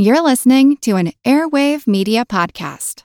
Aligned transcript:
You're 0.00 0.20
listening 0.20 0.76
to 0.82 0.94
an 0.94 1.12
Airwave 1.24 1.88
Media 1.88 2.24
Podcast. 2.24 3.02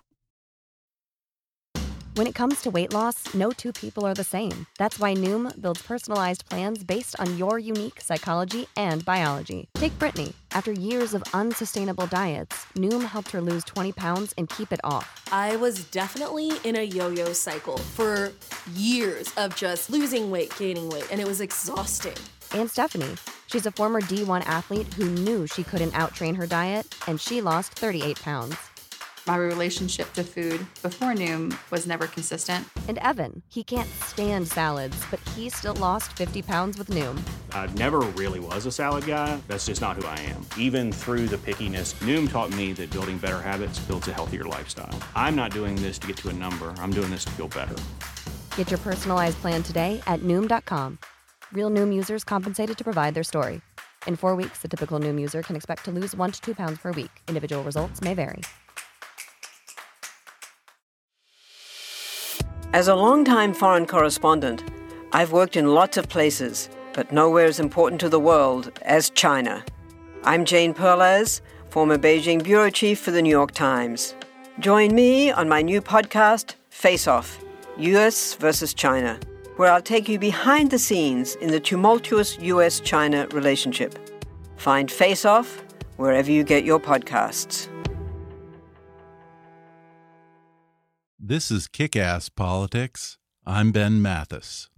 When 2.13 2.27
it 2.27 2.35
comes 2.35 2.61
to 2.61 2.69
weight 2.69 2.93
loss, 2.93 3.33
no 3.33 3.49
two 3.49 3.73
people 3.73 4.05
are 4.05 4.13
the 4.13 4.23
same. 4.23 4.67
That's 4.77 4.99
why 4.99 5.15
Noom 5.15 5.59
builds 5.59 5.81
personalized 5.81 6.47
plans 6.47 6.83
based 6.83 7.19
on 7.19 7.35
your 7.35 7.57
unique 7.57 7.99
psychology 7.99 8.67
and 8.77 9.03
biology. 9.03 9.69
Take 9.73 9.97
Brittany. 9.97 10.33
After 10.51 10.71
years 10.71 11.15
of 11.15 11.23
unsustainable 11.33 12.05
diets, 12.05 12.67
Noom 12.75 13.05
helped 13.05 13.31
her 13.31 13.41
lose 13.41 13.63
20 13.63 13.91
pounds 13.93 14.35
and 14.37 14.47
keep 14.47 14.71
it 14.71 14.79
off. 14.83 15.27
I 15.31 15.55
was 15.55 15.85
definitely 15.85 16.51
in 16.63 16.75
a 16.75 16.83
yo 16.83 17.09
yo 17.09 17.33
cycle 17.33 17.79
for 17.79 18.31
years 18.75 19.33
of 19.35 19.55
just 19.55 19.89
losing 19.89 20.29
weight, 20.29 20.55
gaining 20.59 20.89
weight, 20.91 21.07
and 21.11 21.19
it 21.19 21.25
was 21.25 21.41
exhausting. 21.41 22.13
And 22.53 22.69
Stephanie. 22.69 23.15
She's 23.53 23.67
a 23.67 23.71
former 23.71 24.01
D1 24.01 24.41
athlete 24.47 24.91
who 24.95 25.05
knew 25.05 25.45
she 25.45 25.63
couldn't 25.63 25.91
outtrain 25.91 26.35
her 26.37 26.47
diet, 26.47 26.87
and 27.05 27.21
she 27.21 27.39
lost 27.39 27.77
38 27.77 28.19
pounds. 28.19 28.55
My 29.27 29.35
relationship 29.35 30.11
to 30.13 30.23
food 30.23 30.65
before 30.81 31.13
Noom 31.13 31.55
was 31.69 31.85
never 31.85 32.07
consistent. 32.07 32.67
And 32.87 32.97
Evan, 32.97 33.43
he 33.49 33.63
can't 33.63 33.87
stand 34.05 34.47
salads, 34.47 34.97
but 35.11 35.19
he 35.35 35.49
still 35.49 35.75
lost 35.75 36.13
50 36.13 36.41
pounds 36.41 36.79
with 36.79 36.89
Noom. 36.89 37.21
I 37.51 37.67
never 37.73 37.99
really 38.17 38.39
was 38.39 38.65
a 38.65 38.71
salad 38.71 39.05
guy. 39.05 39.39
That's 39.47 39.67
just 39.67 39.81
not 39.81 39.97
who 39.97 40.07
I 40.07 40.17
am. 40.21 40.43
Even 40.57 40.91
through 40.91 41.27
the 41.27 41.37
pickiness, 41.37 41.93
Noom 42.01 42.31
taught 42.31 42.49
me 42.55 42.73
that 42.73 42.89
building 42.89 43.19
better 43.19 43.39
habits 43.39 43.77
builds 43.81 44.07
a 44.07 44.13
healthier 44.13 44.45
lifestyle. 44.45 44.97
I'm 45.15 45.35
not 45.35 45.51
doing 45.51 45.75
this 45.75 45.99
to 45.99 46.07
get 46.07 46.17
to 46.17 46.29
a 46.29 46.33
number, 46.33 46.73
I'm 46.79 46.91
doing 46.91 47.11
this 47.11 47.25
to 47.25 47.31
feel 47.33 47.49
better. 47.49 47.75
Get 48.57 48.71
your 48.71 48.79
personalized 48.79 49.37
plan 49.41 49.61
today 49.61 50.01
at 50.07 50.21
Noom.com. 50.21 50.97
Real 51.53 51.69
Noom 51.69 51.93
users 51.93 52.23
compensated 52.23 52.77
to 52.79 52.83
provide 52.83 53.13
their 53.13 53.23
story. 53.23 53.61
In 54.07 54.15
four 54.15 54.35
weeks, 54.35 54.63
the 54.63 54.67
typical 54.67 54.99
Noom 54.99 55.21
user 55.21 55.43
can 55.43 55.55
expect 55.55 55.85
to 55.85 55.91
lose 55.91 56.15
one 56.15 56.31
to 56.31 56.41
two 56.41 56.55
pounds 56.55 56.79
per 56.79 56.91
week. 56.91 57.11
Individual 57.27 57.63
results 57.63 58.01
may 58.01 58.15
vary. 58.15 58.41
As 62.73 62.87
a 62.87 62.95
longtime 62.95 63.53
foreign 63.53 63.85
correspondent, 63.85 64.63
I've 65.11 65.31
worked 65.31 65.55
in 65.55 65.75
lots 65.75 65.95
of 65.95 66.09
places, 66.09 66.69
but 66.91 67.11
nowhere 67.11 67.45
as 67.45 67.59
important 67.59 68.01
to 68.01 68.09
the 68.09 68.19
world 68.19 68.71
as 68.81 69.11
China. 69.11 69.63
I'm 70.23 70.45
Jane 70.45 70.73
Perlez, 70.73 71.41
former 71.69 71.99
Beijing 71.99 72.43
bureau 72.43 72.71
chief 72.71 72.99
for 72.99 73.11
the 73.11 73.21
New 73.21 73.29
York 73.29 73.51
Times. 73.51 74.15
Join 74.57 74.95
me 74.95 75.29
on 75.29 75.47
my 75.47 75.61
new 75.61 75.81
podcast, 75.81 76.55
Face 76.69 77.07
Off 77.07 77.39
US 77.77 78.35
versus 78.35 78.73
China, 78.73 79.19
where 79.57 79.71
I'll 79.71 79.81
take 79.81 80.09
you 80.09 80.19
behind 80.19 80.71
the 80.71 80.79
scenes 80.79 81.35
in 81.35 81.51
the 81.51 81.59
tumultuous 81.59 82.37
US 82.39 82.79
China 82.79 83.27
relationship. 83.31 83.97
Find 84.57 84.91
Face 84.91 85.25
Off 85.25 85.63
wherever 85.97 86.31
you 86.31 86.43
get 86.43 86.63
your 86.63 86.79
podcasts. 86.79 87.67
This 91.19 91.51
is 91.51 91.67
Kick 91.67 91.95
Ass 91.95 92.29
Politics. 92.29 93.17
I'm 93.45 93.71
Ben 93.71 94.01
Mathis. 94.01 94.69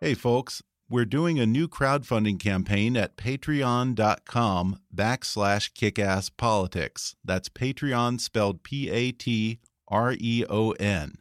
Hey, 0.00 0.14
folks, 0.14 0.62
we're 0.88 1.04
doing 1.04 1.40
a 1.40 1.46
new 1.46 1.66
crowdfunding 1.66 2.38
campaign 2.38 2.96
at 2.96 3.16
patreon.com 3.16 4.78
backslash 4.94 5.72
kickasspolitics. 5.72 7.14
That's 7.24 7.48
Patreon 7.48 8.20
spelled 8.20 8.62
P 8.62 8.88
A 8.90 9.10
T 9.10 9.58
R 9.88 10.14
E 10.18 10.44
O 10.48 10.72
N. 10.72 11.18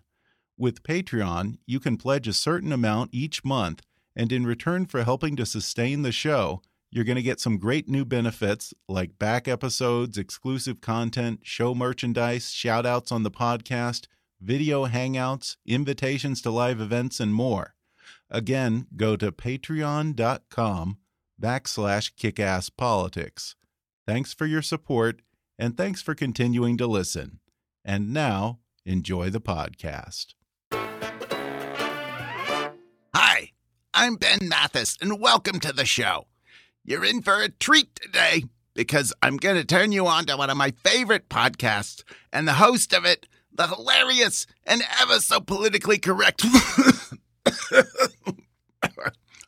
With 0.57 0.83
Patreon, 0.83 1.57
you 1.65 1.79
can 1.79 1.97
pledge 1.97 2.27
a 2.27 2.33
certain 2.33 2.71
amount 2.71 3.13
each 3.13 3.43
month, 3.43 3.81
and 4.15 4.31
in 4.31 4.45
return 4.45 4.85
for 4.85 5.03
helping 5.03 5.35
to 5.35 5.45
sustain 5.45 6.01
the 6.01 6.11
show, 6.11 6.61
you're 6.91 7.03
going 7.03 7.17
to 7.17 7.21
get 7.21 7.41
some 7.41 7.57
great 7.57 7.89
new 7.89 8.05
benefits 8.05 8.73
like 8.87 9.19
back 9.19 9.49
episodes, 9.49 10.17
exclusive 10.17 10.79
content, 10.79 11.41
show 11.43 11.75
merchandise, 11.75 12.51
shout 12.51 12.85
outs 12.85 13.11
on 13.11 13.23
the 13.23 13.31
podcast, 13.31 14.07
video 14.39 14.87
hangouts, 14.87 15.57
invitations 15.65 16.41
to 16.41 16.51
live 16.51 16.79
events, 16.79 17.19
and 17.19 17.33
more. 17.33 17.75
Again, 18.29 18.87
go 18.95 19.17
to 19.17 19.31
patreon.com 19.31 20.97
backslash 21.41 22.13
kickasspolitics. 22.15 23.55
Thanks 24.07 24.33
for 24.33 24.45
your 24.45 24.61
support, 24.61 25.21
and 25.59 25.75
thanks 25.75 26.01
for 26.01 26.15
continuing 26.15 26.77
to 26.77 26.87
listen. 26.87 27.39
And 27.83 28.13
now, 28.13 28.59
enjoy 28.85 29.29
the 29.31 29.41
podcast. 29.41 30.35
Hi, 33.13 33.51
I'm 33.93 34.15
Ben 34.15 34.47
Mathis, 34.47 34.97
and 35.01 35.19
welcome 35.19 35.59
to 35.61 35.73
the 35.73 35.85
show. 35.85 36.27
You're 36.83 37.03
in 37.03 37.23
for 37.23 37.41
a 37.41 37.49
treat 37.49 37.95
today 37.95 38.43
because 38.75 39.11
I'm 39.23 39.37
going 39.37 39.55
to 39.55 39.65
turn 39.65 39.91
you 39.91 40.05
on 40.05 40.25
to 40.25 40.37
one 40.37 40.51
of 40.51 40.57
my 40.57 40.71
favorite 40.83 41.29
podcasts 41.29 42.03
and 42.31 42.47
the 42.47 42.53
host 42.53 42.93
of 42.93 43.05
it, 43.05 43.27
the 43.51 43.67
hilarious 43.67 44.45
and 44.65 44.83
ever 45.01 45.19
so 45.19 45.41
politically 45.41 45.97
correct. 45.97 46.45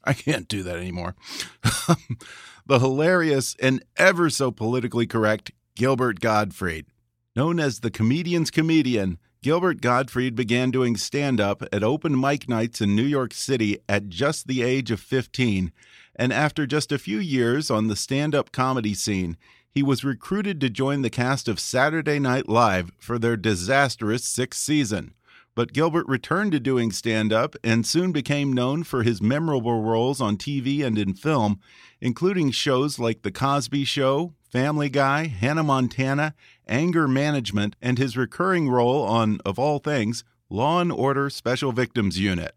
I 0.04 0.14
can't 0.14 0.48
do 0.48 0.64
that 0.64 0.78
anymore. 0.78 1.16
the 2.66 2.80
hilarious 2.80 3.56
and 3.62 3.84
ever 3.98 4.32
so 4.32 4.50
politically 4.52 5.06
correct 5.06 5.52
Gilbert 5.76 6.22
Gottfried. 6.22 6.88
Known 7.36 7.60
as 7.60 7.82
the 7.82 7.92
comedian's 7.92 8.50
comedian, 8.50 9.20
Gilbert 9.44 9.82
Gottfried 9.82 10.36
began 10.36 10.72
doing 10.72 10.98
stand 10.98 11.40
up 11.40 11.64
at 11.72 11.84
open 11.84 12.20
mic 12.20 12.50
nights 12.50 12.82
in 12.82 12.96
New 12.96 13.04
York 13.04 13.34
City 13.34 13.78
at 13.88 14.10
just 14.10 14.48
the 14.48 14.64
age 14.64 14.90
of 14.90 15.00
15. 15.00 15.72
And 16.16 16.34
after 16.34 16.66
just 16.66 16.92
a 16.92 16.98
few 16.98 17.20
years 17.20 17.70
on 17.70 17.88
the 17.88 17.96
stand 17.96 18.34
up 18.34 18.52
comedy 18.52 18.96
scene, 18.96 19.38
he 19.70 19.84
was 19.84 20.04
recruited 20.04 20.60
to 20.62 20.72
join 20.72 21.04
the 21.04 21.12
cast 21.12 21.48
of 21.48 21.60
Saturday 21.60 22.18
Night 22.18 22.50
Live 22.50 22.92
for 22.98 23.20
their 23.20 23.38
disastrous 23.38 24.24
sixth 24.24 24.60
season. 24.60 25.14
But 25.58 25.74
Gilbert 25.74 26.08
returned 26.08 26.52
to 26.52 26.60
doing 26.60 26.92
stand 26.92 27.34
up 27.34 27.56
and 27.64 27.84
soon 27.84 28.12
became 28.12 28.54
known 28.54 28.84
for 28.84 29.02
his 29.02 29.24
memorable 29.24 29.82
roles 29.82 30.22
on 30.22 30.38
TV 30.38 30.86
and 30.86 31.00
in 31.00 31.16
film, 31.16 31.60
including 32.00 32.52
shows 32.52 33.00
like 33.00 33.24
The 33.24 33.32
Cosby 33.32 33.84
Show, 33.84 34.36
Family 34.52 34.88
Guy, 34.88 35.26
Hannah 35.26 35.64
Montana, 35.64 36.36
Anger 36.68 37.08
Management, 37.08 37.76
and 37.82 37.98
his 37.98 38.16
recurring 38.16 38.70
role 38.70 39.02
on, 39.02 39.40
of 39.48 39.58
all 39.58 39.80
things, 39.80 40.24
Law 40.48 40.80
and 40.80 40.92
Order 40.92 41.28
Special 41.32 41.72
Victims 41.72 42.20
Unit, 42.20 42.54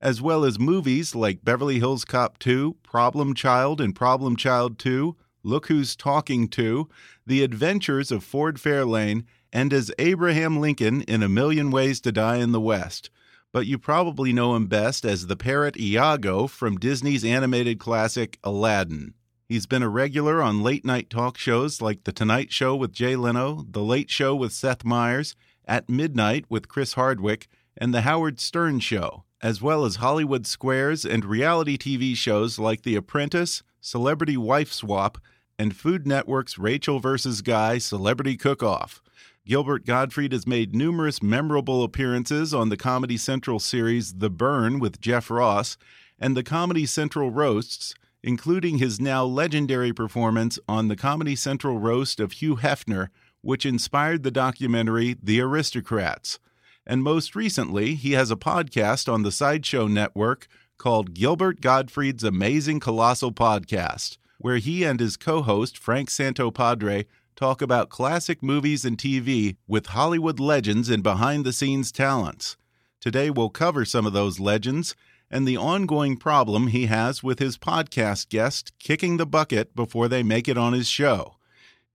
as 0.00 0.20
well 0.20 0.44
as 0.44 0.58
movies 0.58 1.14
like 1.14 1.44
Beverly 1.44 1.78
Hills 1.78 2.04
Cop 2.04 2.40
2, 2.40 2.74
Problem 2.82 3.34
Child 3.34 3.80
and 3.80 3.94
Problem 3.94 4.34
Child 4.34 4.80
2, 4.80 5.14
Look 5.44 5.68
Who's 5.68 5.94
Talking 5.94 6.48
Too, 6.48 6.88
The 7.24 7.44
Adventures 7.44 8.10
of 8.10 8.24
Ford 8.24 8.56
Fairlane, 8.56 9.26
and 9.52 9.72
as 9.72 9.92
Abraham 9.98 10.60
Lincoln 10.60 11.02
in 11.02 11.22
A 11.22 11.28
Million 11.28 11.70
Ways 11.70 12.00
to 12.00 12.12
Die 12.12 12.36
in 12.36 12.52
the 12.52 12.60
West. 12.60 13.10
But 13.52 13.66
you 13.66 13.78
probably 13.78 14.32
know 14.32 14.56
him 14.56 14.66
best 14.66 15.04
as 15.04 15.26
the 15.26 15.36
parrot 15.36 15.76
Iago 15.78 16.46
from 16.46 16.78
Disney's 16.78 17.24
animated 17.24 17.78
classic 17.78 18.38
Aladdin. 18.42 19.14
He's 19.46 19.66
been 19.66 19.82
a 19.82 19.88
regular 19.90 20.40
on 20.40 20.62
late 20.62 20.86
night 20.86 21.10
talk 21.10 21.36
shows 21.36 21.82
like 21.82 22.04
The 22.04 22.12
Tonight 22.12 22.50
Show 22.50 22.74
with 22.74 22.92
Jay 22.92 23.16
Leno, 23.16 23.66
The 23.68 23.82
Late 23.82 24.08
Show 24.08 24.34
with 24.34 24.52
Seth 24.52 24.82
Meyers, 24.82 25.36
At 25.66 25.90
Midnight 25.90 26.46
with 26.48 26.68
Chris 26.68 26.94
Hardwick, 26.94 27.48
and 27.76 27.92
The 27.92 28.00
Howard 28.00 28.40
Stern 28.40 28.80
Show, 28.80 29.24
as 29.42 29.60
well 29.60 29.84
as 29.84 29.96
Hollywood 29.96 30.46
Squares 30.46 31.04
and 31.04 31.22
reality 31.26 31.76
TV 31.76 32.16
shows 32.16 32.58
like 32.58 32.80
The 32.82 32.96
Apprentice, 32.96 33.62
Celebrity 33.82 34.38
Wife 34.38 34.72
Swap, 34.72 35.18
and 35.58 35.76
Food 35.76 36.06
Network's 36.06 36.56
Rachel 36.56 36.98
vs. 36.98 37.42
Guy 37.42 37.76
Celebrity 37.76 38.38
Cook 38.38 38.62
Off. 38.62 39.02
Gilbert 39.44 39.84
Gottfried 39.84 40.30
has 40.30 40.46
made 40.46 40.72
numerous 40.72 41.20
memorable 41.20 41.82
appearances 41.82 42.54
on 42.54 42.68
the 42.68 42.76
Comedy 42.76 43.16
Central 43.16 43.58
series 43.58 44.14
The 44.18 44.30
Burn 44.30 44.78
with 44.78 45.00
Jeff 45.00 45.32
Ross 45.32 45.76
and 46.16 46.36
the 46.36 46.44
Comedy 46.44 46.86
Central 46.86 47.32
Roasts, 47.32 47.92
including 48.22 48.78
his 48.78 49.00
now 49.00 49.24
legendary 49.24 49.92
performance 49.92 50.60
on 50.68 50.86
the 50.86 50.94
Comedy 50.94 51.34
Central 51.34 51.80
roast 51.80 52.20
of 52.20 52.32
Hugh 52.32 52.54
Hefner, 52.54 53.08
which 53.40 53.66
inspired 53.66 54.22
the 54.22 54.30
documentary 54.30 55.16
The 55.20 55.40
Aristocrats. 55.40 56.38
And 56.86 57.02
most 57.02 57.34
recently, 57.34 57.96
he 57.96 58.12
has 58.12 58.30
a 58.30 58.36
podcast 58.36 59.12
on 59.12 59.24
the 59.24 59.32
Sideshow 59.32 59.88
Network 59.88 60.46
called 60.78 61.14
Gilbert 61.14 61.60
Gottfried's 61.60 62.22
Amazing 62.22 62.78
Colossal 62.78 63.32
Podcast, 63.32 64.18
where 64.38 64.58
he 64.58 64.84
and 64.84 65.00
his 65.00 65.16
co 65.16 65.42
host, 65.42 65.76
Frank 65.76 66.10
Santopadre, 66.10 67.06
talk 67.36 67.62
about 67.62 67.88
classic 67.88 68.42
movies 68.42 68.84
and 68.84 68.98
TV 68.98 69.56
with 69.66 69.86
Hollywood 69.86 70.38
legends 70.38 70.88
and 70.88 71.02
behind 71.02 71.44
the 71.44 71.52
scenes 71.52 71.90
talents. 71.92 72.56
Today, 73.00 73.30
we'll 73.30 73.50
cover 73.50 73.84
some 73.84 74.06
of 74.06 74.12
those 74.12 74.38
legends 74.40 74.94
and 75.30 75.48
the 75.48 75.56
ongoing 75.56 76.16
problem 76.16 76.66
he 76.68 76.86
has 76.86 77.22
with 77.22 77.38
his 77.38 77.56
podcast 77.56 78.28
guest 78.28 78.72
kicking 78.78 79.16
the 79.16 79.26
bucket 79.26 79.74
before 79.74 80.06
they 80.06 80.22
make 80.22 80.46
it 80.46 80.58
on 80.58 80.74
his 80.74 80.88
show. 80.88 81.36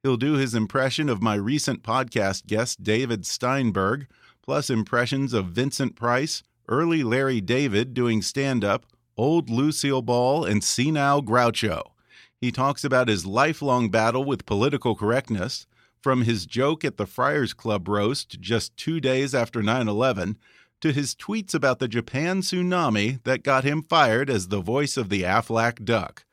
He'll 0.01 0.17
do 0.17 0.33
his 0.33 0.55
impression 0.55 1.07
of 1.07 1.21
my 1.21 1.35
recent 1.35 1.83
podcast 1.83 2.47
guest, 2.47 2.83
David 2.83 3.25
Steinberg, 3.25 4.07
plus 4.41 4.69
impressions 4.69 5.33
of 5.33 5.47
Vincent 5.47 5.95
Price, 5.95 6.43
early 6.67 7.03
Larry 7.03 7.41
David 7.41 7.93
doing 7.93 8.21
stand 8.21 8.63
up, 8.63 8.85
Old 9.17 9.49
Lucille 9.49 10.01
Ball 10.01 10.45
and 10.45 10.63
Senile 10.63 11.21
Groucho. 11.21 11.81
He 12.39 12.51
talks 12.51 12.83
about 12.83 13.07
his 13.07 13.25
lifelong 13.25 13.89
battle 13.89 14.23
with 14.23 14.45
political 14.45 14.95
correctness, 14.95 15.65
from 16.01 16.21
his 16.21 16.45
joke 16.45 16.85
at 16.85 16.97
the 16.97 17.07
Friars 17.07 17.53
Club 17.53 17.87
roast 17.87 18.39
just 18.39 18.77
two 18.77 18.99
days 18.99 19.33
after 19.33 19.63
9 19.63 19.87
11 19.87 20.37
to 20.79 20.91
his 20.91 21.15
tweets 21.15 21.55
about 21.55 21.79
the 21.79 21.87
Japan 21.87 22.41
tsunami 22.41 23.23
that 23.23 23.43
got 23.43 23.63
him 23.63 23.81
fired 23.81 24.29
as 24.29 24.47
the 24.47 24.61
voice 24.61 24.95
of 24.95 25.09
the 25.09 25.23
Aflac 25.23 25.83
duck. 25.83 26.23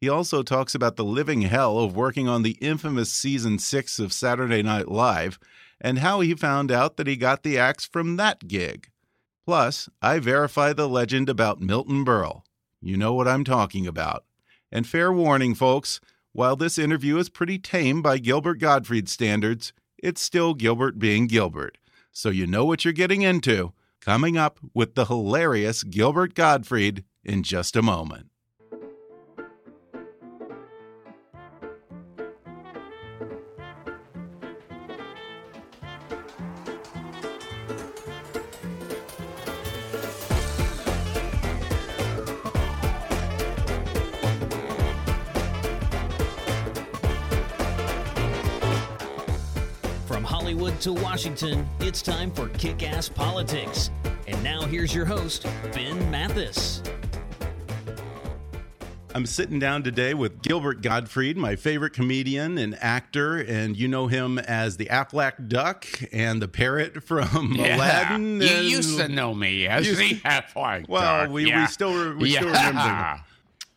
He 0.00 0.08
also 0.08 0.42
talks 0.42 0.74
about 0.74 0.96
the 0.96 1.04
living 1.04 1.42
hell 1.42 1.78
of 1.78 1.94
working 1.94 2.28
on 2.28 2.42
the 2.42 2.58
infamous 2.60 3.12
season 3.12 3.60
six 3.60 4.00
of 4.00 4.12
Saturday 4.12 4.62
Night 4.62 4.88
Live 4.88 5.38
and 5.80 6.00
how 6.00 6.20
he 6.20 6.34
found 6.34 6.72
out 6.72 6.96
that 6.96 7.06
he 7.06 7.14
got 7.14 7.44
the 7.44 7.56
axe 7.58 7.86
from 7.86 8.16
that 8.16 8.48
gig. 8.48 8.90
Plus, 9.46 9.88
I 10.00 10.18
verify 10.18 10.72
the 10.72 10.88
legend 10.88 11.28
about 11.28 11.60
Milton 11.60 12.04
Berle. 12.04 12.42
You 12.80 12.96
know 12.96 13.14
what 13.14 13.28
I'm 13.28 13.44
talking 13.44 13.86
about. 13.86 14.24
And 14.72 14.86
fair 14.86 15.12
warning, 15.12 15.54
folks, 15.54 16.00
while 16.32 16.56
this 16.56 16.78
interview 16.78 17.18
is 17.18 17.28
pretty 17.28 17.58
tame 17.58 18.00
by 18.00 18.16
Gilbert 18.16 18.58
Gottfried 18.58 19.08
standards, 19.08 19.74
it's 19.98 20.22
still 20.22 20.54
Gilbert 20.54 20.98
being 20.98 21.26
Gilbert. 21.26 21.76
So 22.10 22.30
you 22.30 22.46
know 22.46 22.64
what 22.64 22.84
you're 22.84 22.94
getting 22.94 23.20
into. 23.20 23.74
Coming 24.00 24.36
up 24.36 24.58
with 24.74 24.94
the 24.94 25.04
hilarious 25.04 25.84
Gilbert 25.84 26.34
Gottfried 26.34 27.04
in 27.22 27.42
just 27.42 27.76
a 27.76 27.82
moment. 27.82 28.31
Hollywood 50.62 50.80
to 50.82 50.92
Washington, 50.92 51.66
it's 51.80 52.00
time 52.00 52.30
for 52.30 52.46
Kick 52.50 52.84
Ass 52.84 53.08
Politics. 53.08 53.90
And 54.28 54.40
now 54.44 54.62
here's 54.62 54.94
your 54.94 55.04
host, 55.04 55.44
Ben 55.72 56.08
Mathis. 56.08 56.80
I'm 59.12 59.26
sitting 59.26 59.58
down 59.58 59.82
today 59.82 60.14
with 60.14 60.40
Gilbert 60.40 60.80
Gottfried, 60.80 61.36
my 61.36 61.56
favorite 61.56 61.94
comedian 61.94 62.58
and 62.58 62.76
actor, 62.80 63.38
and 63.38 63.76
you 63.76 63.88
know 63.88 64.06
him 64.06 64.38
as 64.38 64.76
the 64.76 64.86
Aflac 64.86 65.48
Duck 65.48 65.84
and 66.12 66.40
the 66.40 66.46
parrot 66.46 67.02
from 67.02 67.54
Yeah. 67.56 67.74
Aladdin. 67.78 68.40
You 68.40 68.46
and- 68.48 68.64
used 68.68 68.98
to 69.00 69.08
know 69.08 69.34
me 69.34 69.66
as 69.66 69.84
Used- 69.88 69.98
the 70.00 70.20
Half-Life 70.22 70.86
Well, 70.88 71.28
we, 71.28 71.48
yeah. 71.48 71.62
we 71.62 71.66
still 71.72 71.92
re- 71.92 72.14
we 72.14 72.30
still 72.30 72.46
Yeah. 72.52 72.68
remember. 72.68 73.24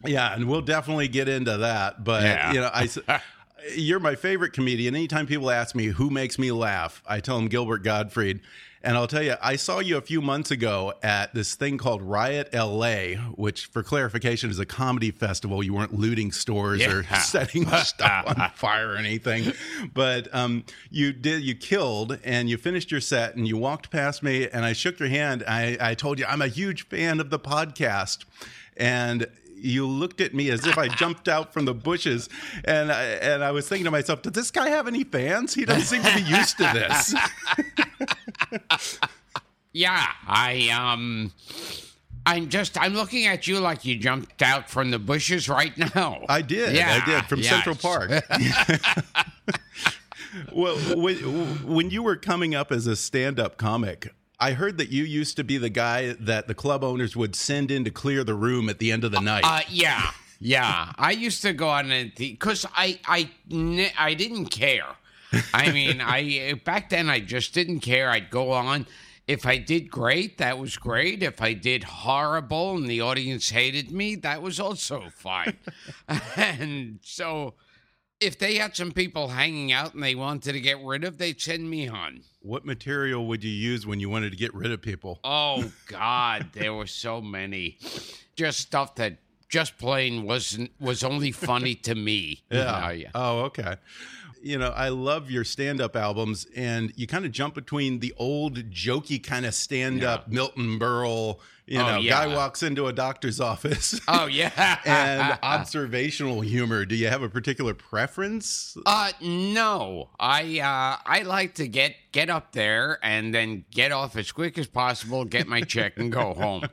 Yeah, 0.06 0.36
and 0.36 0.48
we'll 0.48 0.62
definitely 0.62 1.08
get 1.08 1.28
into 1.30 1.58
that. 1.58 2.04
But 2.04 2.22
Yeah. 2.22 2.54
you 2.54 2.60
know, 2.60 2.70
I 2.72 2.84
s- 2.84 3.00
you're 3.74 4.00
my 4.00 4.16
favorite 4.16 4.54
comedian. 4.54 4.96
Anytime 4.96 5.28
people 5.28 5.50
ask 5.50 5.76
me 5.76 5.88
who 5.88 6.10
makes 6.10 6.38
me 6.38 6.52
laugh, 6.52 7.02
I 7.08 7.20
tell 7.20 7.38
them 7.38 7.48
Gilbert 7.48 7.84
Gottfried. 7.84 8.42
And 8.86 8.96
I'll 8.96 9.08
tell 9.08 9.24
you, 9.24 9.34
I 9.42 9.56
saw 9.56 9.80
you 9.80 9.98
a 9.98 10.02
few 10.02 10.22
months 10.22 10.52
ago 10.52 10.94
at 11.02 11.34
this 11.34 11.56
thing 11.56 11.80
called 11.80 12.04
Riot 12.04 12.54
LA, 12.54 13.16
which, 13.34 13.66
for 13.66 13.82
clarification, 13.82 14.52
is 14.52 14.60
a 14.60 14.66
comedy 14.66 15.10
festival. 15.10 15.64
You 15.64 15.74
weren't 15.74 15.96
looting 15.96 16.32
stores 16.32 16.86
or 16.86 17.04
setting 17.20 17.66
stuff 17.84 18.26
on 18.28 18.52
fire 18.52 18.92
or 18.92 18.98
anything, 18.98 19.54
but 19.96 20.34
um, 20.36 20.66
you 20.92 21.14
did. 21.14 21.42
You 21.42 21.56
killed, 21.56 22.20
and 22.24 22.48
you 22.48 22.58
finished 22.58 22.92
your 22.92 23.02
set, 23.02 23.36
and 23.36 23.48
you 23.48 23.58
walked 23.58 23.90
past 23.90 24.22
me, 24.22 24.48
and 24.48 24.64
I 24.64 24.74
shook 24.74 25.00
your 25.00 25.10
hand. 25.10 25.44
I, 25.48 25.78
I 25.82 25.96
told 25.96 26.20
you 26.20 26.26
I'm 26.28 26.44
a 26.44 26.48
huge 26.48 26.88
fan 26.88 27.20
of 27.20 27.32
the 27.32 27.40
podcast, 27.40 28.26
and 28.78 29.26
you 29.66 29.88
looked 29.88 30.22
at 30.22 30.34
me 30.34 30.50
as 30.50 30.66
if 30.66 30.78
I 30.78 30.88
jumped 30.88 31.28
out 31.28 31.54
from 31.54 31.66
the 31.66 31.74
bushes, 31.74 32.30
and 32.64 32.92
I, 32.92 33.04
and 33.04 33.44
I 33.44 33.52
was 33.52 33.68
thinking 33.68 33.86
to 33.86 33.92
myself, 33.92 34.22
"Does 34.22 34.34
this 34.34 34.52
guy 34.52 34.70
have 34.70 34.88
any 34.88 35.04
fans? 35.04 35.54
He 35.54 35.66
doesn't 35.66 35.84
seem 35.84 36.04
to 36.04 36.14
be 36.16 36.22
used 36.22 36.58
to 36.58 36.64
this." 36.74 37.16
Yeah, 39.76 40.08
I 40.26 40.70
um, 40.70 41.34
I'm 42.26 42.48
just 42.48 42.80
I'm 42.80 42.94
looking 42.94 43.26
at 43.26 43.46
you 43.46 43.60
like 43.60 43.84
you 43.84 43.98
jumped 43.98 44.42
out 44.42 44.70
from 44.70 44.90
the 44.90 45.00
bushes 45.00 45.50
right 45.50 45.78
now. 45.94 46.24
I 46.30 46.42
did. 46.42 46.74
Yeah, 46.74 47.02
I 47.02 47.06
did 47.06 47.26
from 47.26 47.42
yes. 47.42 47.50
Central 47.50 47.76
Park. 47.76 48.10
well, 50.54 50.78
when, 50.96 51.18
when 51.68 51.90
you 51.90 52.04
were 52.04 52.16
coming 52.16 52.56
up 52.56 52.72
as 52.72 52.88
a 52.88 52.96
stand-up 52.96 53.58
comic, 53.58 54.14
I 54.40 54.52
heard 54.52 54.78
that 54.78 54.90
you 54.90 55.04
used 55.04 55.38
to 55.38 55.44
be 55.44 55.58
the 55.58 55.70
guy 55.70 56.14
that 56.14 56.48
the 56.48 56.54
club 56.54 56.84
owners 56.84 57.16
would 57.16 57.36
send 57.36 57.72
in 57.72 57.84
to 57.86 57.92
clear 57.92 58.24
the 58.24 58.34
room 58.34 58.70
at 58.70 58.80
the 58.80 58.92
end 58.92 59.04
of 59.04 59.12
the 59.12 59.22
night. 59.22 59.44
Uh, 59.46 59.62
yeah, 59.70 60.12
yeah. 60.40 60.92
I 60.98 61.12
used 61.12 61.42
to 61.44 61.54
go 61.54 61.70
on 61.70 61.92
it 61.92 62.16
because 62.16 62.66
I 62.76 63.00
I 63.06 63.30
I 63.98 64.14
didn't 64.14 64.48
care. 64.48 64.96
I 65.54 65.72
mean, 65.74 66.02
I 66.02 66.60
back 66.66 66.90
then 66.90 67.10
I 67.10 67.20
just 67.20 67.54
didn't 67.54 67.80
care. 67.80 68.10
I'd 68.10 68.30
go 68.30 68.52
on. 68.52 68.88
If 69.28 69.48
I 69.48 69.58
did 69.58 69.90
great, 69.90 70.38
that 70.38 70.60
was 70.60 70.78
great. 70.78 71.24
If 71.24 71.42
I 71.42 71.54
did 71.54 71.84
horrible 71.84 72.78
and 72.78 72.88
the 72.88 73.02
audience 73.02 73.50
hated 73.50 73.92
me, 73.92 74.14
that 74.18 74.44
was 74.44 74.60
also 74.60 75.06
fine. 75.16 75.58
and 76.36 77.00
so, 77.02 77.56
if 78.20 78.38
they 78.40 78.56
had 78.56 78.76
some 78.76 78.92
people 78.92 79.28
hanging 79.30 79.72
out 79.72 79.94
and 79.94 80.02
they 80.04 80.16
wanted 80.16 80.54
to 80.54 80.62
get 80.62 80.82
rid 80.84 81.04
of, 81.04 81.18
they'd 81.18 81.40
send 81.40 81.70
me 81.70 81.88
on. 81.88 82.22
what 82.42 82.66
material 82.66 83.26
would 83.28 83.44
you 83.44 83.52
use 83.52 83.86
when 83.86 84.00
you 84.00 84.10
wanted 84.10 84.32
to 84.32 84.38
get 84.38 84.54
rid 84.54 84.72
of 84.72 84.82
people? 84.82 85.20
Oh 85.24 85.72
God, 85.88 86.48
there 86.54 86.74
were 86.74 86.88
so 86.88 87.22
many. 87.22 87.78
Just 88.36 88.60
stuff 88.60 88.96
that 88.96 89.18
just 89.50 89.78
plain 89.78 90.24
wasn't 90.24 90.72
was 90.80 91.04
only 91.04 91.32
funny 91.32 91.76
to 91.76 91.96
me. 91.96 92.44
you 92.50 92.58
know, 92.60 92.90
yeah. 92.90 93.10
Oh, 93.16 93.40
okay. 93.44 93.76
You 94.42 94.60
know, 94.60 94.70
I 94.70 94.90
love 94.90 95.32
your 95.32 95.44
stand-up 95.44 95.96
albums, 95.96 96.46
and 96.56 96.94
you 96.96 97.08
kind 97.08 97.26
of 97.26 97.32
jump 97.32 97.56
between 97.56 98.00
the 98.00 98.14
old 98.18 98.70
jokey 98.70 99.22
kind 99.24 99.44
of 99.46 99.56
stand-up 99.56 100.28
Milton 100.28 100.78
Berle. 100.80 101.40
You 101.68 101.80
Oh, 101.80 101.88
know, 101.88 101.98
yeah. 101.98 102.26
guy 102.26 102.36
walks 102.36 102.62
into 102.62 102.86
a 102.88 102.94
doctor's 102.94 103.40
office. 103.52 104.00
Oh 104.08 104.28
yeah. 104.28 104.80
and 104.86 105.40
observational 105.44 106.42
humor. 106.42 106.86
Do 106.86 106.96
you 106.96 107.08
have 107.08 107.24
a 107.24 107.30
particular 107.30 107.74
preference? 107.74 108.78
uh 108.86 109.12
no. 109.22 110.10
I 110.20 110.60
uh 110.60 111.02
I 111.06 111.24
like 111.24 111.56
to 111.56 111.68
get 111.68 111.96
get 112.12 112.30
up 112.30 112.52
there 112.52 113.00
and 113.04 113.34
then 113.34 113.66
get 113.72 113.92
off 113.92 114.16
as 114.16 114.32
quick 114.32 114.58
as 114.58 114.68
possible, 114.68 115.26
get 115.26 115.48
my 115.48 115.62
check 115.62 115.98
and 115.98 116.12
go 116.12 116.34
home. 116.36 116.70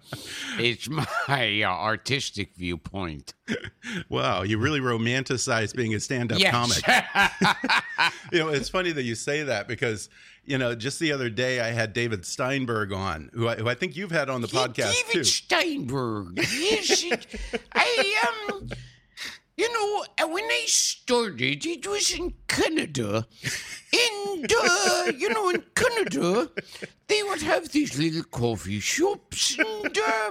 It's 0.58 0.88
my 0.88 1.62
uh, 1.62 1.68
artistic 1.68 2.54
viewpoint. 2.54 3.34
Wow, 4.08 4.42
you 4.42 4.58
really 4.58 4.78
romanticize 4.80 5.74
being 5.74 5.94
a 5.94 6.00
stand-up 6.00 6.38
Yes. 6.38 6.52
comic. 6.52 8.12
you 8.32 8.38
know, 8.38 8.48
it's 8.50 8.68
funny 8.68 8.92
that 8.92 9.02
you 9.02 9.14
say 9.16 9.42
that 9.42 9.66
because 9.68 10.08
you 10.44 10.58
know, 10.58 10.74
just 10.74 10.98
the 10.98 11.12
other 11.12 11.30
day 11.30 11.60
I 11.60 11.68
had 11.68 11.92
David 11.92 12.26
Steinberg 12.26 12.92
on, 12.92 13.30
who 13.32 13.48
I, 13.48 13.56
who 13.56 13.68
I 13.68 13.74
think 13.74 13.96
you've 13.96 14.10
had 14.10 14.28
on 14.28 14.40
the 14.40 14.48
podcast 14.48 14.92
David 14.92 15.12
too. 15.12 15.24
Steinberg. 15.24 16.38
Yes, 16.38 17.04
I 17.72 18.34
um, 18.50 18.68
you 19.62 19.72
know, 19.72 20.04
uh, 20.18 20.28
when 20.28 20.42
I 20.42 20.64
started, 20.66 21.64
it 21.64 21.86
was 21.86 22.12
in 22.18 22.34
Canada, 22.48 23.24
and 23.92 24.52
uh, 24.52 25.12
you 25.16 25.28
know, 25.28 25.50
in 25.50 25.62
Canada, 25.72 26.50
they 27.06 27.22
would 27.22 27.42
have 27.42 27.68
these 27.68 27.96
little 27.96 28.24
coffee 28.24 28.80
shops, 28.80 29.56
and 29.56 29.96
uh, 29.96 30.30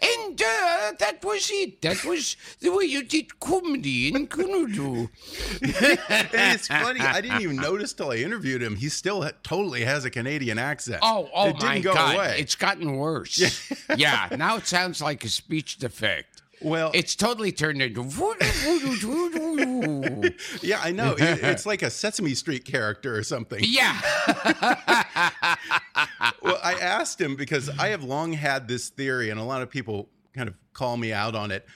and 0.00 0.40
uh, 0.40 0.92
that 1.00 1.18
was 1.24 1.50
it. 1.52 1.82
That 1.82 2.04
was 2.04 2.36
the 2.60 2.70
way 2.70 2.84
you 2.84 3.02
did 3.02 3.40
comedy 3.40 4.14
in 4.14 4.28
Canada. 4.28 5.08
and 5.60 6.54
it's 6.54 6.68
funny. 6.68 7.00
I 7.00 7.20
didn't 7.20 7.40
even 7.40 7.56
notice 7.56 7.92
till 7.94 8.12
I 8.12 8.16
interviewed 8.16 8.62
him. 8.62 8.76
He 8.76 8.88
still 8.90 9.22
ha- 9.22 9.32
totally 9.42 9.82
has 9.82 10.04
a 10.04 10.10
Canadian 10.10 10.58
accent. 10.58 11.00
Oh, 11.02 11.28
oh 11.34 11.48
it 11.48 11.58
didn't 11.58 11.82
go 11.82 11.94
God! 11.94 12.14
away. 12.14 12.36
It's 12.38 12.54
gotten 12.54 12.96
worse. 12.96 13.72
yeah, 13.96 14.28
now 14.36 14.56
it 14.56 14.68
sounds 14.68 15.02
like 15.02 15.24
a 15.24 15.28
speech 15.28 15.78
defect. 15.78 16.37
Well, 16.60 16.90
It's 16.94 17.14
totally 17.14 17.52
turned 17.52 17.82
into. 17.82 18.02
yeah, 20.62 20.80
I 20.82 20.92
know. 20.92 21.12
It- 21.18 21.42
it's 21.42 21.66
like 21.66 21.82
a 21.82 21.90
Sesame 21.90 22.34
Street 22.34 22.64
character 22.64 23.16
or 23.16 23.22
something. 23.22 23.62
yeah. 23.66 23.98
well, 26.42 26.58
I 26.62 26.74
asked 26.80 27.20
him 27.20 27.36
because 27.36 27.68
I 27.78 27.88
have 27.88 28.04
long 28.04 28.32
had 28.32 28.68
this 28.68 28.88
theory, 28.88 29.30
and 29.30 29.40
a 29.40 29.44
lot 29.44 29.62
of 29.62 29.70
people 29.70 30.08
kind 30.34 30.48
of 30.48 30.54
call 30.72 30.96
me 30.96 31.12
out 31.12 31.34
on 31.34 31.50
it. 31.50 31.66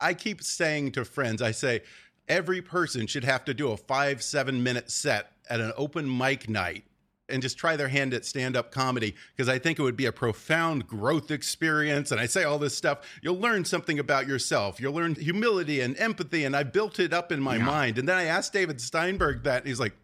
I 0.00 0.14
keep 0.14 0.42
saying 0.42 0.92
to 0.92 1.04
friends, 1.04 1.40
I 1.42 1.52
say, 1.52 1.82
every 2.28 2.62
person 2.62 3.06
should 3.06 3.24
have 3.24 3.44
to 3.46 3.54
do 3.54 3.70
a 3.70 3.76
five, 3.76 4.22
seven 4.22 4.62
minute 4.62 4.90
set 4.90 5.32
at 5.48 5.60
an 5.60 5.72
open 5.76 6.14
mic 6.16 6.48
night 6.48 6.84
and 7.28 7.40
just 7.42 7.56
try 7.56 7.76
their 7.76 7.88
hand 7.88 8.12
at 8.12 8.24
stand 8.24 8.56
up 8.56 8.70
comedy 8.70 9.14
because 9.34 9.48
I 9.48 9.58
think 9.58 9.78
it 9.78 9.82
would 9.82 9.96
be 9.96 10.06
a 10.06 10.12
profound 10.12 10.86
growth 10.86 11.30
experience. 11.30 12.10
And 12.12 12.20
I 12.20 12.26
say 12.26 12.44
all 12.44 12.58
this 12.58 12.76
stuff, 12.76 13.00
you'll 13.22 13.38
learn 13.38 13.64
something 13.64 13.98
about 13.98 14.26
yourself. 14.26 14.80
You'll 14.80 14.92
learn 14.94 15.14
humility 15.14 15.80
and 15.80 15.98
empathy. 15.98 16.44
And 16.44 16.54
I 16.54 16.62
built 16.64 17.00
it 17.00 17.12
up 17.12 17.32
in 17.32 17.40
my 17.40 17.58
mind. 17.58 17.98
And 17.98 18.08
then 18.08 18.16
I 18.16 18.24
asked 18.24 18.52
David 18.52 18.80
Steinberg 18.80 19.44
that, 19.44 19.58
and 19.62 19.68
he's 19.68 19.80
like, 19.80 19.94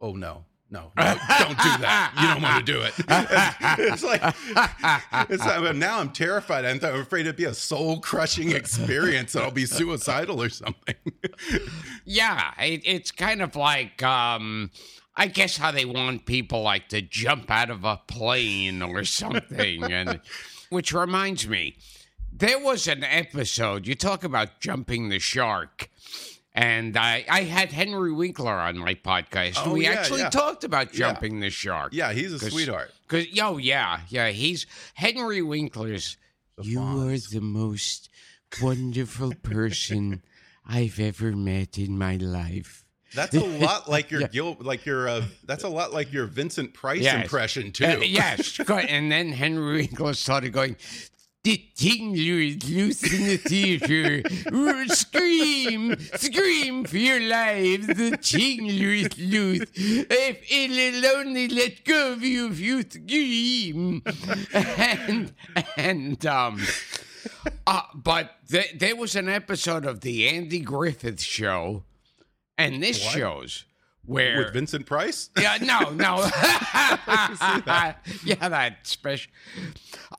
oh 0.00 0.12
no. 0.14 0.44
no, 0.70 0.92
no, 0.96 1.02
don't 1.38 1.58
do 1.58 1.76
that. 1.82 2.12
You 2.20 2.28
don't 2.28 2.42
want 2.42 2.64
to 2.64 2.72
do 2.72 2.80
it. 2.82 2.94
It's, 3.92 4.04
like, 4.04 4.22
it's 5.28 5.44
like, 5.44 5.76
now 5.76 5.98
I'm 5.98 6.10
terrified. 6.10 6.64
I'm, 6.64 6.78
I'm 6.84 7.00
afraid 7.00 7.22
it'd 7.22 7.36
be 7.36 7.44
a 7.44 7.54
soul 7.54 8.00
crushing 8.00 8.52
experience 8.52 9.34
and 9.34 9.44
I'll 9.44 9.50
be 9.50 9.66
suicidal 9.66 10.40
or 10.42 10.48
something. 10.48 10.94
Yeah, 12.04 12.52
it, 12.58 12.82
it's 12.84 13.12
kind 13.12 13.40
of 13.40 13.54
like, 13.54 14.02
um, 14.02 14.70
I 15.16 15.26
guess 15.26 15.56
how 15.56 15.70
they 15.72 15.84
want 15.84 16.24
people 16.26 16.62
like 16.62 16.88
to 16.90 17.02
jump 17.02 17.50
out 17.50 17.70
of 17.70 17.84
a 17.84 18.00
plane 18.06 18.80
or 18.82 19.04
something. 19.04 19.82
and 19.84 20.20
which 20.70 20.92
reminds 20.92 21.46
me, 21.48 21.76
there 22.32 22.58
was 22.58 22.86
an 22.86 23.04
episode. 23.04 23.86
You 23.86 23.94
talk 23.94 24.24
about 24.24 24.60
jumping 24.60 25.08
the 25.08 25.18
shark. 25.18 25.90
And 26.52 26.96
I, 26.96 27.24
I 27.28 27.42
had 27.42 27.70
Henry 27.70 28.12
Winkler 28.12 28.52
on 28.54 28.76
my 28.78 28.94
podcast. 28.94 29.54
Oh, 29.64 29.74
we 29.74 29.84
yeah, 29.84 29.90
actually 29.92 30.20
yeah. 30.22 30.30
talked 30.30 30.64
about 30.64 30.92
Yeah. 30.92 30.98
jumping 31.12 31.40
the 31.40 31.50
shark. 31.50 31.92
Yeah, 31.92 32.12
he's 32.12 32.32
a 32.32 32.38
sweetheart. 32.50 32.92
Cause 33.06 33.26
yo, 33.28 33.56
yeah, 33.58 34.00
yeah, 34.08 34.30
he's 34.30 34.66
Henry 34.94 35.42
Winkler's. 35.42 36.16
you 36.60 36.80
are 36.80 37.16
the 37.18 37.40
most 37.40 38.08
wonderful 38.60 39.32
person 39.42 40.22
I've 40.66 40.98
ever 40.98 41.32
met 41.32 41.78
in 41.78 41.96
my 41.98 42.16
life. 42.16 42.84
That's 43.14 43.34
a 43.34 43.40
lot 43.64 43.88
like 43.88 44.10
your 44.10 44.20
Yeah. 44.22 44.28
Gil, 44.28 44.56
like 44.60 44.86
your. 44.86 45.08
Uh, 45.08 45.24
that's 45.44 45.64
a 45.64 45.68
lot 45.68 45.92
like 45.92 46.12
your 46.12 46.26
Vincent 46.26 46.74
Price 46.74 47.00
Yes. 47.02 47.22
impression 47.22 47.72
too. 47.72 47.84
Uh, 47.84 47.96
yes, 47.98 48.58
and 48.68 49.10
then 49.10 49.30
Henry 49.32 49.76
Winkler 49.88 50.14
started 50.14 50.52
going. 50.52 50.76
The 51.42 51.64
tingler 51.74 52.54
is 52.54 52.70
loose 52.70 53.02
in 53.14 53.26
the 53.26 53.36
theater. 53.38 54.22
Scream, 54.94 55.96
scream 56.16 56.84
for 56.84 56.98
your 56.98 57.18
lives. 57.20 57.86
The 57.86 58.10
tingler 58.20 59.06
is 59.06 59.18
loose. 59.18 59.64
If 59.74 60.52
it'll 60.52 61.16
only 61.18 61.48
let 61.48 61.82
go 61.86 62.12
of 62.12 62.22
you 62.22 62.50
if 62.50 62.60
you 62.60 62.82
scream. 62.82 64.02
And 64.52 65.32
and 65.78 66.26
um, 66.26 66.60
uh, 67.66 67.82
but 67.94 68.32
th- 68.50 68.74
there 68.78 68.96
was 68.96 69.16
an 69.16 69.30
episode 69.30 69.86
of 69.86 70.02
the 70.02 70.28
Andy 70.28 70.60
Griffith 70.60 71.22
Show, 71.22 71.84
and 72.60 72.82
this 72.82 73.02
What? 73.04 73.14
shows 73.14 73.64
where 74.04 74.38
With 74.38 74.52
Vincent 74.54 74.86
Price. 74.86 75.30
yeah, 75.38 75.58
no, 75.60 75.90
no. 75.90 76.16
yeah, 78.24 78.48
that 78.48 78.78
special. 78.84 79.30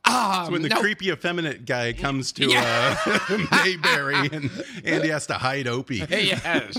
Um, 0.05 0.41
It's 0.43 0.49
when 0.51 0.61
the 0.61 0.69
no, 0.69 0.79
creepy 0.79 1.09
effeminate 1.09 1.65
guy 1.65 1.93
comes 1.93 2.31
to 2.33 2.45
Yeah. 2.49 2.95
uh, 3.05 3.37
Mayberry 3.63 4.29
and 4.31 4.49
Andy 4.85 5.09
has 5.09 5.27
to 5.27 5.33
hide 5.33 5.67
Opie. 5.67 6.05
Yes. 6.09 6.77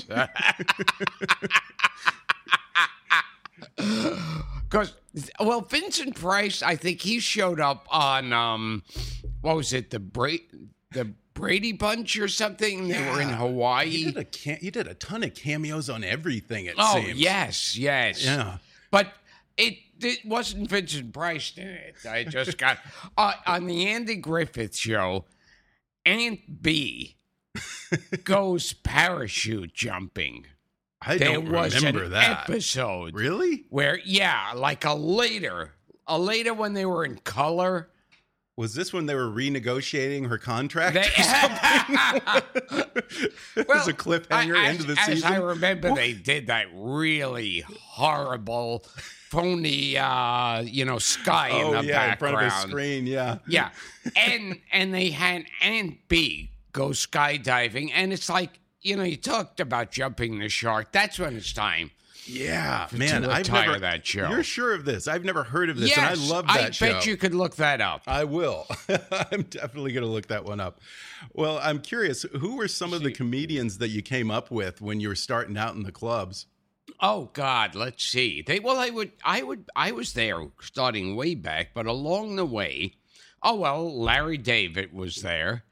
Because, 4.70 4.94
well, 5.40 5.60
Vincent 5.62 6.14
Price, 6.16 6.62
I 6.62 6.76
think 6.76 7.00
he 7.00 7.18
showed 7.20 7.60
up 7.60 7.86
on, 7.90 8.32
um, 8.32 8.82
what 9.40 9.56
was 9.56 9.72
it, 9.72 9.90
the 9.90 9.98
break 10.00 10.50
the 10.92 11.12
Brady 11.42 11.72
Bunch 11.72 12.16
or 12.18 12.28
something? 12.28 12.86
They 12.86 13.00
were 13.10 13.20
in 13.20 13.30
You 13.30 13.34
Hawaii. 13.34 14.04
did 14.04 14.16
a 14.16 14.24
cam- 14.24 14.58
you 14.60 14.70
did 14.70 14.86
a 14.86 14.94
ton 14.94 15.24
of 15.24 15.34
cameos 15.34 15.90
on 15.90 16.04
everything. 16.04 16.66
It 16.66 16.76
Oh, 16.78 17.02
seems. 17.02 17.18
yes, 17.18 17.76
yes. 17.76 18.24
Yeah. 18.24 18.58
But 18.92 19.08
it, 19.56 19.78
it 20.00 20.24
wasn't 20.24 20.70
Vincent 20.70 21.12
Price 21.12 21.52
in 21.56 21.66
it. 21.66 21.96
I 22.08 22.22
just 22.22 22.58
got 22.58 22.78
uh, 23.18 23.32
on 23.44 23.66
the 23.66 23.88
Andy 23.88 24.14
Griffith 24.14 24.76
show. 24.76 25.24
Aunt 26.06 26.62
Bee 26.62 27.16
goes 28.24 28.72
parachute 28.72 29.74
jumping. 29.74 30.46
I 31.00 31.18
there 31.18 31.32
don't 31.34 31.50
was 31.50 31.74
remember 31.74 32.04
an 32.04 32.10
that. 32.12 32.48
episode 32.48 33.14
Really? 33.14 33.64
where, 33.70 33.98
yeah, 34.04 34.52
like 34.54 34.84
a 34.84 34.94
later, 34.94 35.72
a 36.06 36.18
later 36.18 36.54
when 36.54 36.74
they 36.74 36.86
were 36.86 37.04
in 37.04 37.16
color. 37.18 37.88
Was 38.56 38.74
this 38.74 38.92
when 38.92 39.06
they 39.06 39.14
were 39.14 39.28
renegotiating 39.28 40.28
her 40.28 40.36
contract? 40.36 40.94
They, 40.94 41.02
something? 41.22 41.96
it 43.56 43.68
was 43.68 43.88
a 43.88 43.94
cliffhanger 43.94 44.56
I- 44.56 44.66
end 44.66 44.80
of 44.80 44.88
the 44.88 44.98
as, 44.98 45.06
season. 45.06 45.32
As 45.32 45.38
I 45.38 45.42
remember, 45.42 45.94
they 45.94 46.12
did 46.12 46.48
that 46.48 46.66
really 46.74 47.60
horrible, 47.60 48.84
phony, 49.30 49.96
uh, 49.96 50.60
you 50.60 50.84
know, 50.84 50.98
sky 50.98 51.50
oh 51.52 51.66
in 51.68 51.72
the 51.72 51.92
yeah, 51.92 52.04
in 52.04 52.10
background. 52.10 52.36
front 52.36 52.46
of 52.46 52.62
the 52.62 52.68
screen. 52.68 53.06
Yeah. 53.06 53.38
Yeah, 53.48 53.70
and 54.16 54.58
and 54.70 54.92
they 54.92 55.10
had 55.10 55.44
Aunt 55.62 55.96
Bee 56.08 56.50
go 56.72 56.88
skydiving, 56.88 57.90
and 57.94 58.12
it's 58.12 58.28
like 58.28 58.58
you 58.82 58.96
know 58.96 59.02
you 59.02 59.16
talked 59.16 59.60
about 59.60 59.92
jumping 59.92 60.38
the 60.40 60.50
shark. 60.50 60.92
That's 60.92 61.18
when 61.18 61.36
it's 61.36 61.54
time. 61.54 61.90
Yeah, 62.24 62.88
man, 62.92 63.24
I've 63.24 63.38
retire 63.38 63.66
never 63.66 63.80
that 63.80 64.06
show. 64.06 64.28
You're 64.28 64.44
sure 64.44 64.74
of 64.74 64.84
this? 64.84 65.08
I've 65.08 65.24
never 65.24 65.42
heard 65.42 65.70
of 65.70 65.76
this, 65.76 65.90
yes, 65.90 65.98
and 65.98 66.06
I 66.06 66.32
love 66.32 66.46
that 66.46 66.56
I 66.56 66.70
show. 66.70 66.92
bet 66.92 67.06
you 67.06 67.16
could 67.16 67.34
look 67.34 67.56
that 67.56 67.80
up. 67.80 68.02
I 68.06 68.24
will. 68.24 68.66
I'm 68.88 69.42
definitely 69.42 69.92
going 69.92 70.04
to 70.04 70.10
look 70.10 70.28
that 70.28 70.44
one 70.44 70.60
up. 70.60 70.80
Well, 71.32 71.58
I'm 71.62 71.80
curious. 71.80 72.22
Who 72.38 72.56
were 72.56 72.68
some 72.68 72.92
of 72.92 73.02
the 73.02 73.10
comedians 73.12 73.78
that 73.78 73.88
you 73.88 74.02
came 74.02 74.30
up 74.30 74.50
with 74.50 74.80
when 74.80 75.00
you 75.00 75.08
were 75.08 75.16
starting 75.16 75.56
out 75.58 75.74
in 75.74 75.82
the 75.82 75.92
clubs? 75.92 76.46
Oh 77.00 77.30
God, 77.32 77.74
let's 77.74 78.04
see. 78.04 78.42
They 78.42 78.60
well, 78.60 78.78
I 78.78 78.90
would, 78.90 79.12
I 79.24 79.42
would, 79.42 79.64
I 79.74 79.90
was 79.92 80.12
there 80.12 80.46
starting 80.60 81.16
way 81.16 81.34
back, 81.34 81.70
but 81.74 81.86
along 81.86 82.36
the 82.36 82.44
way, 82.44 82.94
oh 83.42 83.56
well, 83.56 84.00
Larry 84.00 84.38
David 84.38 84.92
was 84.92 85.16
there. 85.22 85.64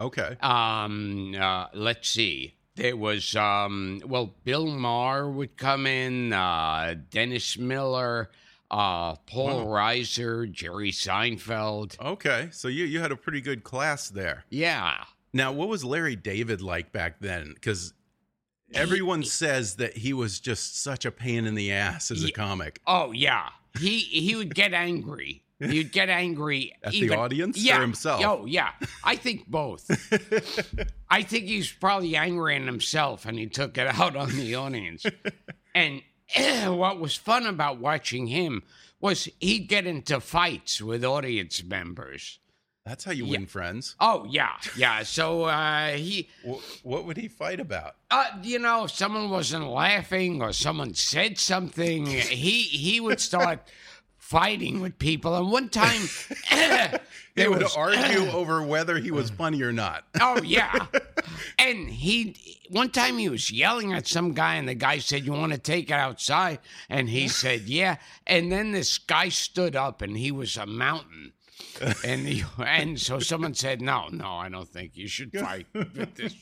Okay. 0.00 0.36
Um, 0.40 1.34
uh, 1.38 1.66
let's 1.74 2.08
see. 2.08 2.54
There 2.76 2.96
was 2.96 3.34
um, 3.36 4.00
well, 4.06 4.34
Bill 4.44 4.66
Maher 4.66 5.28
would 5.30 5.56
come 5.56 5.86
in, 5.86 6.32
uh, 6.32 6.94
Dennis 7.10 7.58
Miller, 7.58 8.30
uh, 8.70 9.16
Paul 9.26 9.66
Reiser, 9.66 10.50
Jerry 10.50 10.92
Seinfeld. 10.92 12.00
Okay. 12.00 12.48
So 12.52 12.68
you 12.68 12.84
you 12.84 13.00
had 13.00 13.12
a 13.12 13.16
pretty 13.16 13.40
good 13.40 13.64
class 13.64 14.08
there. 14.08 14.44
Yeah. 14.50 15.04
Now, 15.32 15.52
what 15.52 15.68
was 15.68 15.84
Larry 15.84 16.16
David 16.16 16.60
like 16.60 16.92
back 16.92 17.20
then? 17.20 17.52
Because 17.54 17.92
everyone 18.72 19.24
says 19.24 19.76
that 19.76 19.96
he 19.96 20.12
was 20.12 20.40
just 20.40 20.82
such 20.82 21.04
a 21.04 21.10
pain 21.10 21.46
in 21.46 21.54
the 21.54 21.72
ass 21.72 22.10
as 22.10 22.24
a 22.24 22.30
comic. 22.32 22.80
Oh 22.86 23.12
yeah. 23.12 23.48
He 23.78 23.98
he 23.98 24.36
would 24.36 24.54
get 24.54 24.72
angry. 24.72 25.42
He 25.58 25.78
would 25.78 25.92
get 25.92 26.08
angry 26.08 26.72
At 26.82 26.92
the 26.92 26.98
even- 26.98 27.18
audience 27.18 27.56
or 27.58 27.60
yeah. 27.60 27.80
himself? 27.80 28.22
Oh 28.24 28.46
yeah. 28.46 28.70
I 29.04 29.16
think 29.16 29.46
both. 29.48 29.90
I 31.10 31.22
think 31.22 31.46
he's 31.46 31.72
probably 31.72 32.14
angry 32.16 32.56
at 32.56 32.62
himself 32.62 33.26
and 33.26 33.38
he 33.38 33.46
took 33.46 33.76
it 33.78 33.86
out 34.00 34.16
on 34.16 34.30
the 34.36 34.54
audience. 34.54 35.04
and 35.74 36.02
what 36.66 37.00
was 37.00 37.16
fun 37.16 37.46
about 37.46 37.78
watching 37.80 38.28
him 38.28 38.62
was 39.00 39.28
he'd 39.40 39.66
get 39.68 39.86
into 39.86 40.20
fights 40.20 40.80
with 40.80 41.04
audience 41.04 41.62
members. 41.64 42.38
That's 42.86 43.04
how 43.04 43.12
you 43.12 43.26
win 43.26 43.46
friends. 43.46 43.94
Oh 44.00 44.26
yeah, 44.28 44.52
yeah. 44.76 45.02
So 45.02 45.44
uh, 45.44 45.90
he, 45.90 46.28
What 46.82 47.04
would 47.04 47.16
he 47.18 47.28
fight 47.28 47.60
about? 47.60 47.96
uh, 48.10 48.24
you 48.42 48.58
know, 48.58 48.84
if 48.84 48.90
someone 48.92 49.28
wasn't 49.30 49.68
laughing 49.68 50.42
or 50.42 50.52
someone 50.52 50.94
said 50.94 51.38
something, 51.38 52.06
he 52.06 52.62
he 52.62 52.98
would 52.98 53.20
start 53.20 53.68
fighting 54.30 54.80
with 54.80 54.98
people. 54.98 55.36
And 55.36 55.50
one 55.50 55.68
time, 55.68 56.02
They 57.34 57.48
would 57.48 57.62
was 57.62 57.76
argue 57.76 58.30
over 58.32 58.62
whether 58.62 58.98
he 58.98 59.10
was 59.10 59.30
funny 59.30 59.62
or 59.62 59.72
not. 59.72 60.04
Oh 60.20 60.42
yeah, 60.42 60.86
and 61.58 61.88
he 61.88 62.36
one 62.70 62.90
time 62.90 63.18
he 63.18 63.28
was 63.28 63.50
yelling 63.50 63.92
at 63.92 64.06
some 64.06 64.32
guy, 64.32 64.56
and 64.56 64.68
the 64.68 64.74
guy 64.74 64.98
said, 64.98 65.24
"You 65.24 65.32
want 65.32 65.52
to 65.52 65.58
take 65.58 65.90
it 65.90 65.94
outside?" 65.94 66.58
And 66.88 67.08
he 67.08 67.28
said, 67.28 67.62
"Yeah." 67.62 67.96
And 68.26 68.50
then 68.50 68.72
this 68.72 68.98
guy 68.98 69.28
stood 69.28 69.76
up, 69.76 70.02
and 70.02 70.16
he 70.16 70.32
was 70.32 70.56
a 70.56 70.66
mountain. 70.66 71.32
And 72.04 72.26
he, 72.26 72.44
and 72.58 73.00
so 73.00 73.20
someone 73.20 73.54
said, 73.54 73.80
"No, 73.80 74.08
no, 74.08 74.28
I 74.32 74.48
don't 74.48 74.68
think 74.68 74.96
you 74.96 75.08
should 75.08 75.32
fight 75.32 75.66
with 75.72 76.14
this." 76.16 76.34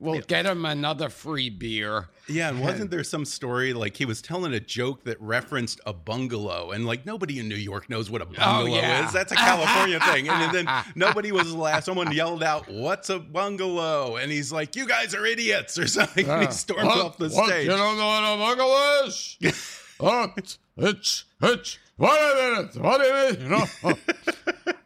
We'll 0.00 0.20
get 0.20 0.46
him 0.46 0.64
another 0.64 1.08
free 1.08 1.50
beer. 1.50 2.08
Yeah, 2.28 2.48
and 2.48 2.60
wasn't 2.60 2.90
there 2.90 3.04
some 3.04 3.24
story 3.24 3.72
like 3.72 3.96
he 3.96 4.04
was 4.04 4.20
telling 4.20 4.52
a 4.52 4.60
joke 4.60 5.04
that 5.04 5.20
referenced 5.20 5.80
a 5.86 5.92
bungalow, 5.92 6.72
and 6.72 6.84
like 6.86 7.06
nobody 7.06 7.38
in 7.38 7.48
New 7.48 7.54
York 7.56 7.88
knows 7.88 8.10
what 8.10 8.20
a 8.20 8.24
oh, 8.24 8.28
bungalow 8.36 8.62
Oh, 8.62 8.80
yeah. 8.80 9.06
is. 9.06 9.12
That's 9.12 9.32
a 9.32 9.36
California 9.36 10.00
thing. 10.00 10.28
And 10.28 10.52
then 10.54 10.84
nobody 10.96 11.30
was 11.32 11.50
allowed. 11.50 11.84
Someone 11.84 12.10
yelled 12.12 12.42
out, 12.42 12.68
"What's 12.68 13.10
a 13.10 13.18
bungalow?" 13.18 14.16
And 14.16 14.32
he's 14.32 14.50
like, 14.50 14.74
"You 14.76 14.86
guys 14.88 15.14
are 15.14 15.24
idiots" 15.24 15.78
or 15.78 15.86
something. 15.86 16.28
and 16.28 16.46
he 16.46 16.50
stormed 16.52 16.86
What- 16.86 16.98
off 16.98 17.18
the 17.18 17.28
what? 17.28 17.46
stage. 17.48 17.64
You 17.66 17.70
don't 17.76 17.96
know 17.96 18.06
what 18.06 18.22
a 18.22 18.36
bungalow 18.38 19.06
is? 19.06 19.36
oh, 20.00 20.32
it's, 20.36 20.58
it's, 20.76 21.24
it's, 21.42 21.78
what 21.96 22.20
a 22.20 22.56
minute, 22.56 22.76
what 22.82 23.00
a 23.00 23.12
minute, 23.12 23.40
you 23.40 23.48
know. 23.48 23.94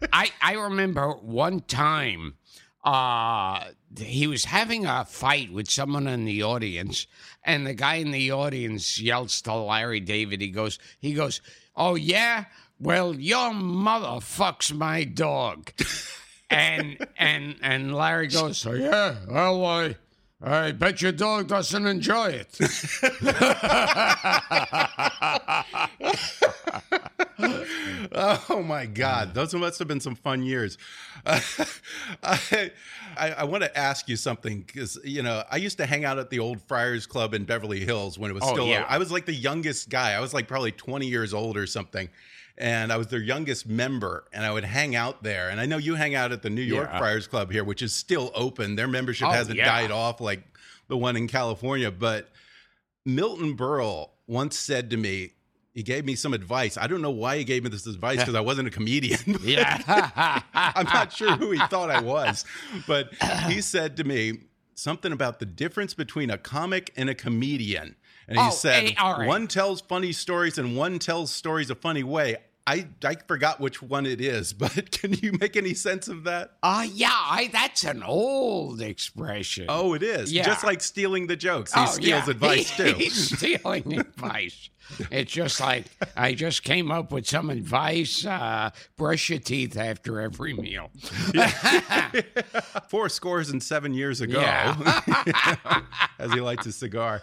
I, 0.13 0.31
I 0.43 0.53
remember 0.55 1.11
one 1.13 1.61
time 1.61 2.35
uh, 2.85 3.65
he 3.99 4.27
was 4.27 4.47
having 4.47 4.87
a 4.87 5.05
fight 5.05 5.53
with 5.53 5.71
someone 5.71 6.07
in 6.07 6.25
the 6.25 6.43
audience, 6.43 7.07
and 7.45 7.67
the 7.67 7.75
guy 7.75 7.97
in 7.97 8.11
the 8.11 8.33
audience 8.33 9.01
yells 9.01 9.43
to 9.43 9.55
Larry 9.55 10.01
David, 10.01 10.41
he 10.41 10.49
goes, 10.49 10.79
he 10.99 11.13
goes, 11.13 11.41
oh 11.77 11.95
yeah? 11.95 12.47
Well, 12.79 13.15
your 13.15 13.53
mother 13.53 14.25
fucks 14.25 14.73
my 14.73 15.05
dog. 15.05 15.73
and 16.51 17.07
and 17.19 17.57
and 17.63 17.95
Larry 17.95 18.29
goes, 18.29 18.59
so 18.59 18.73
yeah, 18.73 19.17
well, 19.29 19.65
I 19.65 19.97
I 20.43 20.73
bet 20.73 21.03
your 21.03 21.13
dog 21.13 21.49
doesn't 21.49 21.87
enjoy 21.87 22.31
it. 22.31 22.59
oh 28.15 28.63
my 28.67 28.87
God, 28.87 29.35
those 29.35 29.55
must 29.55 29.79
have 29.79 29.89
been 29.89 30.01
some 30.01 30.15
fun 30.15 30.43
years. 30.43 30.79
Uh, 31.27 31.41
I, 32.23 32.71
I, 33.17 33.31
I 33.33 33.45
want 33.45 33.63
to 33.63 33.77
ask 33.79 34.09
you 34.09 34.17
something 34.17 34.61
because 34.63 34.99
you 35.05 35.23
know 35.23 35.43
I 35.51 35.57
used 35.57 35.79
to 35.79 35.87
hang 35.87 36.05
out 36.05 36.19
at 36.19 36.31
the 36.31 36.39
old 36.39 36.61
Friars 36.63 37.07
Club 37.07 37.35
in 37.35 37.45
Beverly 37.45 37.81
Hills 37.81 38.19
when 38.19 38.31
it 38.31 38.35
was 38.35 38.43
Oh, 38.45 38.53
still. 38.55 38.67
yeah. 38.67 38.85
I 38.89 38.99
was 38.99 39.11
like 39.13 39.27
the 39.27 39.35
youngest 39.35 39.89
guy. 39.91 40.13
I 40.13 40.21
was 40.21 40.33
like 40.35 40.49
probably 40.49 40.73
twenty 40.73 41.07
years 41.07 41.35
old 41.35 41.57
or 41.57 41.67
something. 41.67 42.09
And 42.59 42.93
I 42.93 42.99
was 42.99 43.07
their 43.07 43.21
youngest 43.23 43.67
member, 43.67 44.25
and 44.35 44.45
I 44.45 44.53
would 44.53 44.65
hang 44.65 44.95
out 44.95 45.23
there. 45.23 45.49
And 45.49 45.59
I 45.59 45.65
know 45.65 45.79
you 45.79 45.95
hang 45.95 46.15
out 46.15 46.31
at 46.31 46.43
the 46.43 46.51
New 46.51 46.61
York 46.61 46.91
Yeah. 46.93 46.99
Friars 46.99 47.27
Club 47.27 47.51
here, 47.51 47.65
which 47.65 47.81
is 47.81 47.95
still 47.95 48.31
open. 48.35 48.77
Their 48.77 48.89
membership 48.89 49.29
Oh, 49.29 49.31
hasn't 49.31 49.57
yeah. 49.57 49.65
died 49.65 49.91
off 49.91 50.21
like 50.21 50.43
the 50.89 50.97
one 50.99 51.17
in 51.17 51.27
California. 51.27 51.91
But 51.91 52.29
Milton 53.07 53.57
Berle 53.57 54.11
once 54.27 54.59
said 54.59 54.91
to 54.91 54.99
me, 54.99 55.31
he 55.73 55.83
gave 55.83 56.05
me 56.05 56.15
some 56.17 56.35
advice. 56.35 56.77
I 56.77 56.87
don't 56.87 57.03
know 57.03 57.11
why 57.11 57.39
he 57.39 57.45
gave 57.45 57.63
me 57.63 57.71
this 57.71 57.87
advice 57.87 58.19
because 58.19 58.35
I 58.35 58.41
wasn't 58.41 58.69
a 58.69 58.71
comedian. 58.71 59.19
Yeah. 59.43 60.43
I'm 60.55 60.87
not 60.87 61.13
sure 61.13 61.37
who 61.37 61.51
he 61.53 61.59
thought 61.69 61.91
I 61.91 62.01
was, 62.01 62.45
but 62.87 63.13
he 63.49 63.61
said 63.61 63.97
to 63.99 64.05
me 64.05 64.41
something 64.75 65.13
about 65.13 65.39
the 65.39 65.47
difference 65.47 65.95
between 65.95 66.31
a 66.31 66.39
comic 66.39 66.93
and 66.97 67.09
a 67.11 67.15
comedian. 67.15 67.97
And 68.29 68.39
he 68.39 68.45
Oh, 68.47 68.51
said, 68.51 68.85
eh, 68.85 68.95
right. 69.03 69.27
one 69.27 69.47
tells 69.49 69.81
funny 69.81 70.13
stories 70.13 70.57
and 70.59 70.77
one 70.77 70.99
tells 70.99 71.33
stories 71.33 71.71
a 71.71 71.75
funny 71.75 72.03
way. 72.05 72.37
I, 72.71 72.87
I 73.05 73.17
forgot 73.27 73.59
which 73.61 73.83
one 73.83 74.07
it 74.07 74.21
is, 74.21 74.53
but 74.65 74.91
can 74.93 75.13
you 75.15 75.33
make 75.41 75.57
any 75.57 75.75
sense 75.75 76.09
of 76.09 76.25
that? 76.25 76.53
Uh, 76.63 76.87
yeah, 76.93 77.11
I, 77.13 77.49
that's 77.53 77.85
an 77.85 78.03
old 78.03 78.81
expression. 78.81 79.67
Oh, 79.69 79.95
it 79.95 80.03
is. 80.03 80.33
Yeah. 80.33 80.45
Just 80.45 80.65
like 80.65 80.81
stealing 80.81 81.27
the 81.27 81.37
jokes. 81.37 81.75
He 81.75 81.81
Oh, 81.81 81.87
steals 81.87 82.27
yeah. 82.27 82.31
advice 82.31 82.71
He- 82.77 82.83
too. 82.93 82.99
He's 82.99 83.37
stealing 83.39 83.99
advice. 83.99 84.71
It's 85.13 85.31
just 85.31 85.61
like 85.61 85.85
I 86.17 86.35
just 86.35 86.65
came 86.65 86.91
up 86.91 87.13
with 87.13 87.25
some 87.25 87.49
advice. 87.49 88.27
Uh, 88.27 88.71
brush 88.97 89.31
your 89.31 89.39
teeth 89.39 89.77
after 89.77 90.21
every 90.21 90.53
meal. 90.53 90.91
Four 92.89 93.09
scores 93.09 93.51
and 93.51 93.63
seven 93.63 93.95
years 93.95 94.21
ago, 94.21 94.41
as 96.19 96.33
he 96.33 96.41
lights 96.41 96.65
his 96.65 96.75
cigar. 96.75 97.23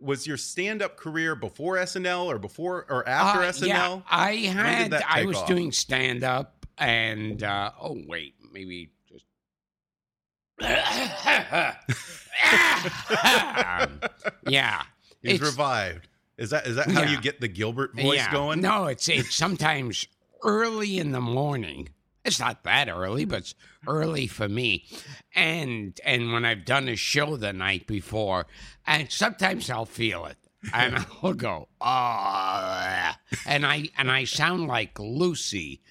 Was 0.00 0.26
your 0.26 0.36
stand-up 0.36 0.96
career 0.96 1.34
before 1.34 1.76
SNL 1.76 2.26
or 2.26 2.38
before 2.38 2.86
or 2.88 3.08
after 3.08 3.40
Uh, 3.40 3.50
SNL? 3.50 3.66
Yeah, 3.66 4.00
I 4.08 4.32
had. 4.36 4.94
I 4.94 5.24
was 5.24 5.36
off? 5.38 5.48
doing 5.48 5.72
stand 5.72 6.22
up, 6.22 6.64
and 6.78 7.42
uh, 7.42 7.72
oh 7.80 7.98
wait, 8.06 8.34
maybe 8.52 8.90
just. 9.08 9.24
yeah, 14.48 14.82
He's 15.22 15.34
it's- 15.34 15.40
revived. 15.50 16.08
Is 16.36 16.50
that 16.50 16.68
is 16.68 16.76
that 16.76 16.88
how 16.88 17.02
Yeah. 17.02 17.10
you 17.10 17.20
get 17.20 17.40
the 17.40 17.48
Gilbert 17.48 17.96
voice 17.96 18.18
yeah. 18.18 18.30
going? 18.30 18.60
No, 18.60 18.86
it's 18.86 19.08
it's 19.08 19.34
sometimes 19.34 20.06
early 20.44 20.98
in 20.98 21.10
the 21.10 21.20
morning. 21.20 21.88
It's 22.28 22.40
not 22.40 22.62
that 22.64 22.88
early, 22.88 23.24
but 23.24 23.40
it's 23.40 23.54
early 23.86 24.26
for 24.26 24.48
me. 24.48 24.84
And 25.34 25.98
and 26.04 26.32
when 26.32 26.44
I've 26.44 26.64
done 26.64 26.88
a 26.88 26.96
show 26.96 27.36
the 27.36 27.52
night 27.52 27.86
before, 27.86 28.46
and 28.86 29.10
sometimes 29.10 29.68
I'll 29.70 29.84
feel 29.86 30.24
it. 30.26 30.36
And 30.74 31.06
I'll 31.22 31.34
go, 31.34 31.68
oh, 31.80 33.10
and 33.46 33.64
I 33.64 33.88
and 33.96 34.10
I 34.10 34.24
sound 34.24 34.66
like 34.66 34.98
Lucy, 34.98 35.82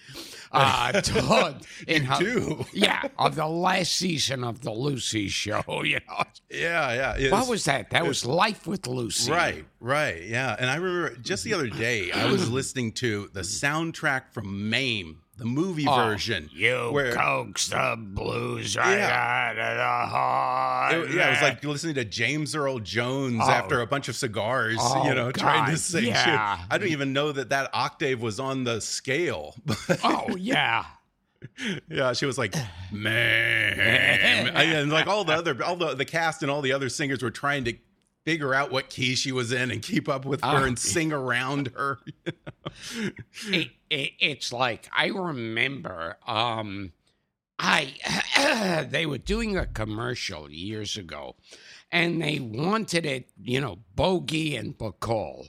uh, 0.51 1.00
Todd 1.01 1.65
in 1.88 2.03
her, 2.03 2.20
do. 2.20 2.65
yeah, 2.74 3.03
of 3.17 3.36
the 3.36 3.48
last 3.48 3.94
season 3.94 4.44
of 4.44 4.62
the 4.62 4.72
Lucy 4.72 5.29
show. 5.29 5.63
You 5.86 6.01
know, 6.10 6.24
Yeah, 6.51 7.15
yeah. 7.17 7.32
what 7.32 7.48
was 7.48 7.63
that? 7.63 7.91
That 7.91 8.06
was 8.06 8.25
Life 8.25 8.67
with 8.67 8.88
Lucy, 8.88 9.32
Right, 9.32 9.65
right. 9.79 10.22
Yeah. 10.24 10.56
And 10.60 10.70
I 10.70 10.75
remember 10.75 11.15
just 11.22 11.46
the 11.46 11.53
other 11.53 11.70
day, 11.70 12.12
I 12.12 12.29
was 12.29 12.50
listening 12.51 12.91
to 12.94 13.29
the 13.32 13.41
soundtrack 13.41 14.34
from 14.34 14.70
Mame, 14.70 15.22
the 15.38 15.46
movie 15.46 15.86
Oh, 15.88 15.96
version. 15.96 16.50
You 16.51 16.89
where- 16.91 17.13
coax 17.13 17.67
the 17.67 17.96
blues 17.98 18.75
right 18.75 18.98
Yeah. 18.98 19.51
out 19.51 19.58
of 19.60 19.77
the 19.77 20.12
heart. 20.12 20.94
It- 20.96 21.15
yeah, 21.15 21.27
it 21.27 21.32
was 21.32 21.41
like 21.41 21.63
listening 21.63 21.96
to 21.96 22.06
James 22.06 22.56
Earl 22.56 22.79
Jones 22.79 23.41
Oh. 23.44 23.50
after 23.50 23.82
a 23.82 23.88
bunch 23.88 24.08
of 24.10 24.15
cigars, 24.15 24.78
Oh, 24.80 25.08
you 25.08 25.13
know, 25.13 25.32
trying 25.32 25.65
to 25.65 25.71
God, 25.73 25.80
sing 25.80 26.04
shit. 26.06 26.13
yeah. 26.13 26.58
I 26.71 26.78
don't 26.78 26.89
even 26.89 27.13
know 27.13 27.32
that 27.32 27.50
that 27.50 27.69
octave 27.73 28.21
was 28.21 28.39
on 28.39 28.63
the 28.63 28.82
scale. 28.82 29.56
Oh 30.04 30.36
yeah. 30.38 30.86
yeah, 31.88 32.13
she 32.13 32.26
was 32.26 32.38
like, 32.39 32.56
man, 32.91 34.50
and 34.56 34.91
like 34.91 35.08
all 35.08 35.23
the 35.23 35.34
other, 35.34 35.63
all 35.63 35.76
the 35.76 35.93
the 35.93 36.06
cast 36.06 36.41
and 36.41 36.50
all 36.52 36.62
the 36.62 36.73
other 36.73 36.89
singers 36.89 37.21
were 37.21 37.30
trying 37.32 37.63
to 37.65 37.73
figure 38.28 38.54
out 38.54 38.72
what 38.74 38.90
key 38.90 39.16
she 39.16 39.32
was 39.32 39.54
in 39.54 39.72
and 39.72 39.82
keep 39.82 40.10
up 40.10 40.26
with 40.26 40.42
her 40.44 40.60
Oh. 40.60 40.63
and 40.66 40.78
sing 40.78 41.13
around 41.13 41.72
her. 41.78 41.98
it, 43.46 43.70
it, 43.90 44.12
it's 44.20 44.52
like 44.52 44.90
I 44.92 45.08
remember 45.08 46.18
um 46.28 46.92
I 47.58 47.94
they 48.92 49.06
were 49.06 49.18
doing 49.18 49.56
a 49.58 49.66
commercial 49.66 50.52
years 50.52 50.98
ago 50.98 51.36
and 51.90 52.22
they 52.22 52.40
wanted 52.40 53.06
it, 53.06 53.30
you 53.42 53.62
know, 53.62 53.80
Bogey 53.96 54.58
and 54.58 54.78
Bacall. 54.78 55.48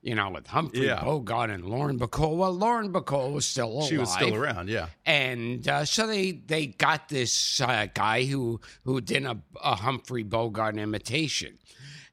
You 0.00 0.14
know, 0.14 0.30
with 0.30 0.46
Humphrey 0.46 0.86
Yeah. 0.86 1.02
Bogart 1.02 1.50
and 1.50 1.64
Lauren 1.64 1.98
Bacall. 1.98 2.36
Well, 2.36 2.52
Lauren 2.52 2.92
Bacall 2.92 3.32
was 3.32 3.44
still 3.44 3.66
alive. 3.66 3.88
she 3.88 3.98
was 3.98 4.12
still 4.12 4.32
around, 4.36 4.68
yeah. 4.68 4.86
and 5.04 5.66
uh, 5.66 5.84
so 5.84 6.06
they 6.06 6.30
they 6.30 6.66
got 6.66 7.08
this 7.08 7.60
uh, 7.60 7.88
guy 7.92 8.22
who 8.24 8.60
who 8.84 9.00
did 9.00 9.24
a, 9.24 9.36
a 9.60 9.74
Humphrey 9.74 10.22
Bogart 10.22 10.76
imitation, 10.78 11.58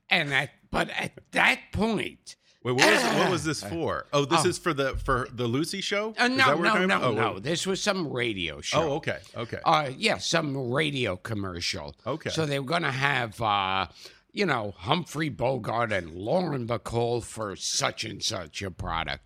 and 0.10 0.34
at 0.34 0.50
but 0.72 0.90
at 0.92 1.12
that 1.32 1.60
point, 1.72 2.36
Wait, 2.64 2.74
what 2.74 2.92
was, 2.92 3.04
what 3.16 3.32
was 3.32 3.44
this 3.44 3.64
for? 3.64 4.06
Oh, 4.14 4.26
this 4.26 4.46
Oh. 4.46 4.50
is 4.50 4.58
for 4.58 4.74
the 4.74 4.96
for 4.98 5.28
the 5.34 5.48
Lucy 5.48 5.82
show. 5.82 6.14
uh, 6.18 6.28
no 6.28 6.38
that 6.38 6.48
what 6.60 6.74
we're 6.74 6.86
no 6.86 7.00
no? 7.00 7.02
Oh, 7.02 7.12
no, 7.14 7.34
wait. 7.34 7.44
this 7.44 7.66
was 7.66 7.82
some 7.82 8.08
radio 8.12 8.60
show. 8.62 8.82
Oh, 8.82 8.96
okay, 8.98 9.20
okay. 9.36 9.60
Uh, 9.66 9.90
yeah, 9.98 10.18
some 10.18 10.72
radio 10.72 11.16
commercial. 11.16 11.96
Okay. 12.06 12.30
So 12.30 12.46
they 12.46 12.60
were 12.60 12.66
going 12.66 12.84
to 12.84 12.92
have, 12.92 13.42
uh, 13.42 13.88
you 14.32 14.46
know, 14.46 14.74
Humphrey 14.78 15.30
Bogart 15.30 15.92
and 15.92 16.12
Lauren 16.12 16.68
Bacall 16.68 17.24
for 17.24 17.56
such 17.56 18.04
and 18.04 18.22
such 18.22 18.62
a 18.62 18.70
product. 18.70 19.24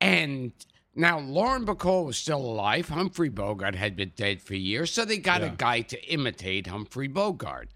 And 0.00 0.52
now 0.94 1.18
Lauren 1.20 1.66
Bacall 1.66 2.06
was 2.06 2.16
still 2.16 2.40
alive. 2.40 2.88
Humphrey 2.88 3.28
Bogart 3.28 3.74
had 3.74 3.96
been 3.96 4.12
dead 4.16 4.40
for 4.42 4.54
years. 4.54 4.90
So 4.90 5.04
they 5.04 5.18
got 5.18 5.42
a 5.42 5.50
guy 5.50 5.82
to 5.82 6.02
imitate 6.12 6.66
Humphrey 6.66 7.06
Bogart. 7.08 7.68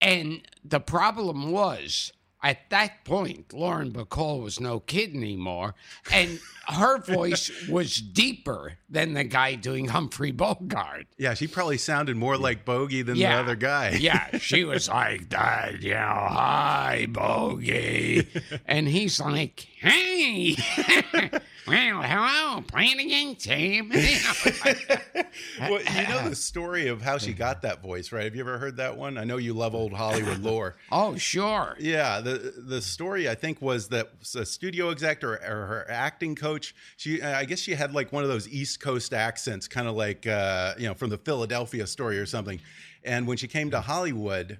And 0.00 0.42
the 0.64 0.80
problem 0.80 1.50
was, 1.50 2.12
at 2.42 2.70
that 2.70 3.04
point, 3.04 3.52
Lauren 3.52 3.92
Bacall 3.92 4.42
was 4.42 4.60
no 4.60 4.78
kid 4.80 5.14
anymore, 5.14 5.74
and 6.12 6.38
her 6.68 6.98
voice 6.98 7.50
was 7.68 7.96
deeper 7.96 8.74
than 8.88 9.14
the 9.14 9.24
guy 9.24 9.54
doing 9.54 9.86
Humphrey 9.88 10.32
Bogart. 10.32 11.06
Yeah, 11.18 11.34
she 11.34 11.46
probably 11.46 11.78
sounded 11.78 12.16
more 12.16 12.36
like 12.36 12.64
Bogey 12.64 13.02
than 13.02 13.16
Yeah. 13.16 13.36
the 13.36 13.42
other 13.42 13.56
guy. 13.56 13.90
Yeah, 14.00 14.38
she 14.38 14.64
was 14.64 14.88
like 14.88 15.30
that, 15.30 15.82
you 15.82 15.94
know, 15.94 15.98
hi, 16.28 17.06
Bogey. 17.08 18.26
and 18.66 18.88
he's 18.88 19.20
like, 19.20 19.66
hey, 19.80 20.56
well, 21.66 22.02
hello, 22.02 22.62
playing 22.62 23.00
again, 23.00 23.34
team. 23.36 23.90
well, 25.60 25.80
you 25.82 26.08
know 26.08 26.28
the 26.28 26.34
story 26.36 26.88
of 26.88 27.02
how 27.02 27.18
she 27.18 27.32
got 27.32 27.62
that 27.62 27.82
voice, 27.82 28.12
right? 28.12 28.24
Have 28.24 28.34
you 28.34 28.40
ever 28.40 28.58
heard 28.58 28.76
that 28.78 28.96
one? 28.96 29.18
I 29.18 29.24
know 29.24 29.36
you 29.36 29.54
love 29.54 29.74
old 29.74 29.92
Hollywood 29.92 30.38
lore. 30.38 30.76
oh, 30.92 31.16
sure. 31.16 31.76
Yeah, 31.78 32.20
the 32.20 32.54
the 32.56 32.80
story 32.82 33.28
I 33.28 33.34
think 33.34 33.60
was 33.60 33.88
that 33.88 34.10
a 34.34 34.44
studio 34.46 34.90
exec 34.90 35.22
or, 35.24 35.34
or 35.34 35.66
her 35.66 35.86
acting 35.88 36.34
coach. 36.34 36.55
She, 36.96 37.22
I 37.22 37.44
guess 37.44 37.58
she 37.60 37.74
had 37.74 37.92
like 37.94 38.12
one 38.12 38.22
of 38.22 38.28
those 38.28 38.48
East 38.48 38.80
Coast 38.80 39.12
accents, 39.14 39.68
kind 39.68 39.88
of 39.88 39.94
like 39.96 40.26
uh, 40.26 40.74
you 40.78 40.86
know 40.86 40.94
from 40.94 41.10
the 41.10 41.18
Philadelphia 41.18 41.86
story 41.86 42.18
or 42.18 42.26
something. 42.26 42.60
And 43.04 43.26
when 43.26 43.36
she 43.36 43.46
came 43.48 43.70
to 43.70 43.80
Hollywood, 43.80 44.58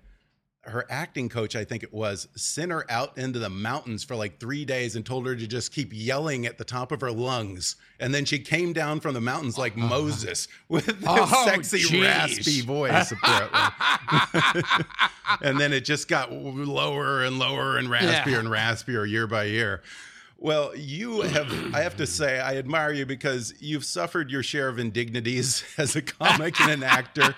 her 0.63 0.85
acting 0.91 1.29
coach, 1.29 1.55
I 1.55 1.65
think 1.65 1.83
it 1.85 1.93
was, 1.93 2.27
sent 2.37 2.73
her 2.73 2.85
out 2.91 3.17
into 3.19 3.39
the 3.39 3.49
mountains 3.51 4.03
for 4.03 4.17
like 4.17 4.41
three 4.41 4.65
days 4.65 4.97
and 4.97 5.07
told 5.07 5.25
her 5.27 5.37
to 5.37 5.47
just 5.47 5.73
keep 5.73 5.91
yelling 5.93 6.45
at 6.45 6.59
the 6.59 6.65
top 6.65 6.91
of 6.91 7.01
her 7.03 7.13
lungs. 7.13 7.77
And 8.01 8.13
then 8.13 8.25
she 8.25 8.39
came 8.41 8.73
down 8.73 8.99
from 9.01 9.15
the 9.15 9.21
mountains 9.21 9.57
like 9.59 9.77
Moses 9.77 10.49
with 10.69 10.87
this 10.87 10.97
Oh, 11.07 11.45
sexy, 11.47 11.79
jeez. 11.83 12.03
raspy 12.03 12.61
voice, 12.63 13.13
apparently. 13.13 13.61
and 15.43 15.59
then 15.61 15.73
it 15.73 15.85
just 15.85 16.09
got 16.09 16.33
lower 16.33 17.23
and 17.25 17.39
lower 17.39 17.77
and 17.79 17.89
raspier 17.89 18.27
Yeah. 18.27 18.39
and 18.41 18.49
raspier 18.49 19.09
year 19.09 19.27
by 19.27 19.45
year. 19.45 19.83
Well, 20.39 20.77
you 20.77 21.23
have, 21.23 21.51
I 21.75 21.81
have 21.81 21.97
to 21.97 22.07
say, 22.07 22.39
I 22.39 22.57
admire 22.57 22.93
you 22.93 23.07
because 23.07 23.55
you've 23.59 23.85
suffered 23.85 24.31
your 24.31 24.43
share 24.43 24.69
of 24.69 24.79
indignities 24.79 25.65
as 25.79 25.97
a 25.97 26.03
comic 26.03 26.61
and 26.61 26.71
an 26.71 26.83
actor. 26.83 27.35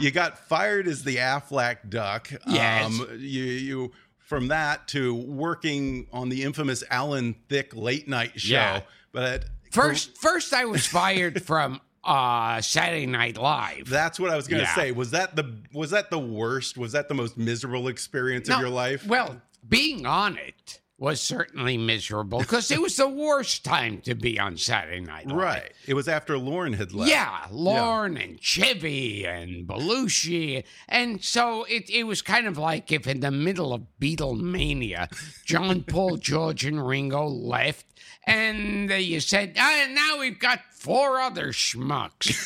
You 0.00 0.10
got 0.10 0.38
fired 0.48 0.88
as 0.88 1.04
the 1.04 1.16
Aflac 1.16 1.88
duck. 1.90 2.30
Um, 2.46 2.54
Yes. 2.54 2.98
you, 3.18 3.42
you, 3.44 3.92
from 4.18 4.48
that 4.48 4.88
to 4.88 5.14
working 5.14 6.06
on 6.12 6.28
the 6.30 6.42
infamous 6.42 6.82
Alan 6.90 7.34
Thicke 7.48 7.74
late 7.76 8.08
night 8.08 8.40
show. 8.40 8.54
Yeah. 8.54 8.80
But 9.12 9.44
First, 9.70 10.16
first 10.16 10.54
I 10.54 10.64
was 10.64 10.86
fired 10.86 11.42
from 11.46 11.80
uh, 12.02 12.60
Saturday 12.62 13.04
Night 13.06 13.36
Live. 13.36 13.88
That's 13.90 14.18
what 14.18 14.30
I 14.30 14.36
was 14.36 14.48
going 14.48 14.60
to 14.60 14.68
Yeah. 14.68 14.74
say. 14.74 14.92
Was 14.92 15.10
that 15.10 15.36
the 15.36 15.58
was 15.74 15.90
that 15.90 16.10
the 16.10 16.18
worst? 16.18 16.78
Was 16.78 16.92
that 16.92 17.08
the 17.08 17.14
most 17.14 17.36
miserable 17.36 17.88
experience 17.88 18.48
No, 18.48 18.54
of 18.54 18.60
your 18.62 18.70
life? 18.70 19.06
Well, 19.06 19.42
being 19.68 20.06
on 20.06 20.38
it 20.38 20.80
was 20.98 21.20
certainly 21.20 21.78
miserable 21.78 22.40
because 22.40 22.72
it 22.72 22.82
was 22.82 22.96
the 22.96 23.08
worst 23.08 23.64
time 23.64 24.00
to 24.00 24.16
be 24.16 24.38
on 24.38 24.56
Saturday 24.56 25.00
Night 25.00 25.28
Live. 25.28 25.36
right. 25.36 25.72
It 25.86 25.94
was 25.94 26.08
after 26.08 26.36
Lorne 26.36 26.72
had 26.72 26.92
left. 26.92 27.08
Yeah, 27.08 27.46
Lorne 27.52 28.16
and 28.16 28.40
Chevy 28.42 29.24
and 29.24 29.66
Belushi. 29.66 30.64
And 30.88 31.22
so 31.22 31.64
it, 31.64 31.88
it 31.88 32.02
was 32.02 32.20
kind 32.20 32.48
of 32.48 32.58
like 32.58 32.90
if 32.90 33.06
in 33.06 33.20
the 33.20 33.30
middle 33.30 33.72
of 33.72 33.82
Beatlemania, 34.00 35.08
John 35.44 35.82
Paul, 35.88 36.16
George, 36.16 36.64
and 36.64 36.84
Ringo 36.84 37.26
left. 37.26 37.86
And 38.26 38.90
you 38.90 39.20
said, 39.20 39.54
ah, 39.56 39.86
now 39.90 40.18
we've 40.18 40.38
got 40.38 40.60
four 40.72 41.20
other 41.20 41.48
schmucks. 41.48 42.36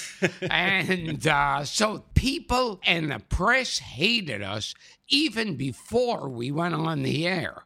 and 0.50 1.26
uh, 1.26 1.64
so 1.64 2.04
people 2.14 2.80
and 2.84 3.10
the 3.10 3.18
press 3.18 3.78
hated 3.78 4.42
us 4.42 4.74
even 5.08 5.56
before 5.56 6.28
we 6.28 6.52
went 6.52 6.74
on 6.74 7.02
the 7.02 7.26
air. 7.26 7.64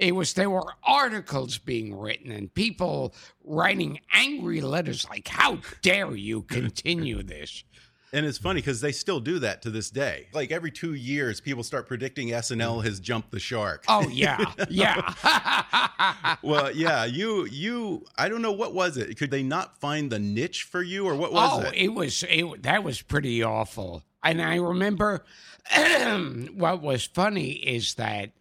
It 0.00 0.14
was 0.14 0.32
there 0.32 0.48
were 0.48 0.72
articles 0.82 1.58
being 1.58 1.94
written 1.94 2.32
and 2.32 2.52
people 2.52 3.14
writing 3.44 4.00
angry 4.12 4.62
letters 4.62 5.06
like, 5.08 5.28
"How 5.28 5.58
dare 5.82 6.16
you 6.16 6.42
continue 6.42 7.22
this?" 7.22 7.64
And 8.12 8.26
it's 8.26 8.38
funny 8.38 8.60
because 8.60 8.80
they 8.80 8.92
still 8.92 9.20
do 9.20 9.38
that 9.40 9.62
to 9.62 9.70
this 9.70 9.90
day. 9.90 10.28
Like 10.32 10.50
every 10.50 10.70
two 10.70 10.94
years, 10.94 11.40
people 11.40 11.62
start 11.62 11.86
predicting 11.86 12.28
SNL 12.28 12.82
has 12.82 12.98
jumped 12.98 13.30
the 13.30 13.38
shark. 13.38 13.84
Oh 13.88 14.08
yeah, 14.08 14.44
yeah. 14.68 16.36
well, 16.42 16.72
yeah, 16.72 17.04
you, 17.04 17.46
you, 17.46 18.04
I 18.18 18.28
don't 18.28 18.42
know 18.42 18.52
what 18.52 18.74
was 18.74 18.96
it. 18.96 19.16
Could 19.16 19.30
they 19.30 19.42
not 19.42 19.78
find 19.80 20.10
the 20.10 20.18
niche 20.18 20.64
for 20.64 20.82
you, 20.82 21.06
or 21.06 21.14
what 21.14 21.32
was 21.32 21.64
oh, 21.64 21.68
it? 21.68 21.74
it 21.74 21.88
was 21.88 22.24
it 22.28 22.62
that 22.62 22.82
was 22.82 23.02
pretty 23.02 23.44
awful. 23.44 24.02
And 24.24 24.42
I 24.42 24.56
remember 24.56 25.24
what 26.54 26.82
was 26.82 27.04
funny 27.04 27.50
is 27.50 27.94
that 27.94 28.32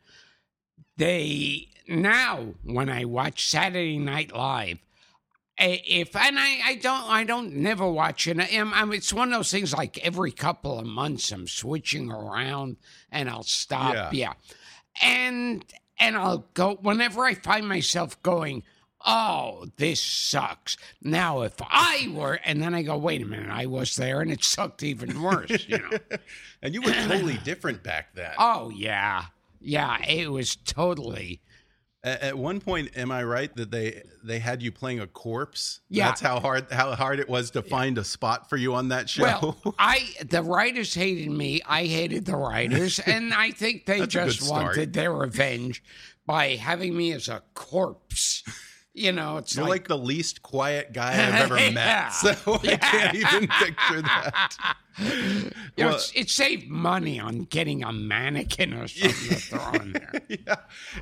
they 1.00 1.70
now 1.88 2.54
when 2.64 2.90
I 2.90 3.06
watch 3.06 3.50
Saturday 3.50 3.98
Night 3.98 4.32
Live, 4.32 4.78
if 5.58 6.16
and 6.16 6.38
I, 6.38 6.60
I 6.64 6.76
don't 6.76 7.10
I 7.10 7.24
don't 7.24 7.56
never 7.56 7.90
watch 7.90 8.28
it. 8.28 8.40
I'm, 8.40 8.68
um, 8.68 8.74
I'm, 8.74 8.94
it's 8.94 9.12
one 9.12 9.30
of 9.30 9.40
those 9.40 9.52
things 9.52 9.74
like 9.74 9.98
every 10.06 10.32
couple 10.32 10.78
of 10.78 10.86
months 10.86 11.32
I'm 11.32 11.48
switching 11.48 12.12
around 12.12 12.78
and 13.12 13.30
I'll 13.30 13.44
stop. 13.44 13.94
Yeah. 13.94 14.10
yeah. 14.12 14.34
And 15.02 15.66
and 15.98 16.16
I'll 16.16 16.46
go 16.54 16.78
whenever 16.82 17.26
I 17.26 17.34
find 17.34 17.68
myself 17.68 18.22
going, 18.22 18.64
Oh, 19.06 19.68
this 19.78 20.02
sucks. 20.02 20.76
Now 21.02 21.42
if 21.42 21.54
I 21.62 22.12
were 22.14 22.40
and 22.44 22.62
then 22.62 22.76
I 22.76 22.82
go, 22.82 22.98
wait 22.98 23.22
a 23.22 23.26
minute, 23.26 23.50
I 23.50 23.66
was 23.66 23.96
there 23.96 24.20
and 24.20 24.30
it 24.30 24.44
sucked 24.44 24.84
even 24.84 25.22
worse, 25.22 25.66
you 25.68 25.78
know. 25.78 25.98
and 26.62 26.74
you 26.74 26.82
were 26.82 26.92
totally 26.92 27.38
different 27.44 27.82
back 27.84 28.14
then. 28.14 28.34
oh 28.38 28.70
yeah. 28.70 29.26
Yeah, 29.60 29.98
it 30.06 30.32
was 30.32 30.56
totally 30.56 31.42
At, 32.04 32.22
at 32.22 32.38
one 32.38 32.62
point, 32.62 32.96
am 32.98 33.12
I 33.12 33.24
right 33.24 33.54
that 33.58 33.72
they 33.72 34.04
they 34.24 34.40
had 34.40 34.62
you 34.62 34.72
playing 34.72 35.00
a 35.02 35.08
corpse? 35.08 35.82
Yeah. 35.90 36.08
that's 36.08 36.22
how 36.22 36.40
hard 36.40 36.72
how 36.72 36.96
hard 36.96 37.20
it 37.20 37.28
was 37.30 37.52
to 37.52 37.62
find 37.62 37.98
a 37.98 38.04
spot 38.04 38.50
for 38.50 38.58
you 38.58 38.74
on 38.74 38.90
that 38.90 39.10
show. 39.10 39.24
Well, 39.64 39.76
I 39.80 40.08
the 40.30 40.42
writers 40.44 40.94
hated 40.94 41.30
me. 41.30 41.62
I 41.66 41.86
hated 41.86 42.26
the 42.26 42.36
writers, 42.38 43.00
and 43.06 43.34
I 43.34 43.52
think 43.52 43.86
they 43.86 44.00
That's 44.00 44.16
a 44.16 44.20
good 44.20 44.32
just 44.32 44.50
wanted 44.50 44.94
their 44.94 45.12
revenge 45.14 45.84
by 46.26 46.56
having 46.56 46.96
me 46.96 47.12
as 47.12 47.28
a 47.28 47.42
corpse. 47.54 48.44
You 48.94 49.12
know, 49.14 49.38
it's 49.38 49.56
You're 49.56 49.64
like, 49.66 49.70
like, 49.72 49.88
the 49.88 49.98
least 49.98 50.42
quiet 50.42 50.92
guy 50.94 51.12
I've 51.14 51.36
ever 51.52 51.58
Yeah. 51.60 51.70
met, 51.72 52.10
so 52.14 52.32
I 52.64 52.76
can't 52.78 53.16
even 53.16 53.48
picture 53.48 54.02
that. 54.02 54.76
You 55.02 55.52
know, 55.78 55.90
well- 55.92 56.02
it 56.16 56.30
saved 56.30 56.68
money 56.68 57.20
on 57.20 57.44
getting 57.46 57.84
a 57.84 57.92
mannequin 57.92 58.74
or 58.74 58.88
something 58.88 59.30
to 59.30 59.36
throw 59.38 59.72
in 59.74 59.94
there. 59.94 60.22
yeah. 60.28 60.56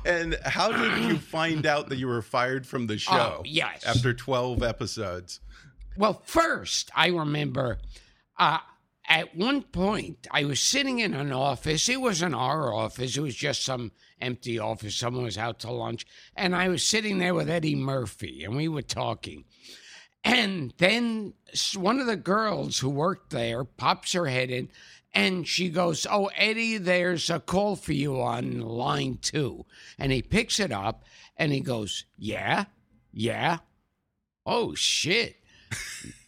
And 0.04 0.38
how 0.44 0.70
did 0.72 1.04
you 1.04 1.18
find 1.18 1.66
out 1.66 1.88
that 1.88 1.96
you 1.96 2.06
were 2.06 2.22
fired 2.22 2.66
from 2.66 2.86
the 2.86 2.98
show? 2.98 3.38
Oh, 3.38 3.42
yes. 3.44 3.84
After 3.84 4.12
12 4.14 4.62
episodes. 4.62 5.40
Well, 5.96 6.22
first, 6.24 6.90
I 6.94 7.08
remember 7.08 7.78
uh, 8.38 8.58
at 9.08 9.36
one 9.36 9.62
point 9.62 10.26
I 10.30 10.44
was 10.44 10.60
sitting 10.60 11.00
in 11.00 11.14
an 11.14 11.32
office. 11.32 11.88
It 11.88 12.00
wasn't 12.00 12.34
our 12.34 12.72
office, 12.72 13.16
it 13.16 13.20
was 13.20 13.34
just 13.34 13.64
some 13.64 13.90
empty 14.20 14.58
office. 14.58 14.94
Someone 14.96 15.24
was 15.24 15.38
out 15.38 15.60
to 15.60 15.70
lunch. 15.72 16.06
And 16.36 16.54
I 16.54 16.68
was 16.68 16.84
sitting 16.84 17.18
there 17.18 17.34
with 17.34 17.48
Eddie 17.50 17.74
Murphy, 17.76 18.44
and 18.44 18.56
we 18.56 18.68
were 18.68 18.82
talking. 18.82 19.44
And 20.24 20.74
then 20.78 21.34
one 21.76 22.00
of 22.00 22.06
the 22.06 22.16
girls 22.16 22.78
who 22.78 22.88
worked 22.90 23.30
there 23.30 23.64
pops 23.64 24.12
her 24.12 24.26
head 24.26 24.50
in 24.50 24.68
and 25.14 25.48
she 25.48 25.68
goes, 25.70 26.06
Oh, 26.10 26.30
Eddie, 26.36 26.78
there's 26.78 27.30
a 27.30 27.40
call 27.40 27.76
for 27.76 27.92
you 27.92 28.20
on 28.20 28.60
line 28.60 29.18
two. 29.22 29.64
And 29.98 30.12
he 30.12 30.22
picks 30.22 30.60
it 30.60 30.72
up 30.72 31.04
and 31.36 31.52
he 31.52 31.60
goes, 31.60 32.04
Yeah, 32.16 32.66
yeah. 33.12 33.58
Oh, 34.44 34.74
shit. 34.74 35.36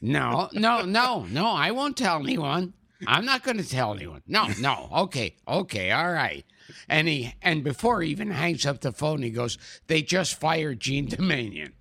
No, 0.03 0.48
no, 0.53 0.85
no, 0.85 1.24
no, 1.24 1.48
I 1.48 1.70
won't 1.70 1.96
tell 1.96 2.18
anyone. 2.18 2.74
I'm 3.07 3.24
not 3.24 3.42
going 3.42 3.57
to 3.57 3.68
tell 3.68 3.94
anyone. 3.94 4.22
No, 4.26 4.48
no. 4.61 4.88
Okay, 4.92 5.37
okay, 5.48 5.90
all 5.90 6.12
right. 6.12 6.44
And 6.88 7.09
he 7.09 7.35
and 7.42 7.64
before 7.64 8.03
he 8.03 8.11
even 8.11 8.31
hangs 8.31 8.66
up 8.66 8.81
the 8.81 8.92
phone, 8.92 9.22
he 9.22 9.31
goes, 9.31 9.59
"They 9.87 10.03
just 10.03 10.38
fired 10.38 10.81
Jean 10.81 11.09
Doumanian." 11.09 11.72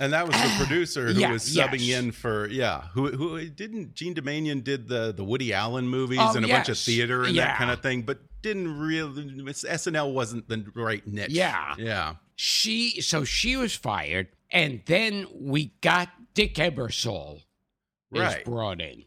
And 0.00 0.12
that 0.14 0.26
was 0.26 0.34
the 0.34 0.54
producer 0.64 1.12
who 1.12 1.20
Yeah, 1.20 1.30
was 1.32 1.44
subbing 1.44 1.86
yes. 1.86 1.98
in 2.00 2.12
for 2.12 2.48
yeah. 2.48 2.84
Who 2.94 3.10
who 3.12 3.44
didn't 3.50 3.94
Jean 3.94 4.14
Doumanian 4.14 4.64
did 4.64 4.88
the 4.88 5.12
the 5.12 5.22
Woody 5.22 5.52
Allen 5.52 5.86
movies 5.86 6.18
Oh, 6.20 6.34
and 6.34 6.44
a 6.44 6.48
bunch 6.48 6.68
of 6.70 6.78
theater 6.78 7.22
and 7.22 7.34
Yeah. 7.34 7.48
that 7.48 7.58
kind 7.58 7.70
of 7.70 7.80
thing, 7.82 8.02
but 8.02 8.18
didn't 8.42 8.78
really 8.78 9.24
SNL 9.52 10.12
wasn't 10.14 10.48
the 10.48 10.64
right 10.74 11.06
niche. 11.06 11.30
Yeah. 11.30 11.74
Yeah. 11.78 12.14
She 12.36 13.02
so 13.02 13.24
she 13.24 13.56
was 13.56 13.74
fired, 13.74 14.28
and 14.50 14.80
then 14.86 15.26
we 15.34 15.74
got 15.82 16.08
Dick 16.32 16.54
Ebersol 16.54 17.42
Right. 18.10 18.42
brought 18.44 18.80
in. 18.80 19.04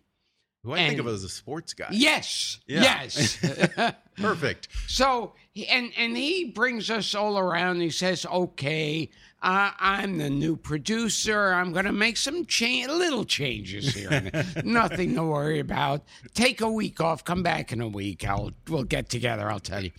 Who 0.63 0.73
I 0.73 0.88
think 0.88 0.99
of 0.99 1.08
And- 1.08 1.15
as 1.15 1.23
a 1.23 1.29
sports 1.29 1.73
guy. 1.73 1.88
Yes, 1.91 2.60
Yeah. 2.67 2.84
yes. 2.84 3.38
Perfect. 4.17 4.67
So 4.88 5.34
and 5.69 5.91
and 5.97 6.17
he 6.17 6.45
brings 6.45 6.89
us 6.89 7.13
all 7.13 7.37
around. 7.37 7.79
He 7.81 7.89
says, 7.89 8.25
"Okay, 8.25 9.09
uh, 9.41 9.71
I'm 9.79 10.17
the 10.17 10.29
new 10.29 10.55
producer. 10.55 11.53
I'm 11.53 11.73
going 11.73 11.85
to 11.85 11.91
make 11.91 12.17
some 12.17 12.45
change, 12.45 12.87
little 12.87 13.23
changes 13.25 13.93
here. 13.93 14.31
Nothing 14.63 15.13
to 15.15 15.23
worry 15.23 15.59
about. 15.59 16.03
Take 16.33 16.61
a 16.61 16.71
week 16.71 16.99
off. 17.01 17.23
Come 17.23 17.43
back 17.43 17.71
in 17.71 17.81
a 17.81 17.87
week. 17.87 18.27
I'll 18.27 18.51
we'll 18.67 18.83
get 18.83 19.09
together. 19.09 19.49
I'll 19.51 19.59
tell 19.59 19.83
you." 19.83 19.91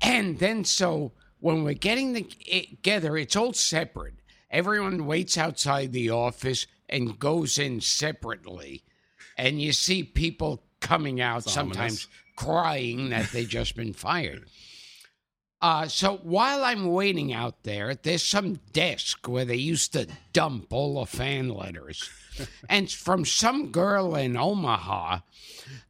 And 0.00 0.38
then 0.38 0.64
so 0.64 1.12
when 1.40 1.64
we're 1.64 1.74
getting 1.74 2.12
the, 2.14 2.22
together, 2.22 3.16
it's 3.16 3.36
all 3.36 3.52
separate. 3.52 4.14
Everyone 4.50 5.06
waits 5.06 5.36
outside 5.36 5.92
the 5.92 6.10
office 6.10 6.66
and 6.88 7.18
goes 7.18 7.58
in 7.58 7.80
separately, 7.80 8.82
and 9.36 9.60
you 9.60 9.72
see 9.72 10.02
people 10.02 10.62
coming 10.80 11.20
out 11.20 11.42
It's 11.44 11.52
sometimes 11.52 11.76
ominous. 11.76 12.08
crying 12.36 13.08
that 13.10 13.30
they 13.32 13.44
just 13.44 13.74
been 13.76 13.92
fired. 13.92 14.46
Uh, 15.60 15.88
so 15.88 16.18
while 16.18 16.64
I'm 16.64 16.92
waiting 16.92 17.32
out 17.32 17.62
there, 17.62 17.94
there's 17.94 18.22
some 18.22 18.60
desk 18.72 19.26
where 19.26 19.44
they 19.44 19.56
used 19.56 19.94
to 19.94 20.06
dump 20.32 20.72
all 20.72 21.00
the 21.00 21.06
fan 21.06 21.48
letters. 21.48 22.08
and 22.68 22.90
from 22.90 23.24
some 23.24 23.72
girl 23.72 24.14
in 24.16 24.36
Omaha, 24.36 25.14
uh, 25.14 25.20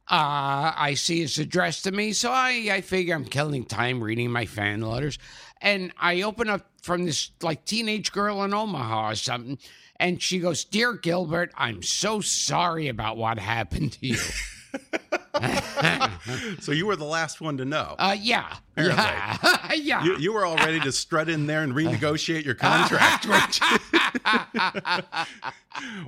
I 0.09 0.93
see 0.95 1.21
it's 1.21 1.37
addressed 1.37 1.83
to 1.83 1.91
me. 1.91 2.13
So 2.13 2.31
I, 2.31 2.69
I 2.71 2.81
figure 2.81 3.13
I'm 3.13 3.25
killing 3.25 3.65
time 3.65 4.01
reading 4.01 4.31
my 4.31 4.45
fan 4.45 4.81
letters. 4.81 5.19
And 5.61 5.91
I 5.97 6.21
open 6.21 6.49
up 6.49 6.65
from 6.81 7.05
this 7.05 7.31
like 7.41 7.65
teenage 7.65 8.13
girl 8.13 8.43
in 8.43 8.53
Omaha 8.53 9.11
or 9.11 9.15
something. 9.15 9.57
And 9.99 10.21
she 10.21 10.39
goes, 10.39 10.63
Dear 10.63 10.93
Gilbert, 10.93 11.51
I'm 11.57 11.83
so 11.83 12.21
sorry 12.21 12.87
about 12.87 13.17
what 13.17 13.39
happened 13.39 13.93
to 13.93 14.07
you. 14.07 14.17
So 16.59 16.71
you 16.71 16.87
were 16.87 16.95
the 16.95 17.05
last 17.05 17.41
one 17.41 17.57
to 17.57 17.65
know. 17.65 17.95
Uh, 17.97 18.15
yeah. 18.19 18.55
Apparently. 18.75 19.03
Yeah. 19.03 19.73
yeah. 19.75 20.03
you, 20.03 20.17
you 20.17 20.33
were 20.33 20.45
all 20.45 20.57
ready 20.57 20.79
to 20.81 20.91
strut 20.91 21.29
in 21.29 21.47
there 21.47 21.63
and 21.63 21.73
renegotiate 21.73 22.43
your 22.43 22.55
contract. 22.55 23.27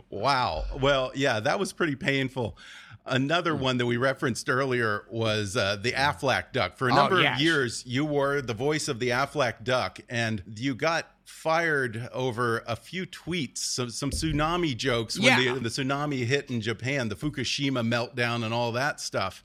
wow. 0.09 0.65
Well, 0.79 1.11
yeah, 1.15 1.39
that 1.39 1.59
was 1.59 1.73
pretty 1.73 1.95
painful. 1.95 2.57
Another 3.05 3.55
Hmm. 3.55 3.61
one 3.61 3.77
that 3.77 3.85
we 3.85 3.97
referenced 3.97 4.49
earlier 4.49 5.05
was 5.09 5.57
uh, 5.57 5.77
the 5.81 5.93
Aflac 5.93 6.51
duck. 6.51 6.77
For 6.77 6.89
a 6.89 6.93
Oh, 6.93 6.95
number 6.95 7.21
yes. 7.21 7.37
of 7.37 7.41
years, 7.41 7.83
you 7.85 8.05
were 8.05 8.41
the 8.41 8.53
voice 8.53 8.87
of 8.87 8.99
the 8.99 9.09
Aflac 9.09 9.63
duck, 9.63 9.99
and 10.09 10.43
you 10.55 10.75
got 10.75 11.11
fired 11.25 12.09
over 12.11 12.63
a 12.67 12.75
few 12.75 13.05
tweets, 13.05 13.59
some, 13.59 13.89
some 13.89 14.09
tsunami 14.11 14.75
jokes 14.75 15.17
when 15.17 15.41
Yeah. 15.41 15.53
the, 15.53 15.59
the 15.61 15.69
tsunami 15.69 16.25
hit 16.25 16.49
in 16.51 16.59
Japan, 16.61 17.09
the 17.09 17.15
Fukushima 17.15 17.81
meltdown, 17.87 18.43
and 18.43 18.53
all 18.53 18.71
that 18.73 18.99
stuff. 18.99 19.43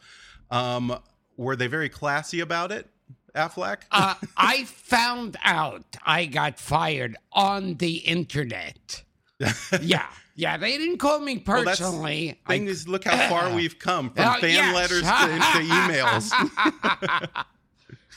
Um, 0.50 0.98
were 1.36 1.56
they 1.56 1.66
very 1.66 1.88
classy 1.88 2.40
about 2.40 2.70
it, 2.72 2.88
Aflac? 3.34 3.82
uh, 3.90 4.14
I 4.36 4.64
found 4.64 5.36
out 5.44 5.84
I 6.04 6.26
got 6.26 6.58
fired 6.58 7.16
on 7.32 7.74
the 7.76 7.96
internet. 7.98 9.04
Yeah. 9.80 10.06
Yeah, 10.36 10.56
they 10.56 10.76
didn't 10.78 10.98
call 10.98 11.20
me 11.20 11.42
Well, 11.46 11.62
personally. 11.64 12.40
Thing 12.48 12.66
I- 12.66 12.70
is, 12.70 12.88
look 12.88 13.04
how 13.04 13.28
far 13.28 13.54
we've 13.54 13.78
come 13.78 14.10
from 14.10 14.24
Oh, 14.36 14.40
fan 14.40 14.50
yes. 14.50 14.74
letters 14.74 15.02
to, 15.02 15.06
to 15.06 15.74
emails. 15.74 17.44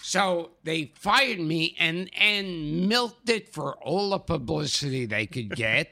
So 0.03 0.51
they 0.63 0.93
fired 0.95 1.39
me 1.39 1.75
and 1.79 2.09
and 2.17 2.87
milked 2.87 3.29
it 3.29 3.53
for 3.53 3.75
all 3.83 4.11
the 4.11 4.19
publicity 4.19 5.05
they 5.05 5.25
could 5.25 5.53
get, 5.55 5.89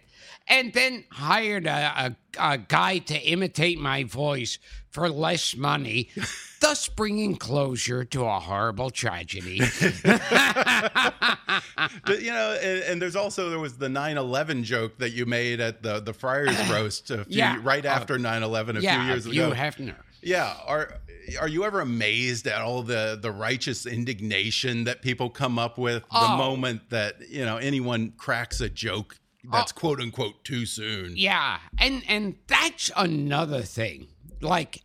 and 0.48 0.72
then 0.72 1.04
hired 1.12 1.68
a, 1.68 2.16
a, 2.40 2.54
a 2.54 2.58
guy 2.58 3.00
to 3.00 3.20
imitate 3.20 3.78
my 3.78 4.06
voice 4.06 4.58
for 4.95 5.10
less 5.10 5.55
money, 5.58 6.10
thus 6.62 6.88
bringing 6.88 7.36
closure 7.36 8.05
to 8.05 8.23
a 8.25 8.39
horrible 8.39 8.89
tragedy. 8.89 9.60
But, 12.05 12.21
you 12.21 12.31
know, 12.31 12.58
and, 12.62 12.84
and 12.84 13.01
there's 13.01 13.15
also 13.15 13.49
there 13.49 13.60
was 13.60 13.77
the 13.77 13.88
9/11 13.88 14.63
joke 14.63 14.97
that 14.99 15.12
you 15.12 15.25
made 15.25 15.60
at 15.60 15.81
the 15.84 15.99
the 15.99 16.13
Friars 16.13 16.55
roast 16.69 17.12
a 17.12 17.25
few, 17.25 17.38
Yeah. 17.38 17.60
right 17.63 17.86
Uh, 17.86 17.89
after 17.89 18.17
9/11 18.17 18.77
a 18.77 18.81
yeah, 18.81 18.99
few 18.99 19.08
years 19.10 19.25
ago. 19.25 19.49
Hugh. 19.49 19.55
Hefner. 19.55 19.95
Yeah, 20.21 20.55
are 20.65 20.99
are 21.39 21.47
you 21.47 21.63
ever 21.65 21.81
amazed 21.81 22.47
at 22.47 22.62
all 22.62 22.81
the 22.84 23.17
the 23.21 23.31
righteous 23.31 23.86
indignation 23.86 24.86
that 24.86 25.01
people 25.01 25.29
come 25.29 25.60
up 25.60 25.77
with 25.77 26.03
the 26.03 26.08
Oh. 26.12 26.38
moment 26.38 26.89
that 26.89 27.29
you 27.29 27.43
know 27.45 27.58
anyone 27.58 28.13
cracks 28.17 28.60
a 28.62 28.69
joke 28.69 29.17
that's 29.51 29.71
quote 29.71 29.99
unquote 30.01 30.43
too 30.43 30.65
soon? 30.65 31.13
Yeah, 31.15 31.60
and 31.77 32.03
and 32.08 32.36
that's 32.47 32.89
another 32.95 33.62
thing. 33.62 34.08
Like 34.45 34.84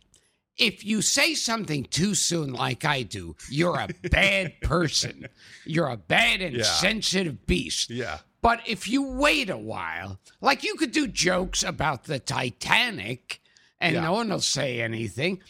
if 0.57 0.83
you 0.85 1.01
say 1.01 1.33
something 1.33 1.85
too 1.85 2.13
soon 2.13 2.51
like 2.53 2.83
I 2.85 3.03
do, 3.03 3.35
you're 3.49 3.79
a 3.79 3.87
bad 4.09 4.53
person. 4.61 5.27
You're 5.65 5.87
a 5.87 5.97
bad 5.97 6.41
and 6.41 6.57
Yeah. 6.57 6.63
sensitive 6.63 7.45
beast. 7.47 7.89
Yeah. 7.89 8.19
But 8.41 8.61
if 8.67 8.87
you 8.87 9.03
wait 9.03 9.49
a 9.49 9.57
while, 9.57 10.19
like 10.41 10.63
you 10.63 10.75
could 10.75 10.91
do 10.91 11.07
jokes 11.07 11.63
about 11.63 12.03
the 12.05 12.19
Titanic 12.19 13.39
and 13.79 13.95
Yeah. 13.95 14.01
no 14.01 14.13
one 14.13 14.29
will 14.29 14.41
say 14.41 14.81
anything. 14.81 15.41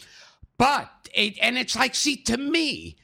But 0.58 0.90
it, 1.14 1.38
and 1.42 1.58
it's 1.58 1.76
like, 1.76 1.96
see, 1.96 2.18
to 2.24 2.38
me, 2.38 2.98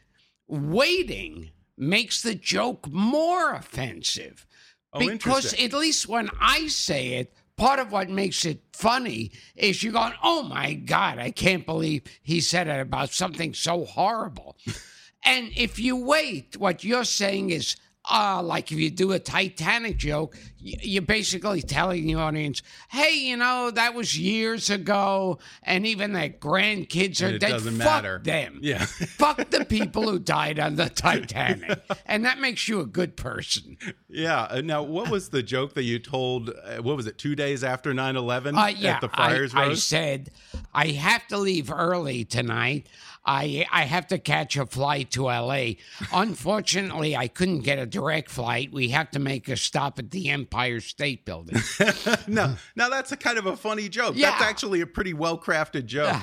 waiting 0.48 1.52
makes 1.78 2.22
the 2.22 2.36
joke 2.36 2.88
more 2.90 3.54
offensive. 3.54 4.46
Oh, 4.94 5.00
because 5.08 5.54
at 5.54 5.74
least 5.74 6.08
when 6.08 6.30
I 6.40 6.68
say 6.68 7.16
it, 7.16 7.34
part 7.58 7.80
of 7.80 7.92
what 7.92 8.10
makes 8.10 8.46
it 8.46 8.62
funny 8.72 9.32
is 9.56 9.84
you 9.84 9.92
going, 9.92 10.14
oh 10.24 10.44
my 10.44 10.74
God, 10.74 11.18
I 11.18 11.32
can't 11.32 11.66
believe 11.66 12.04
he 12.22 12.40
said 12.40 12.68
it 12.68 12.80
about 12.80 13.10
something 13.10 13.54
so 13.54 13.84
horrible. 13.84 14.56
and 15.24 15.50
if 15.56 15.80
you 15.80 15.96
wait, 15.98 16.56
what 16.58 16.84
you're 16.84 17.04
saying 17.04 17.50
is, 17.50 17.76
uh, 18.10 18.42
like 18.44 18.72
if 18.72 18.78
you 18.78 18.90
do 18.90 19.12
a 19.12 19.20
Titanic 19.20 19.98
joke, 19.98 20.36
you're 20.60 21.02
basically 21.02 21.62
telling 21.62 22.06
the 22.08 22.16
audience, 22.16 22.62
hey, 22.90 23.14
you 23.16 23.38
know, 23.38 23.70
that 23.72 23.94
was 23.94 24.18
years 24.18 24.70
ago, 24.70 25.40
and 25.64 25.86
even 25.86 26.14
their 26.14 26.30
grandkids 26.30 27.22
are 27.26 27.38
dead. 27.38 27.50
doesn't 27.50 27.76
Fuck 27.78 27.86
matter. 27.86 28.20
them. 28.24 28.60
Yeah. 28.62 28.86
Fuck 28.86 29.50
the 29.50 29.66
people 29.70 30.10
who 30.10 30.20
died 30.20 30.60
on 30.60 30.76
the 30.76 30.90
Titanic. 30.90 31.80
and 32.06 32.26
that 32.26 32.40
makes 32.40 32.68
you 32.68 32.80
a 32.80 32.86
good 32.86 33.16
person. 33.18 33.78
Yeah. 34.10 34.44
uh, 34.50 34.62
Now, 34.62 34.84
what 34.84 35.10
was 35.10 35.30
the 35.30 35.44
joke 35.44 35.74
that 35.76 35.84
you 35.84 36.00
told? 36.00 36.50
Uh, 36.50 36.78
what 36.82 36.98
was 36.98 37.08
it? 37.08 37.18
Two 37.18 37.36
days 37.36 37.64
after 37.64 37.94
9/11 37.94 38.58
Uh, 38.58 38.68
yeah, 38.68 38.96
at 38.96 39.02
the 39.02 39.10
Friars 39.10 39.54
I, 39.54 39.66
I 39.66 39.74
said 39.76 40.32
I 40.74 40.88
have 40.88 41.28
to 41.28 41.38
leave 41.38 41.72
early 41.72 42.26
tonight. 42.26 42.88
I 43.28 43.66
I 43.72 43.84
have 43.84 44.08
to 44.08 44.18
catch 44.18 44.56
a 44.58 44.66
flight 44.66 45.12
to 45.12 45.30
L.A. 45.30 45.78
Unfortunately, 46.14 47.16
I 47.16 47.28
couldn't 47.28 47.60
get 47.62 47.78
a 47.78 47.86
direct 47.86 48.32
flight. 48.32 48.72
We 48.72 48.90
have 48.90 49.12
to 49.12 49.20
make 49.20 49.50
a 49.50 49.58
stop 49.58 50.00
at 50.00 50.12
the 50.12 50.30
Empire 50.30 50.80
State 50.80 51.26
Building. 51.26 51.62
no, 52.28 52.56
now 52.76 52.90
that's 52.90 53.12
a 53.12 53.18
kind 53.18 53.38
of 53.38 53.46
a 53.46 53.58
funny 53.58 53.90
joke. 53.90 54.14
Yeah. 54.16 54.32
That's 54.32 54.44
actually 54.44 54.82
a 54.82 54.88
pretty 54.88 55.14
well 55.14 55.38
crafted 55.38 55.86
joke, 55.86 56.16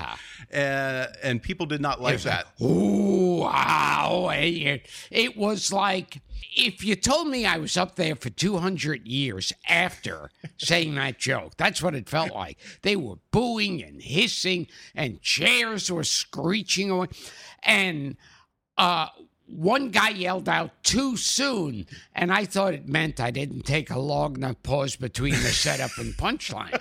Yeah. 0.51 1.07
uh, 1.11 1.13
and 1.23 1.43
people 1.43 1.67
did 1.67 1.81
not 1.81 2.01
like 2.01 2.15
was 2.15 2.25
that. 2.25 2.47
Ooh, 2.63 3.41
wow! 3.43 4.31
It, 4.33 4.89
it 5.11 5.37
was 5.37 5.73
like 5.73 6.23
if 6.57 6.85
you 6.85 6.97
told 6.97 7.29
me 7.29 7.47
I 7.47 7.59
was 7.59 7.77
up 7.77 7.97
there 7.97 8.17
for 8.17 8.31
200 8.31 9.07
years 9.07 9.53
after 9.69 10.31
saying 10.57 10.95
that 10.97 11.19
joke. 11.19 11.57
That's 11.57 11.83
what 11.83 11.95
it 11.95 12.09
felt 12.09 12.33
like. 12.33 12.59
They 12.83 12.97
were 12.97 13.17
booing 13.31 13.83
and 13.83 14.03
hissing, 14.03 14.67
and 14.95 15.21
chairs 15.23 15.91
were 15.91 16.05
screeching 16.05 16.91
away, 16.91 17.09
and 17.63 18.17
uh, 18.77 19.09
one 19.47 19.91
guy 19.91 20.11
yelled 20.11 20.49
out 20.49 20.83
too 20.83 21.17
soon, 21.17 21.87
and 22.15 22.33
I 22.33 22.45
thought 22.45 22.75
it 22.75 22.89
meant 22.89 23.21
I 23.21 23.31
didn't 23.31 23.63
take 23.63 23.91
a 23.91 23.99
long 23.99 24.37
enough 24.37 24.63
pause 24.63 24.97
between 24.97 25.35
the 25.35 25.51
setup 25.51 25.91
and 25.99 26.15
punchline. 26.15 26.81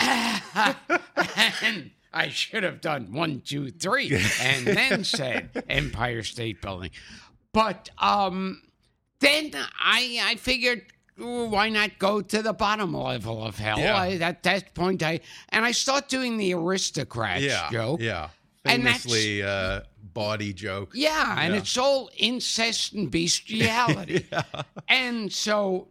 and 1.62 1.90
I 2.12 2.28
should 2.30 2.62
have 2.62 2.80
done 2.80 3.12
one, 3.12 3.42
two, 3.42 3.70
three, 3.70 4.18
and 4.40 4.66
then 4.66 5.04
said 5.04 5.64
Empire 5.68 6.22
State 6.22 6.62
Building. 6.62 6.90
But 7.52 7.90
um, 7.98 8.62
then 9.26 9.64
I 9.80 10.20
I 10.22 10.34
figured. 10.36 10.82
Why 11.18 11.70
not 11.70 11.98
go 11.98 12.20
to 12.20 12.42
the 12.42 12.52
bottom 12.52 12.92
level 12.92 13.42
of 13.42 13.56
hell? 13.58 13.78
Yeah. 13.78 13.96
I, 13.96 14.16
at 14.16 14.42
that 14.42 14.74
point, 14.74 15.02
I 15.02 15.20
and 15.48 15.64
I 15.64 15.72
start 15.72 16.10
doing 16.10 16.36
the 16.36 16.52
aristocrats 16.52 17.42
Yeah, 17.42 17.70
joke. 17.72 18.02
yeah, 18.02 18.28
And 18.66 18.84
that's- 18.84 19.04
famously 19.04 19.42
uh, 19.42 19.80
body 20.12 20.52
joke. 20.52 20.90
Yeah, 20.94 21.36
and 21.40 21.54
Yeah. 21.54 21.60
it's 21.60 21.78
all 21.78 22.10
incest 22.18 22.92
and 22.92 23.10
bestiality. 23.10 24.26
yeah. 24.32 24.42
And 24.88 25.32
so 25.32 25.88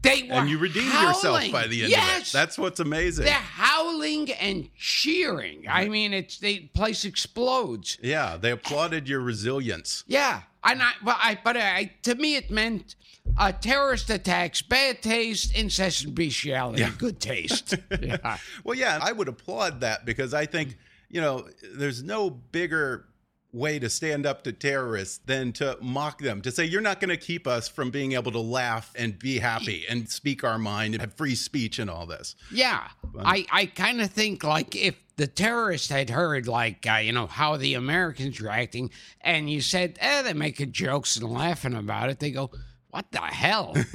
they 0.00 0.22
were 0.22 0.32
and 0.36 0.48
you 0.48 0.56
redeemed 0.56 0.94
yourself 0.94 1.52
by 1.52 1.66
the 1.66 1.82
end 1.82 1.90
yes, 1.90 2.16
of 2.16 2.22
it. 2.22 2.32
That's 2.32 2.56
what's 2.56 2.80
amazing. 2.80 3.26
they're 3.26 3.34
howling 3.34 4.32
and 4.32 4.70
cheering. 4.78 5.66
I 5.68 5.88
mean, 5.90 6.14
it's 6.14 6.38
the 6.38 6.60
place 6.72 7.04
explodes. 7.04 7.98
Yeah, 8.02 8.38
they 8.38 8.50
applauded 8.50 9.10
your 9.10 9.20
resilience. 9.20 10.04
Yeah, 10.06 10.40
and 10.64 10.82
I, 10.82 10.92
well, 11.04 11.16
I, 11.18 11.38
but 11.42 11.56
I, 11.56 11.92
to 12.02 12.14
me, 12.14 12.36
it 12.36 12.50
meant 12.50 12.96
uh, 13.36 13.52
terrorist 13.52 14.10
attacks, 14.10 14.62
bad 14.62 15.02
taste, 15.02 15.56
incest 15.56 16.04
and 16.04 16.14
bestiality, 16.14 16.84
good 16.98 17.20
taste. 17.20 17.76
yeah. 18.02 18.38
Well, 18.64 18.76
yeah, 18.76 18.98
I 19.00 19.12
would 19.12 19.28
applaud 19.28 19.80
that 19.80 20.04
because 20.04 20.34
I 20.34 20.46
think, 20.46 20.76
you 21.08 21.20
know, 21.20 21.48
there's 21.74 22.02
no 22.02 22.30
bigger 22.30 23.06
way 23.52 23.78
to 23.78 23.88
stand 23.88 24.26
up 24.26 24.44
to 24.44 24.52
terrorists 24.52 25.20
than 25.24 25.52
to 25.52 25.76
mock 25.80 26.20
them, 26.20 26.42
to 26.42 26.50
say, 26.50 26.64
you're 26.64 26.82
not 26.82 27.00
going 27.00 27.08
to 27.08 27.16
keep 27.16 27.46
us 27.46 27.68
from 27.68 27.90
being 27.90 28.12
able 28.12 28.32
to 28.32 28.40
laugh 28.40 28.92
and 28.94 29.18
be 29.18 29.38
happy 29.38 29.86
and 29.88 30.08
speak 30.08 30.44
our 30.44 30.58
mind 30.58 30.94
and 30.94 31.00
have 31.00 31.14
free 31.14 31.34
speech 31.34 31.78
and 31.78 31.88
all 31.88 32.04
this. 32.04 32.36
Yeah, 32.52 32.88
I, 33.18 33.46
I 33.50 33.66
kind 33.66 34.02
of 34.02 34.10
think 34.10 34.44
like 34.44 34.76
if 34.76 34.96
the 35.18 35.26
terrorists 35.26 35.90
had 35.90 36.08
heard 36.08 36.46
like 36.48 36.86
uh, 36.88 36.94
you 36.96 37.12
know 37.12 37.26
how 37.26 37.56
the 37.56 37.74
Americans 37.74 38.40
were 38.40 38.48
acting, 38.48 38.90
and 39.20 39.50
you 39.50 39.60
said, 39.60 39.98
"Eh, 40.00 40.22
they're 40.22 40.34
making 40.34 40.72
jokes 40.72 41.16
and 41.16 41.30
laughing 41.30 41.74
about 41.74 42.08
it," 42.08 42.20
they 42.20 42.30
go. 42.30 42.50
What 42.90 43.12
the 43.12 43.18
hell? 43.18 43.74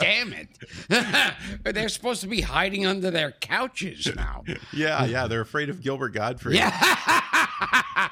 Damn 0.00 0.32
it. 0.32 0.48
They're 1.74 1.88
supposed 1.88 2.20
to 2.22 2.26
be 2.26 2.40
hiding 2.40 2.84
under 2.84 3.12
their 3.12 3.30
couches 3.30 4.12
now. 4.16 4.42
Yeah, 4.72 5.04
yeah, 5.04 5.28
they're 5.28 5.42
afraid 5.42 5.70
of 5.70 5.80
Gilbert 5.80 6.14
Gottfried. 6.14 6.56
Yeah. 6.56 8.10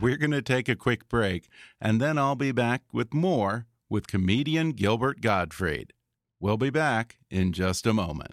We're 0.00 0.16
going 0.16 0.30
to 0.30 0.42
take 0.42 0.68
a 0.68 0.76
quick 0.76 1.08
break, 1.08 1.48
and 1.80 2.00
then 2.00 2.18
I'll 2.18 2.36
be 2.36 2.52
back 2.52 2.82
with 2.92 3.12
more 3.12 3.66
with 3.90 4.06
comedian 4.06 4.72
Gilbert 4.72 5.20
Gottfried. 5.20 5.92
We'll 6.38 6.56
be 6.56 6.70
back 6.70 7.18
in 7.30 7.52
just 7.52 7.84
a 7.84 7.92
moment. 7.92 8.32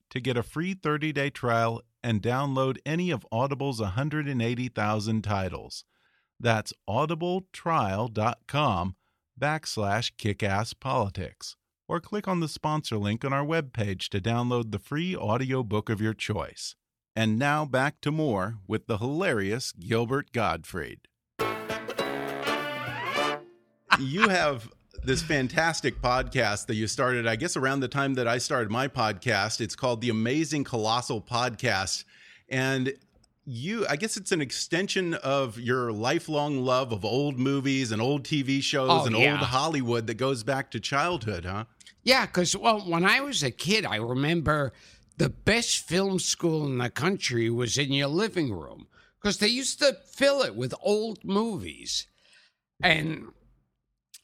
to 0.11 0.21
get 0.21 0.37
a 0.37 0.43
free 0.43 0.75
30-day 0.75 1.31
trial 1.31 1.81
and 2.03 2.21
download 2.21 2.77
any 2.85 3.09
of 3.09 3.25
Audible's 3.31 3.81
180,000 3.81 5.23
titles. 5.23 5.83
That's 6.39 6.73
audibletrial.com 6.87 8.95
backslash 9.39 10.11
kickasspolitics. 10.17 11.55
Or 11.87 11.99
click 11.99 12.27
on 12.27 12.39
the 12.39 12.47
sponsor 12.47 12.97
link 12.97 13.25
on 13.25 13.33
our 13.33 13.45
webpage 13.45 14.07
to 14.09 14.21
download 14.21 14.71
the 14.71 14.79
free 14.79 15.15
audiobook 15.15 15.89
of 15.89 15.99
your 15.99 16.13
choice. 16.13 16.75
And 17.15 17.37
now 17.37 17.65
back 17.65 17.99
to 18.01 18.11
more 18.11 18.57
with 18.67 18.87
the 18.87 18.97
hilarious 18.97 19.73
Gilbert 19.73 20.31
Gottfried. 20.31 21.07
you 23.99 24.29
have 24.29 24.71
this 25.03 25.21
fantastic 25.23 25.99
podcast 26.01 26.67
that 26.67 26.75
you 26.75 26.85
started, 26.87 27.25
I 27.27 27.35
guess, 27.35 27.57
around 27.57 27.79
the 27.79 27.87
time 27.87 28.13
that 28.15 28.27
I 28.27 28.37
started 28.37 28.69
my 28.69 28.87
podcast. 28.87 29.59
It's 29.59 29.75
called 29.75 30.01
the 30.01 30.09
Amazing 30.09 30.63
Colossal 30.63 31.21
Podcast. 31.21 32.03
And 32.49 32.93
you, 33.45 33.87
I 33.89 33.95
guess 33.95 34.15
it's 34.15 34.31
an 34.31 34.41
extension 34.41 35.15
of 35.15 35.59
your 35.59 35.91
lifelong 35.91 36.63
love 36.63 36.91
of 36.91 37.03
old 37.03 37.39
movies 37.39 37.91
and 37.91 37.99
old 38.01 38.23
TV 38.23 38.61
shows 38.61 38.89
Oh, 38.91 39.05
and 39.05 39.17
yeah. 39.17 39.31
old 39.31 39.39
Hollywood 39.39 40.05
that 40.07 40.15
goes 40.15 40.43
back 40.43 40.69
to 40.71 40.79
childhood, 40.79 41.45
huh? 41.45 41.65
Yeah, 42.03 42.27
because 42.27 42.55
well, 42.55 42.79
when 42.81 43.03
I 43.05 43.21
was 43.21 43.41
a 43.41 43.51
kid, 43.51 43.85
I 43.85 43.95
remember 43.95 44.71
the 45.17 45.29
best 45.29 45.87
film 45.87 46.19
school 46.19 46.65
in 46.65 46.77
the 46.77 46.89
country 46.91 47.49
was 47.49 47.77
in 47.77 47.91
your 47.91 48.07
living 48.07 48.53
room 48.53 48.87
because 49.19 49.37
they 49.37 49.47
used 49.47 49.79
to 49.79 49.97
fill 50.05 50.41
it 50.43 50.55
with 50.55 50.73
old 50.81 51.23
movies, 51.23 52.07
and 52.81 53.27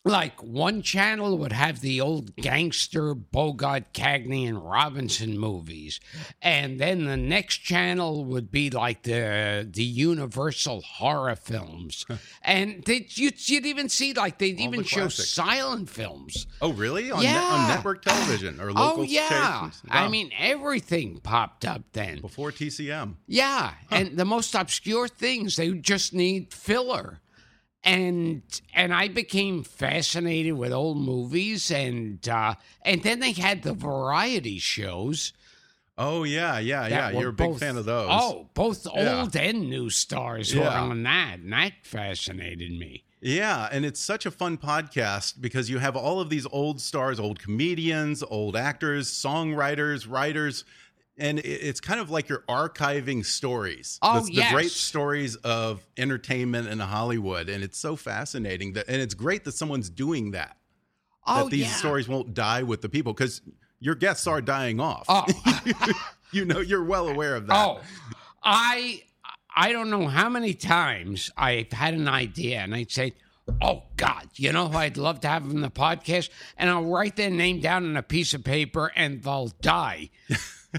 like 0.08 0.42
one 0.42 0.82
channel 0.82 1.38
would 1.38 1.52
have 1.52 1.82
the 1.82 2.02
old 2.02 2.36
gangster 2.38 3.14
Bogart, 3.14 3.94
Cagney, 3.94 4.48
and 4.48 4.64
Robinson 4.64 5.38
movies, 5.38 6.00
and 6.42 6.80
then 6.80 7.06
the 7.06 7.18
next 7.18 7.58
channel 7.58 8.26
would 8.26 8.52
be 8.52 8.70
like 8.70 9.04
the 9.04 9.68
the 9.70 9.84
Universal 9.84 10.82
horror 10.82 11.36
films, 11.36 12.06
and 12.42 12.84
they 12.86 13.08
you'd, 13.10 13.50
you'd 13.50 13.66
even 13.66 13.90
see 13.90 14.14
like 14.14 14.38
they'd 14.38 14.60
All 14.60 14.66
even 14.66 14.80
the 14.80 14.88
show 14.88 15.08
silent 15.08 15.90
films. 15.90 16.48
Oh, 16.62 16.74
really? 16.74 17.12
On, 17.12 17.22
ne- 17.22 17.38
on 17.38 17.68
network 17.68 18.02
television 18.04 18.60
or 18.60 18.70
oh, 18.70 18.74
local 18.74 19.00
Oh 19.02 19.04
yeah, 19.04 19.70
stations? 19.70 19.82
I 19.90 20.08
mean 20.08 20.32
everything 20.38 21.20
popped 21.20 21.66
up 21.66 21.84
then. 21.94 22.22
before 22.22 22.52
TCM. 22.52 23.16
Yeah, 23.28 23.74
and 23.92 24.18
the 24.18 24.26
most 24.26 24.56
obscure 24.56 25.08
things 25.08 25.56
they 25.56 25.72
just 25.72 26.14
need 26.14 26.54
filler, 26.54 27.20
and 27.84 28.42
and 28.74 28.94
I 28.94 29.08
became 29.08 29.64
fascinated 29.64 30.54
with 30.54 30.72
old 30.72 30.98
movies, 30.98 31.72
and 31.72 32.28
uh, 32.28 32.56
and 32.84 33.04
then 33.04 33.20
they 33.20 33.32
had 33.34 33.64
the 33.64 33.74
variety 33.74 34.60
shows. 34.60 35.34
Oh 35.98 36.24
yeah, 36.24 36.60
yeah, 36.60 36.88
yeah. 36.88 37.10
You're 37.10 37.30
a 37.30 37.34
big 37.34 37.48
both- 37.52 37.60
fan 37.60 37.76
of 37.78 37.86
those. 37.86 38.10
Oh, 38.12 38.50
both 38.54 38.86
Yeah. 38.94 39.22
old 39.22 39.36
and 39.36 39.70
new 39.70 39.90
stars 39.90 40.54
were 40.54 40.62
Yeah. 40.62 40.82
on 40.84 41.04
that, 41.04 41.40
and 41.40 41.52
that 41.54 41.74
fascinated 41.84 42.72
me. 42.78 43.04
Yeah, 43.20 43.68
and 43.72 43.84
it's 43.84 44.00
such 44.00 44.28
a 44.28 44.32
fun 44.32 44.60
podcast 44.60 45.42
because 45.42 45.72
you 45.72 45.80
have 45.80 45.96
all 45.96 46.20
of 46.20 46.30
these 46.30 46.46
old 46.52 46.80
stars, 46.80 47.20
old 47.20 47.40
comedians, 47.40 48.22
old 48.22 48.56
actors, 48.56 49.10
songwriters, 49.12 50.08
writers, 50.08 50.66
and 51.18 51.40
it's 51.40 51.80
kind 51.80 52.00
of 52.00 52.10
like 52.10 52.30
you're 52.30 52.44
archiving 52.48 53.26
stories. 53.26 54.00
Oh, 54.02 54.22
the, 54.22 54.36
the 54.36 54.46
great 54.52 54.72
stories 54.72 55.36
of 55.38 55.86
entertainment 55.98 56.68
in 56.68 56.80
Hollywood, 56.80 57.50
and 57.50 57.64
it's 57.64 57.78
so 57.78 57.96
fascinating 57.96 58.74
that, 58.74 58.88
and 58.88 59.02
it's 59.02 59.14
great 59.14 59.44
that 59.46 59.54
someone's 59.54 59.90
doing 59.90 60.32
that. 60.32 60.58
Oh 61.26 61.44
that 61.44 61.52
these 61.52 61.62
yeah. 61.62 61.74
stories 61.74 62.08
won't 62.08 62.34
die 62.34 62.64
with 62.64 62.82
the 62.82 62.90
people 62.90 63.14
because 63.14 63.42
your 63.80 63.96
guests 63.96 64.28
are 64.28 64.42
dying 64.42 64.80
off. 64.80 65.06
Oh. 65.10 65.26
you 66.32 66.46
know, 66.46 66.60
you're 66.60 66.84
well 66.84 67.08
aware 67.10 67.36
of 67.36 67.48
that. 67.48 67.56
Oh, 67.56 67.82
I 68.44 69.04
I 69.56 69.72
don't 69.72 69.90
know 69.90 70.08
how 70.08 70.30
many 70.30 70.54
times 70.54 71.32
I've 71.36 71.72
had 71.72 71.94
an 71.94 72.08
idea 72.08 72.60
and 72.60 72.76
I'd 72.76 72.92
say, 72.92 73.14
"Oh 73.62 73.84
God, 73.98 74.30
you 74.36 74.52
know 74.52 74.68
who 74.68 74.78
I'd 74.78 74.98
love 74.98 75.20
to 75.22 75.28
have 75.28 75.44
on 75.44 75.62
the 75.62 75.72
podcast," 75.72 76.30
and 76.58 76.70
I'll 76.70 76.86
write 76.86 77.16
their 77.16 77.32
name 77.32 77.60
down 77.60 77.86
on 77.86 77.98
a 77.98 78.04
piece 78.04 78.34
of 78.34 78.44
paper 78.44 78.92
and 78.96 79.24
they'll 79.24 79.52
die. 79.62 80.12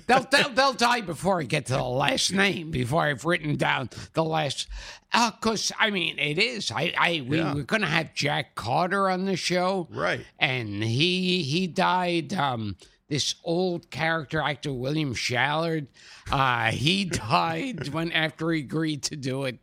They'll, 0.07 0.25
they'll 0.31 0.51
they'll 0.51 0.73
die 0.75 1.01
before 1.01 1.41
I 1.41 1.45
get 1.45 1.67
to 1.67 1.73
the 1.73 1.83
last 1.83 2.33
name. 2.33 2.71
Before 2.71 3.03
I've 3.03 3.25
written 3.25 3.57
down 3.57 3.89
the 4.13 4.23
last, 4.23 4.69
because 5.13 5.73
I 5.79 5.91
mean 5.91 6.19
it 6.19 6.39
is. 6.39 6.71
I 6.71 6.93
I 6.97 7.25
we 7.27 7.39
Yeah. 7.39 7.55
were 7.55 7.63
going 7.63 7.81
to 7.83 7.89
have 7.89 8.15
Jack 8.15 8.55
Carter 8.55 9.09
on 9.09 9.25
the 9.25 9.37
show, 9.37 9.89
Right. 9.91 10.25
and 10.39 10.83
he 10.85 11.43
he 11.43 11.67
died. 11.67 12.35
Um, 12.35 12.77
this 13.09 13.37
old 13.43 13.91
character 13.91 14.43
actor 14.43 14.73
William 14.75 15.15
Schallert, 15.15 15.87
uh, 16.31 16.71
he 16.71 17.05
died 17.07 17.89
when 17.89 18.13
after 18.13 18.51
he 18.53 18.61
agreed 18.61 19.03
to 19.05 19.17
do 19.17 19.45
it. 19.45 19.59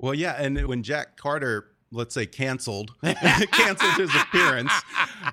Well, 0.00 0.14
yeah, 0.14 0.32
and 0.42 0.66
when 0.66 0.82
Jack 0.82 1.16
Carter, 1.16 1.70
let's 1.90 2.14
say, 2.14 2.26
canceled 2.26 2.92
canceled 3.02 3.94
his 3.94 4.14
appearance, 4.14 4.72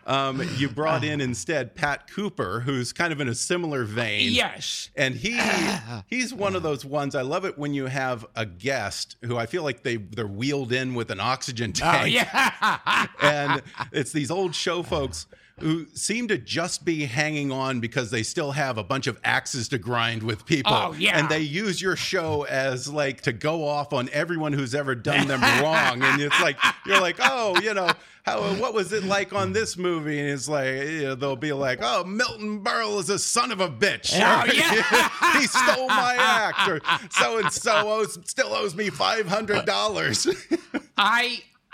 um, 0.06 0.42
you 0.58 0.70
brought 0.70 1.04
in 1.04 1.22
instead 1.22 1.76
Pat 1.76 2.10
Cooper, 2.10 2.62
who's 2.62 2.94
kind 2.94 3.12
of 3.12 3.20
in 3.20 3.28
a 3.28 3.36
similar 3.36 3.84
vein. 3.84 4.32
Yes. 4.32 4.90
And 4.96 5.16
he 5.16 5.40
he's 6.08 6.34
one 6.34 6.56
of 6.56 6.64
those 6.64 6.86
ones. 6.86 7.16
I 7.16 7.22
love 7.22 7.46
it 7.46 7.58
when 7.58 7.74
you 7.74 7.86
have 7.88 8.26
a 8.36 8.46
guest 8.46 9.18
who 9.24 9.38
I 9.38 9.46
feel 9.46 9.64
like 9.64 9.84
they 9.84 9.98
they're 9.98 10.28
wheeled 10.28 10.72
in 10.72 10.96
with 10.96 11.12
an 11.12 11.20
oxygen 11.20 11.74
tank. 11.74 12.04
Oh 12.04 12.06
yeah. 12.06 13.08
and 13.22 13.62
it's 13.92 14.12
these 14.12 14.32
old 14.32 14.56
show 14.56 14.84
folks 14.84 15.28
who 15.60 15.86
seem 15.94 16.28
to 16.28 16.38
just 16.38 16.84
be 16.84 17.06
hanging 17.06 17.50
on 17.52 17.80
because 17.80 18.12
they 18.12 18.24
still 18.24 18.52
have 18.52 18.78
a 18.78 18.84
bunch 18.84 19.08
of 19.08 19.18
axes 19.24 19.70
to 19.70 19.78
grind 19.78 20.22
with 20.22 20.46
people. 20.46 20.74
Oh, 20.74 20.94
yeah. 20.98 21.18
And 21.18 21.30
they 21.30 21.40
use 21.40 21.82
your 21.82 21.96
show 21.96 22.44
as 22.44 22.92
like 22.92 23.22
to 23.22 23.32
go 23.32 23.66
off 23.66 23.94
on 23.94 24.10
everyone 24.12 24.52
who's 24.52 24.76
ever 24.76 24.96
done 24.96 25.28
them 25.28 25.42
wrong. 25.64 26.04
And 26.04 26.22
it's 26.22 26.42
like 26.42 26.58
you're 26.86 27.00
like, 27.00 27.16
oh, 27.22 27.58
you 27.62 27.74
know, 27.74 27.90
how 28.24 28.42
what 28.56 28.74
was 28.74 28.92
it 28.92 29.06
like 29.06 29.34
on 29.34 29.54
this 29.54 29.78
movie? 29.78 30.20
And 30.20 30.30
it's 30.30 30.50
like 30.50 30.66
you 30.68 31.04
know, 31.04 31.16
they'll 31.16 31.36
be 31.38 31.54
like, 31.54 31.80
oh, 31.82 32.04
Milton 32.04 32.62
Berle 32.62 33.00
is 33.00 33.10
a 33.10 33.20
son 33.20 33.52
of 33.52 33.62
a 33.62 33.70
bitch. 33.70 34.14
Oh, 34.16 34.52
yeah. 34.52 35.40
he 35.40 35.48
stole 35.48 35.88
my 35.88 36.16
act, 36.20 36.68
or 36.68 36.82
so 37.12 37.38
and 37.38 37.52
so 37.52 38.04
still 38.26 38.54
owes 38.54 38.76
me 38.76 38.90
five 38.90 39.28
hundred 39.28 39.66
dollars. 39.66 40.28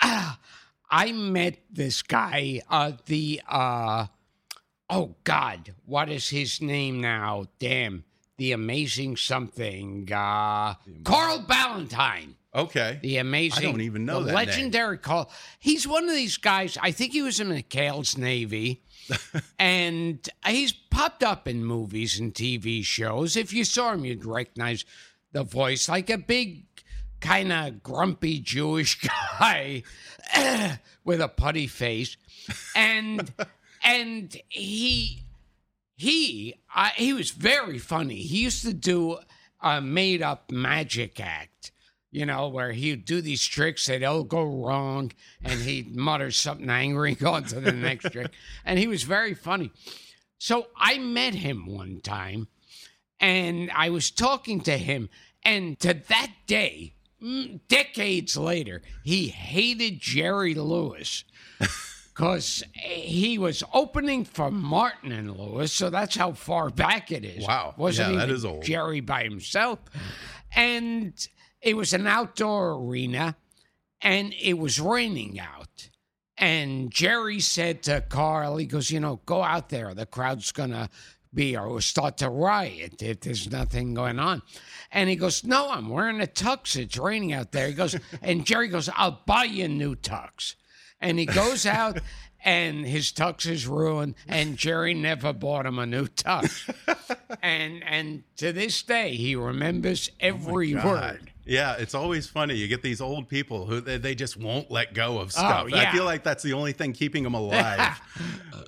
Ah, 0.03 0.39
I 0.91 1.13
met 1.13 1.57
this 1.71 2.01
guy. 2.01 2.61
Uh, 2.69 2.91
the 3.05 3.41
uh, 3.47 4.07
oh 4.89 5.15
God, 5.23 5.73
what 5.85 6.09
is 6.09 6.29
his 6.29 6.61
name 6.61 6.99
now? 6.99 7.45
Damn, 7.59 8.03
the 8.37 8.51
amazing 8.51 9.15
something. 9.15 10.11
Uh, 10.11 10.75
Carl 11.05 11.45
Ballantine. 11.47 12.35
okay. 12.53 12.99
The 13.01 13.17
amazing. 13.17 13.67
I 13.67 13.71
don't 13.71 13.81
even 13.81 14.05
know 14.05 14.19
that 14.23 14.27
name. 14.27 14.35
legendary 14.35 14.97
Carl. 14.97 15.31
He's 15.59 15.87
one 15.87 16.09
of 16.09 16.15
these 16.15 16.37
guys. 16.37 16.77
I 16.81 16.91
think 16.91 17.13
he 17.13 17.21
was 17.21 17.39
in 17.39 17.47
McHale's 17.47 18.17
Navy, 18.17 18.83
and 19.59 20.27
he's 20.45 20.73
popped 20.73 21.23
up 21.23 21.47
in 21.47 21.63
movies 21.63 22.19
and 22.19 22.33
TV 22.33 22.83
shows. 22.83 23.37
If 23.37 23.53
you 23.53 23.63
saw 23.63 23.93
him, 23.93 24.03
you'd 24.03 24.25
recognize 24.25 24.83
the 25.31 25.43
voice, 25.43 25.87
like 25.87 26.09
a 26.09 26.17
big, 26.17 26.65
kind 27.21 27.53
of 27.53 27.83
grumpy 27.83 28.39
Jewish 28.39 28.99
guy 29.39 29.83
with 31.03 31.21
a 31.21 31.27
putty 31.27 31.67
face, 31.67 32.17
and 32.75 33.31
and 33.83 34.35
he 34.49 35.23
he 35.95 36.55
I, 36.73 36.91
he 36.95 37.13
was 37.13 37.31
very 37.31 37.79
funny. 37.79 38.15
He 38.15 38.43
used 38.43 38.63
to 38.63 38.73
do 38.73 39.19
a 39.61 39.79
made 39.79 40.21
up 40.21 40.51
magic 40.51 41.19
act, 41.19 41.71
you 42.11 42.25
know, 42.25 42.49
where 42.49 42.71
he'd 42.71 43.05
do 43.05 43.21
these 43.21 43.45
tricks 43.45 43.85
that 43.85 44.03
all 44.03 44.23
go 44.23 44.43
wrong, 44.43 45.11
and 45.43 45.61
he'd 45.61 45.95
mutter 45.95 46.31
something 46.31 46.69
angry, 46.69 47.15
go 47.15 47.33
on 47.33 47.43
to 47.45 47.59
the 47.59 47.71
next 47.71 48.11
trick, 48.11 48.31
and 48.65 48.79
he 48.79 48.87
was 48.87 49.03
very 49.03 49.33
funny. 49.33 49.71
So 50.39 50.67
I 50.75 50.97
met 50.97 51.35
him 51.35 51.67
one 51.67 52.01
time, 52.01 52.47
and 53.19 53.69
I 53.75 53.91
was 53.91 54.09
talking 54.09 54.61
to 54.61 54.77
him, 54.77 55.09
and 55.43 55.79
to 55.81 55.93
that 55.93 56.31
day, 56.47 56.95
Mm, 57.21 57.59
decades 57.67 58.35
later, 58.35 58.81
he 59.03 59.27
hated 59.27 59.99
Jerry 59.99 60.55
Lewis 60.55 61.23
because 62.13 62.63
he 62.73 63.37
was 63.37 63.63
opening 63.73 64.25
for 64.25 64.49
Martin 64.49 65.11
and 65.11 65.37
Lewis, 65.37 65.71
so 65.71 65.89
that's 65.89 66.15
how 66.15 66.31
far 66.31 66.69
back 66.69 67.11
it 67.11 67.23
is. 67.23 67.45
Wow. 67.45 67.75
wasn't 67.77 68.11
Yeah, 68.11 68.17
that 68.17 68.23
even 68.25 68.35
is 68.35 68.45
old. 68.45 68.63
Jerry 68.63 69.01
by 69.01 69.23
himself, 69.23 69.79
and 70.55 71.13
it 71.61 71.77
was 71.77 71.93
an 71.93 72.07
outdoor 72.07 72.71
arena, 72.71 73.35
and 74.01 74.33
it 74.41 74.57
was 74.57 74.79
raining 74.79 75.39
out. 75.39 75.89
And 76.37 76.91
Jerry 76.91 77.39
said 77.39 77.83
to 77.83 78.01
Carl, 78.01 78.57
he 78.57 78.65
goes, 78.65 78.89
you 78.89 78.99
know, 78.99 79.21
go 79.27 79.43
out 79.43 79.69
there. 79.69 79.93
The 79.93 80.07
crowd's 80.07 80.51
gonna 80.51 80.89
be 81.33 81.55
or 81.55 81.81
start 81.81 82.17
to 82.17 82.29
riot 82.29 83.01
if 83.01 83.21
there's 83.21 83.51
nothing 83.51 83.93
going 83.93 84.19
on. 84.19 84.41
And 84.91 85.09
he 85.09 85.15
goes, 85.15 85.43
No, 85.43 85.69
I'm 85.69 85.89
wearing 85.89 86.21
a 86.21 86.27
tux. 86.27 86.75
It's 86.75 86.97
raining 86.97 87.33
out 87.33 87.51
there. 87.51 87.67
He 87.67 87.73
goes, 87.73 87.95
and 88.21 88.45
Jerry 88.45 88.67
goes, 88.67 88.89
I'll 88.95 89.21
buy 89.25 89.45
you 89.45 89.65
a 89.65 89.69
new 89.69 89.95
tux. 89.95 90.55
And 90.99 91.17
he 91.17 91.25
goes 91.25 91.65
out 91.65 91.99
and 92.43 92.85
his 92.85 93.11
tux 93.11 93.45
is 93.45 93.67
ruined, 93.67 94.15
and 94.27 94.57
Jerry 94.57 94.93
never 94.93 95.33
bought 95.33 95.65
him 95.65 95.79
a 95.79 95.85
new 95.85 96.07
tux. 96.07 96.73
and 97.41 97.83
and 97.83 98.23
to 98.37 98.51
this 98.51 98.81
day 98.83 99.15
he 99.15 99.35
remembers 99.35 100.09
oh 100.13 100.15
every 100.19 100.73
God. 100.73 100.85
word. 100.85 101.30
Yeah, 101.45 101.75
it's 101.77 101.95
always 101.95 102.27
funny. 102.27 102.53
You 102.55 102.67
get 102.67 102.81
these 102.83 103.01
old 103.01 103.27
people 103.27 103.65
who 103.65 103.81
they, 103.81 103.97
they 103.97 104.15
just 104.15 104.37
won't 104.37 104.69
let 104.69 104.93
go 104.93 105.17
of 105.19 105.31
stuff. 105.31 105.63
Oh, 105.65 105.67
yeah. 105.67 105.89
I 105.89 105.91
feel 105.91 106.05
like 106.05 106.23
that's 106.23 106.43
the 106.43 106.53
only 106.53 106.71
thing 106.71 106.93
keeping 106.93 107.23
them 107.23 107.33
alive. 107.41 107.99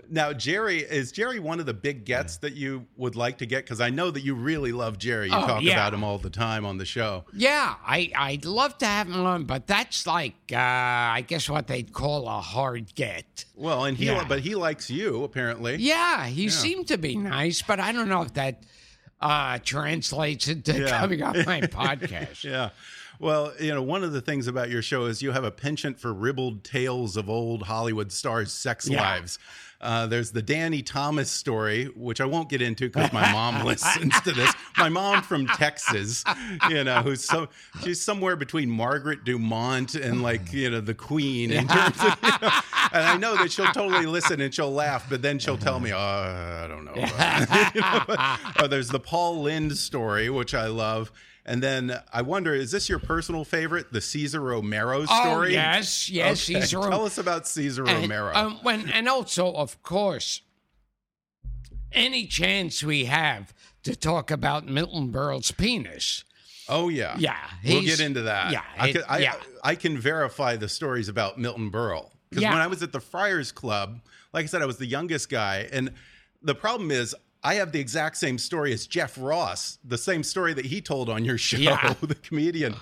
now, 0.09 0.34
Jerry, 0.34 0.80
is 0.80 1.11
Jerry 1.11 1.39
one 1.39 1.59
of 1.59 1.65
the 1.65 1.74
big 1.74 2.03
gets 2.03 2.38
that 2.38 2.53
you 2.53 2.88
would 2.97 3.15
like 3.15 3.38
to 3.39 3.45
get? 3.45 3.63
Because 3.63 3.80
I 3.80 3.89
know 3.89 4.09
that 4.11 4.21
you 4.21 4.34
really 4.36 4.71
love 4.71 4.97
Jerry. 4.97 5.28
You 5.30 5.36
Oh, 5.36 5.45
talk 5.45 5.61
yeah. 5.61 5.74
about 5.74 5.93
him 5.93 6.03
all 6.03 6.17
the 6.17 6.30
time 6.30 6.65
on 6.65 6.78
the 6.78 6.86
show. 6.86 7.26
Yeah, 7.34 7.76
I, 7.86 8.11
I'd 8.15 8.45
love 8.45 8.78
to 8.80 8.86
have 8.86 9.07
him 9.07 9.26
on, 9.26 9.43
but 9.43 9.67
that's 9.67 10.07
like, 10.07 10.36
uh, 10.51 10.57
I 10.57 11.24
guess 11.28 11.47
what 11.49 11.67
they'd 11.67 11.93
call 11.93 12.28
a 12.28 12.41
hard 12.41 12.95
get. 12.95 13.45
Well, 13.55 13.86
and 13.86 13.95
he, 13.95 14.07
Yeah. 14.07 14.26
but 14.28 14.39
he 14.39 14.55
likes 14.55 14.89
you 14.89 15.24
apparently. 15.24 15.76
Yeah, 15.78 16.26
he 16.26 16.49
seemed 16.49 16.88
to 16.88 16.97
be 16.97 17.15
nice, 17.15 17.61
but 17.61 17.80
I 17.80 17.91
don't 17.91 18.09
know 18.09 18.24
if 18.24 18.34
that 18.34 18.63
uh, 19.24 19.57
translates 19.63 20.47
into 20.47 20.78
Yeah. 20.82 20.99
coming 20.99 21.24
on 21.24 21.38
my 21.45 21.61
podcast. 21.61 22.43
Yeah. 22.43 22.69
Well, 23.19 23.53
you 23.59 23.74
know, 23.74 23.82
one 23.82 24.03
of 24.03 24.11
the 24.11 24.21
things 24.21 24.47
about 24.47 24.69
your 24.69 24.82
show 24.82 25.05
is 25.05 25.21
you 25.21 25.32
have 25.32 25.43
a 25.45 25.51
penchant 25.51 25.97
for 25.99 26.13
ribald 26.13 26.63
tales 26.63 27.15
of 27.15 27.30
old 27.30 27.63
Hollywood 27.63 28.11
stars' 28.11 28.51
sex 28.51 28.88
Yeah. 28.88 28.99
lives. 29.01 29.39
Uh, 29.84 30.08
there's 30.08 30.32
the 30.32 30.42
Danny 30.42 30.82
Thomas 30.82 31.30
story, 31.30 31.86
which 31.96 32.22
I 32.22 32.26
won't 32.26 32.48
get 32.50 32.62
into 32.62 32.88
because 32.90 33.12
my 33.12 33.30
mom 33.34 33.66
listens 33.66 34.20
to 34.22 34.32
this. 34.32 34.54
My 34.78 34.88
mom 34.88 35.22
from 35.22 35.46
Texas, 35.46 36.24
you 36.70 36.86
know, 36.86 37.02
who's 37.02 37.22
so 37.24 37.50
she's 37.84 38.00
somewhere 38.00 38.38
between 38.38 38.70
Margaret 38.70 39.26
Dumont 39.26 39.96
and 39.96 40.24
like 40.24 40.54
you 40.54 40.70
know 40.70 40.80
the 40.80 40.94
Queen 40.94 41.52
in 41.52 41.68
terms 41.68 41.98
of, 42.00 42.18
you 42.24 42.30
know, 42.42 42.50
and 42.94 43.04
I 43.04 43.18
know 43.18 43.36
that 43.36 43.52
she'll 43.52 43.74
totally 43.74 44.06
listen 44.06 44.40
and 44.40 44.54
she'll 44.54 44.72
laugh, 44.72 45.10
but 45.10 45.22
then 45.22 45.38
she'll 45.38 45.58
tell 45.58 45.82
me, 45.82 45.92
oh, 45.92 45.98
I 45.98 46.66
don't 46.68 46.86
know. 46.86 46.94
You 47.74 47.82
know, 47.82 48.04
uh, 48.08 48.68
there's 48.68 48.90
the 48.90 49.00
Paul 49.00 49.42
Lynde 49.42 49.78
story, 49.78 50.30
which 50.30 50.54
I 50.54 50.68
love. 50.68 51.12
And 51.46 51.62
then 51.62 52.00
I 52.14 52.22
wonder, 52.22 52.54
is 52.54 52.72
this 52.72 52.88
your 52.88 53.00
personal 53.00 53.44
favorite, 53.44 53.91
the 53.91 54.00
Cesar 54.00 54.39
Romero 54.39 55.04
story? 55.06 55.20
Oh, 55.20 55.24
story? 55.32 55.54
yes, 55.54 56.10
yes, 56.10 56.50
Okay, 56.50 56.62
Cesar 56.62 56.80
Tell 56.89 57.06
us 57.06 57.18
about 57.18 57.46
Cesar 57.48 57.84
And, 57.86 58.04
Romero. 58.04 58.34
um, 58.34 58.60
when, 58.64 58.89
and 58.89 59.10
also, 59.10 59.52
of 59.54 59.82
course, 59.84 60.41
any 61.91 62.26
chance 62.26 62.82
we 62.84 63.06
have 63.06 63.54
to 63.84 63.96
talk 63.96 64.32
about 64.32 64.66
Milton 64.68 65.12
Berle's 65.12 65.52
penis. 65.52 66.24
oh 66.70 66.88
yeah, 66.89 67.16
Yeah, 67.20 67.36
we'll 67.66 67.82
get 67.82 68.00
into 68.00 68.22
that. 68.24 68.52
yeah, 68.54 68.62
I 68.80 68.91
can, 68.94 69.02
I, 69.10 69.18
yeah. 69.20 69.34
I 69.64 69.76
can 69.76 69.98
verify 69.98 70.56
the 70.56 70.70
stories 70.70 71.10
about 71.10 71.38
Milton 71.38 71.70
Berle 71.72 72.10
because 72.30 72.44
Yeah. 72.44 72.52
when 72.54 72.62
I 72.62 72.68
was 72.68 72.82
at 72.82 72.94
the 72.94 73.02
Friars 73.02 73.52
Club, 73.52 74.00
like 74.32 74.44
I 74.44 74.48
said, 74.48 74.62
I 74.62 74.66
was 74.66 74.78
the 74.78 74.86
youngest 74.86 75.30
guy, 75.30 75.68
and 75.72 75.91
the 76.41 76.56
problem 76.56 76.89
is. 76.91 77.14
I 77.44 77.56
have 77.56 77.72
the 77.72 77.80
exact 77.80 78.18
same 78.18 78.38
story 78.38 78.72
as 78.72 78.88
Jeff 78.88 79.18
Ross, 79.20 79.78
the 79.84 79.98
same 79.98 80.24
story 80.24 80.54
that 80.54 80.66
he 80.66 80.80
told 80.82 81.10
on 81.10 81.26
your 81.26 81.38
show, 81.50 81.58
Yeah. 81.58 81.94
the 82.02 82.16
comedian, 82.16 82.76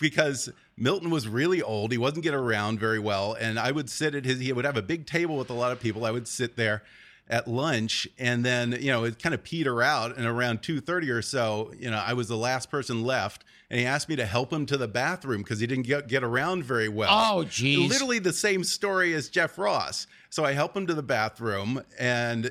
because 0.00 0.50
Milton 0.76 1.10
was 1.10 1.28
really 1.28 1.60
old. 1.62 1.92
He 1.92 1.98
wasn't 1.98 2.22
getting 2.22 2.40
around 2.40 2.80
very 2.80 2.98
well. 2.98 3.34
And 3.38 3.58
I 3.58 3.70
would 3.70 3.90
sit 3.90 4.14
at 4.14 4.24
his, 4.24 4.40
he 4.40 4.52
would 4.52 4.64
have 4.64 4.76
a 4.76 4.82
big 4.82 5.06
table 5.06 5.36
with 5.36 5.50
a 5.50 5.54
lot 5.54 5.72
of 5.72 5.80
people. 5.80 6.04
I 6.04 6.10
would 6.10 6.26
sit 6.28 6.56
there 6.56 6.82
at 7.30 7.46
lunch 7.46 8.08
and 8.18 8.42
then, 8.42 8.72
you 8.80 8.90
know, 8.90 9.04
it 9.04 9.22
kind 9.22 9.34
of 9.34 9.42
peter 9.44 9.82
out. 9.82 10.16
And 10.16 10.26
around 10.26 10.62
2.30 10.62 11.10
or 11.10 11.20
so, 11.20 11.72
you 11.78 11.90
know, 11.90 12.02
I 12.04 12.14
was 12.14 12.28
the 12.28 12.36
last 12.38 12.70
person 12.70 13.04
left. 13.04 13.44
And 13.70 13.78
he 13.78 13.84
asked 13.84 14.08
me 14.08 14.16
to 14.16 14.24
help 14.24 14.50
him 14.50 14.64
to 14.64 14.78
the 14.78 14.88
bathroom 14.88 15.42
because 15.42 15.60
he 15.60 15.66
didn't 15.66 15.86
get, 15.86 16.08
get 16.08 16.24
around 16.24 16.64
very 16.64 16.88
well. 16.88 17.10
Oh, 17.12 17.44
geez. 17.44 17.86
Literally 17.90 18.18
the 18.18 18.32
same 18.32 18.64
story 18.64 19.12
as 19.12 19.28
Jeff 19.28 19.58
Ross. 19.58 20.06
So 20.30 20.42
I 20.42 20.52
help 20.52 20.74
him 20.74 20.86
to 20.86 20.94
the 20.94 21.02
bathroom 21.02 21.82
and 21.98 22.50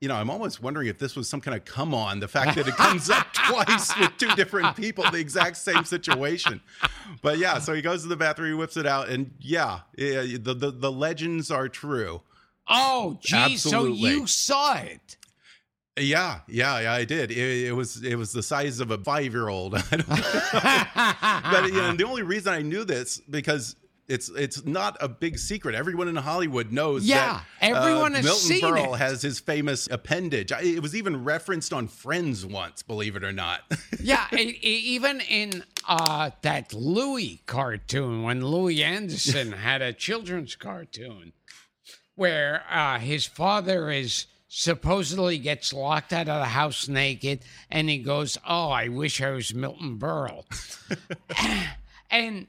you 0.00 0.08
know, 0.08 0.14
I'm 0.14 0.30
almost 0.30 0.62
wondering 0.62 0.88
if 0.88 0.98
this 0.98 1.16
was 1.16 1.28
some 1.28 1.40
kind 1.40 1.56
of 1.56 1.64
come 1.64 1.94
on, 1.94 2.20
the 2.20 2.28
fact 2.28 2.56
that 2.56 2.68
it 2.68 2.74
comes 2.76 3.08
up 3.10 3.32
twice 3.32 3.98
with 3.98 4.16
two 4.18 4.28
different 4.34 4.76
people, 4.76 5.04
the 5.10 5.18
exact 5.18 5.56
same 5.56 5.84
situation. 5.84 6.60
But 7.22 7.38
yeah, 7.38 7.58
so 7.58 7.72
he 7.72 7.82
goes 7.82 8.02
to 8.02 8.08
the 8.08 8.16
bathroom, 8.16 8.50
he 8.50 8.54
whips 8.54 8.76
it 8.76 8.86
out, 8.86 9.08
and 9.08 9.32
yeah, 9.40 9.80
yeah 9.96 10.22
the, 10.38 10.54
the, 10.54 10.70
the 10.70 10.92
legends 10.92 11.50
are 11.50 11.68
true. 11.68 12.22
Oh, 12.68 13.18
geez, 13.20 13.62
so 13.62 13.86
you 13.86 14.26
saw 14.26 14.74
it. 14.76 15.16
Yeah, 15.98 16.40
yeah, 16.46 16.80
yeah, 16.80 16.92
I 16.92 17.04
did. 17.04 17.30
It, 17.30 17.68
it 17.68 17.72
was 17.72 18.04
it 18.04 18.16
was 18.16 18.32
the 18.32 18.42
size 18.42 18.80
of 18.80 18.90
a 18.90 18.98
five 18.98 19.32
year 19.32 19.48
old. 19.48 19.72
but 19.72 19.82
you 21.68 21.72
know, 21.72 21.94
the 21.96 22.04
only 22.06 22.22
reason 22.22 22.52
I 22.52 22.60
knew 22.60 22.84
this 22.84 23.18
because 23.30 23.76
it's 24.08 24.28
it's 24.28 24.64
not 24.64 24.96
a 25.00 25.08
big 25.08 25.38
secret. 25.38 25.74
Everyone 25.74 26.08
in 26.08 26.16
Hollywood 26.16 26.70
knows. 26.70 27.04
Yeah, 27.04 27.40
that, 27.60 27.72
uh, 27.72 27.76
everyone 27.78 28.12
has 28.12 28.24
Milton 28.24 28.40
seen 28.42 28.60
Berle 28.62 28.94
it. 28.94 28.98
has 28.98 29.22
his 29.22 29.40
famous 29.40 29.88
appendage. 29.90 30.52
I, 30.52 30.60
it 30.62 30.82
was 30.82 30.94
even 30.94 31.24
referenced 31.24 31.72
on 31.72 31.88
Friends 31.88 32.46
once. 32.46 32.82
Believe 32.82 33.16
it 33.16 33.24
or 33.24 33.32
not. 33.32 33.62
yeah, 34.00 34.26
e- 34.32 34.58
e- 34.62 34.82
even 34.94 35.20
in 35.22 35.64
uh, 35.88 36.30
that 36.42 36.72
Louie 36.72 37.42
cartoon, 37.46 38.22
when 38.22 38.46
Louie 38.46 38.82
Anderson 38.84 39.52
had 39.66 39.82
a 39.82 39.92
children's 39.92 40.54
cartoon 40.54 41.32
where 42.14 42.62
uh, 42.70 42.98
his 42.98 43.26
father 43.26 43.90
is 43.90 44.26
supposedly 44.48 45.36
gets 45.38 45.72
locked 45.72 46.12
out 46.12 46.28
of 46.28 46.40
the 46.40 46.46
house 46.46 46.86
naked, 46.88 47.40
and 47.70 47.88
he 47.90 47.98
goes, 47.98 48.38
"Oh, 48.48 48.68
I 48.70 48.86
wish 48.88 49.20
I 49.20 49.30
was 49.30 49.52
Milton 49.52 49.98
Berle," 49.98 50.44
and. 52.10 52.46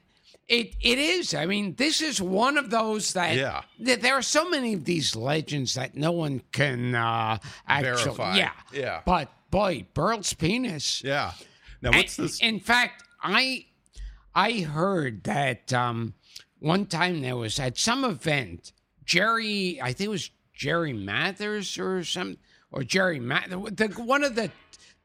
It 0.48 0.76
it 0.82 0.98
is. 0.98 1.34
I 1.34 1.46
mean, 1.46 1.76
this 1.76 2.02
is 2.02 2.22
one 2.22 2.58
of 2.58 2.70
those 2.70 3.14
that 3.14 3.36
Yeah. 3.36 3.64
that 3.80 4.02
there 4.02 4.14
are 4.16 4.22
so 4.22 4.50
many 4.50 4.74
of 4.74 4.86
these 4.86 5.16
legends 5.16 5.74
that 5.74 5.96
no 5.96 6.12
one 6.12 6.42
can 6.52 6.96
uh, 6.96 7.38
actually. 7.68 8.16
Verify. 8.16 8.38
Yeah, 8.38 8.52
Yeah. 8.74 9.02
But 9.06 9.30
boy, 9.52 9.88
Berle's 9.94 10.34
penis. 10.34 11.04
yeah. 11.04 11.34
Now 11.82 11.92
what's 11.92 12.18
And- 12.18 12.28
this? 12.30 12.40
In 12.40 12.60
fact, 12.62 13.04
I 13.22 13.66
I 14.34 14.62
heard 14.62 15.24
that 15.26 15.74
um, 15.74 16.14
one 16.60 16.86
time 16.86 17.22
there 17.22 17.36
was 17.36 17.60
at 17.60 17.78
some 17.78 18.06
event, 18.06 18.72
Jerry, 19.04 19.82
I 19.82 19.92
think 19.94 20.08
it 20.08 20.12
was 20.12 20.30
Jerry 20.54 20.94
Mathers 20.94 21.78
or 21.78 22.04
some 22.06 22.38
or 22.72 22.84
Jerry 22.84 23.20
Math, 23.20 23.50
the, 23.50 23.88
one 23.98 24.24
of 24.24 24.36
the 24.36 24.50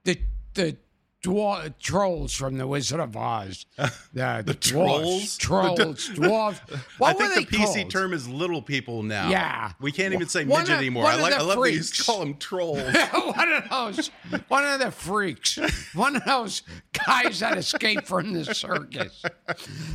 the 0.04 0.20
the 0.54 0.76
dwar- 1.22 1.72
trolls 1.78 2.32
from 2.34 2.58
the 2.58 2.66
Wizard 2.66 3.00
of 3.00 3.16
Oz. 3.16 3.66
The, 4.14 4.42
the 4.44 4.54
trolls? 4.54 5.36
trolls, 5.38 6.10
dwarves. 6.10 6.58
What 6.98 7.18
I 7.20 7.28
think 7.34 7.48
the 7.48 7.56
PC 7.56 7.74
called? 7.74 7.90
term 7.90 8.12
is 8.12 8.28
little 8.28 8.60
people 8.60 9.02
now. 9.02 9.30
Yeah. 9.30 9.72
We 9.80 9.90
can't 9.90 10.12
even 10.12 10.28
say 10.28 10.44
One 10.44 10.60
midget 10.60 10.74
of- 10.74 10.80
anymore. 10.80 11.06
I 11.06 11.16
like 11.16 11.32
I 11.32 11.40
love 11.40 11.66
you 11.66 11.80
call 12.04 12.20
them 12.20 12.36
trolls. 12.36 12.78
one 13.12 13.52
of 13.52 13.68
those, 13.70 14.10
one 14.48 14.64
of 14.66 14.80
the 14.80 14.90
freaks, 14.90 15.58
one 15.94 16.16
of 16.16 16.24
those 16.26 16.62
guys 17.06 17.40
that 17.40 17.56
escaped 17.56 18.06
from 18.06 18.34
the 18.34 18.44
circus. 18.54 19.22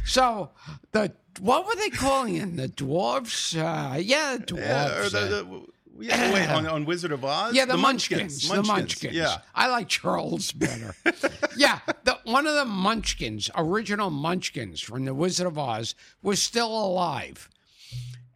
So 0.05 0.49
the 0.93 1.13
what 1.39 1.67
were 1.67 1.75
they 1.75 1.91
calling 1.91 2.35
it? 2.37 2.57
The 2.57 2.67
dwarves? 2.69 3.55
Uh, 3.55 3.97
yeah, 3.99 4.37
the 4.37 4.55
Yeah, 4.55 5.67
the, 5.97 6.05
the, 6.05 6.13
yeah, 6.13 6.33
wait, 6.33 6.49
on, 6.49 6.67
on 6.67 6.85
Wizard 6.85 7.11
of 7.11 7.23
Oz? 7.25 7.53
yeah, 7.53 7.65
the, 7.65 7.77
munchkins, 7.77 8.47
The 8.47 8.63
munchkins. 8.63 9.15
Yeah. 9.15 9.37
I 9.55 9.67
like 9.67 9.87
Charles 9.87 10.51
better. 10.51 10.95
yeah, 11.57 11.79
the, 12.03 12.19
one 12.23 12.47
of 12.47 12.55
the 12.55 12.65
munchkins, 12.65 13.49
original 13.55 14.09
munchkins 14.09 14.79
from 14.79 15.05
the 15.05 15.13
Wizard 15.13 15.47
of 15.47 15.57
Oz, 15.57 15.95
was 16.21 16.41
still 16.41 16.67
alive, 16.67 17.49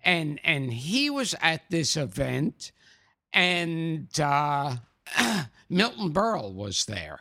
and 0.04 0.40
and 0.44 0.74
he 0.74 1.10
was 1.10 1.36
at 1.42 1.70
this 1.70 1.96
event, 1.96 2.72
and 3.34 4.08
uh, 4.20 4.78
Milton 5.70 6.12
Berle 6.12 6.54
was 6.54 6.86
there, 6.86 7.20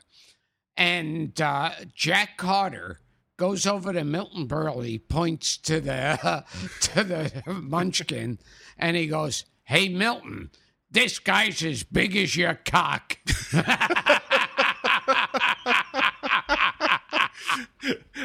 and 0.76 1.38
uh, 1.40 1.70
Jack 1.94 2.36
Carter 2.36 3.00
goes 3.36 3.66
over 3.66 3.92
to 3.92 4.04
Milton 4.04 4.46
Berle. 4.46 4.84
He 4.84 4.98
points 4.98 5.56
to 5.58 5.80
the 5.80 6.44
to 6.80 7.04
the 7.04 7.42
munchkin, 7.46 8.38
and 8.78 8.96
he 8.96 9.06
goes, 9.06 9.44
"Hey, 9.70 9.88
Milton." 9.88 10.50
This 10.90 11.20
guy's 11.20 11.62
as 11.62 11.84
big 11.84 12.16
as 12.16 12.34
your 12.34 12.54
cock. 12.54 13.18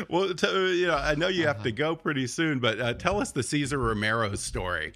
Well, 0.10 0.34
t- 0.34 0.80
you 0.80 0.88
know, 0.88 0.96
I 0.98 1.16
know 1.16 1.30
you 1.30 1.48
have 1.48 1.64
to 1.64 1.72
go 1.72 1.96
pretty 1.96 2.28
soon, 2.28 2.60
but 2.60 2.80
uh, 2.80 2.94
tell 2.94 3.22
us 3.22 3.32
the 3.32 3.44
Cesar 3.44 3.78
Romero 3.78 4.36
story. 4.36 4.94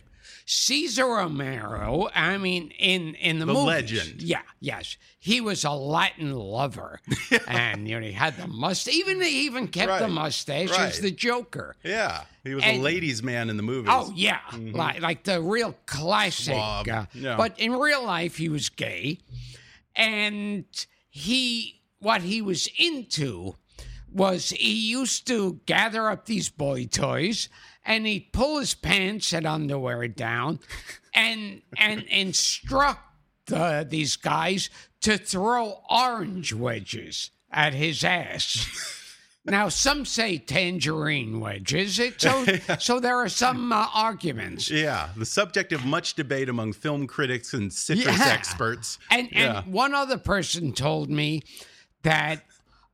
Cesar 0.52 1.06
Romero, 1.06 2.10
I 2.16 2.40
mean, 2.40 2.72
in 2.80 3.14
in 3.14 3.38
the, 3.38 3.46
The 3.46 3.54
movies, 3.54 3.68
legend. 3.68 4.24
yeah, 4.24 4.42
yes, 4.60 4.98
he 5.20 5.42
was 5.42 5.64
a 5.64 5.70
Latin 5.70 6.34
lover, 6.34 7.02
and 7.48 7.88
you 7.88 8.00
know 8.00 8.04
he 8.04 8.14
had 8.14 8.36
the 8.36 8.48
mustache. 8.48 8.96
Even 8.96 9.22
he 9.22 9.46
even 9.46 9.68
kept 9.68 10.00
the 10.00 10.08
mustache 10.08 10.72
right. 10.72 10.90
as 10.90 11.02
the 11.02 11.12
Joker. 11.12 11.76
Yeah, 11.84 12.24
he 12.44 12.56
was 12.56 12.64
a 12.66 12.80
ladies' 12.80 13.22
man 13.22 13.52
in 13.52 13.58
the 13.58 13.64
movies. 13.64 13.92
Oh 13.94 14.12
yeah, 14.16 14.40
like 14.58 15.02
like 15.02 15.24
the 15.24 15.40
real 15.40 15.76
classic. 15.86 16.58
Uh, 16.58 17.06
yeah. 17.14 17.38
But 17.38 17.60
in 17.60 17.74
real 17.74 18.04
life, 18.04 18.38
he 18.38 18.50
was 18.50 18.70
gay, 18.70 19.20
and 19.96 20.66
he 21.12 21.80
what 22.00 22.24
he 22.24 22.42
was 22.42 22.68
into 22.80 23.54
was 24.12 24.50
he 24.50 24.74
used 24.74 25.28
to 25.28 25.60
gather 25.68 26.10
up 26.10 26.26
these 26.26 26.50
boy 26.50 26.86
toys 26.88 27.50
and 27.90 28.06
he'd 28.08 28.32
pull 28.32 28.60
his 28.60 28.74
pants 28.76 29.34
and 29.34 29.46
underwear 29.46 30.08
down 30.08 30.60
and 31.14 31.62
and 31.78 32.04
instruct 32.04 33.02
uh, 33.52 33.84
these 33.84 34.16
guys 34.16 34.70
to 35.02 35.18
throw 35.18 35.82
orange 35.90 36.54
wedges 36.54 37.32
at 37.52 37.74
his 37.74 38.04
ass. 38.04 38.96
Now, 39.46 39.70
some 39.70 40.06
say 40.06 40.38
tangerine 40.38 41.40
wedges. 41.40 41.98
It, 41.98 42.22
so, 42.22 42.46
so 42.80 43.00
there 43.00 43.18
are 43.18 43.30
some 43.30 43.72
uh, 43.74 43.88
arguments. 43.94 44.70
Yeah, 44.70 45.10
the 45.18 45.26
subject 45.26 45.72
of 45.72 45.84
much 45.86 46.14
debate 46.14 46.50
among 46.50 46.74
film 46.74 47.08
critics 47.08 47.54
and 47.54 47.74
citrus 47.74 48.20
Yeah. 48.20 48.28
experts. 48.28 49.00
And, 49.10 49.30
Yeah. 49.32 49.64
and 49.64 49.74
one 49.74 49.96
other 49.96 50.18
person 50.20 50.74
told 50.74 51.10
me 51.10 51.42
that 52.04 52.44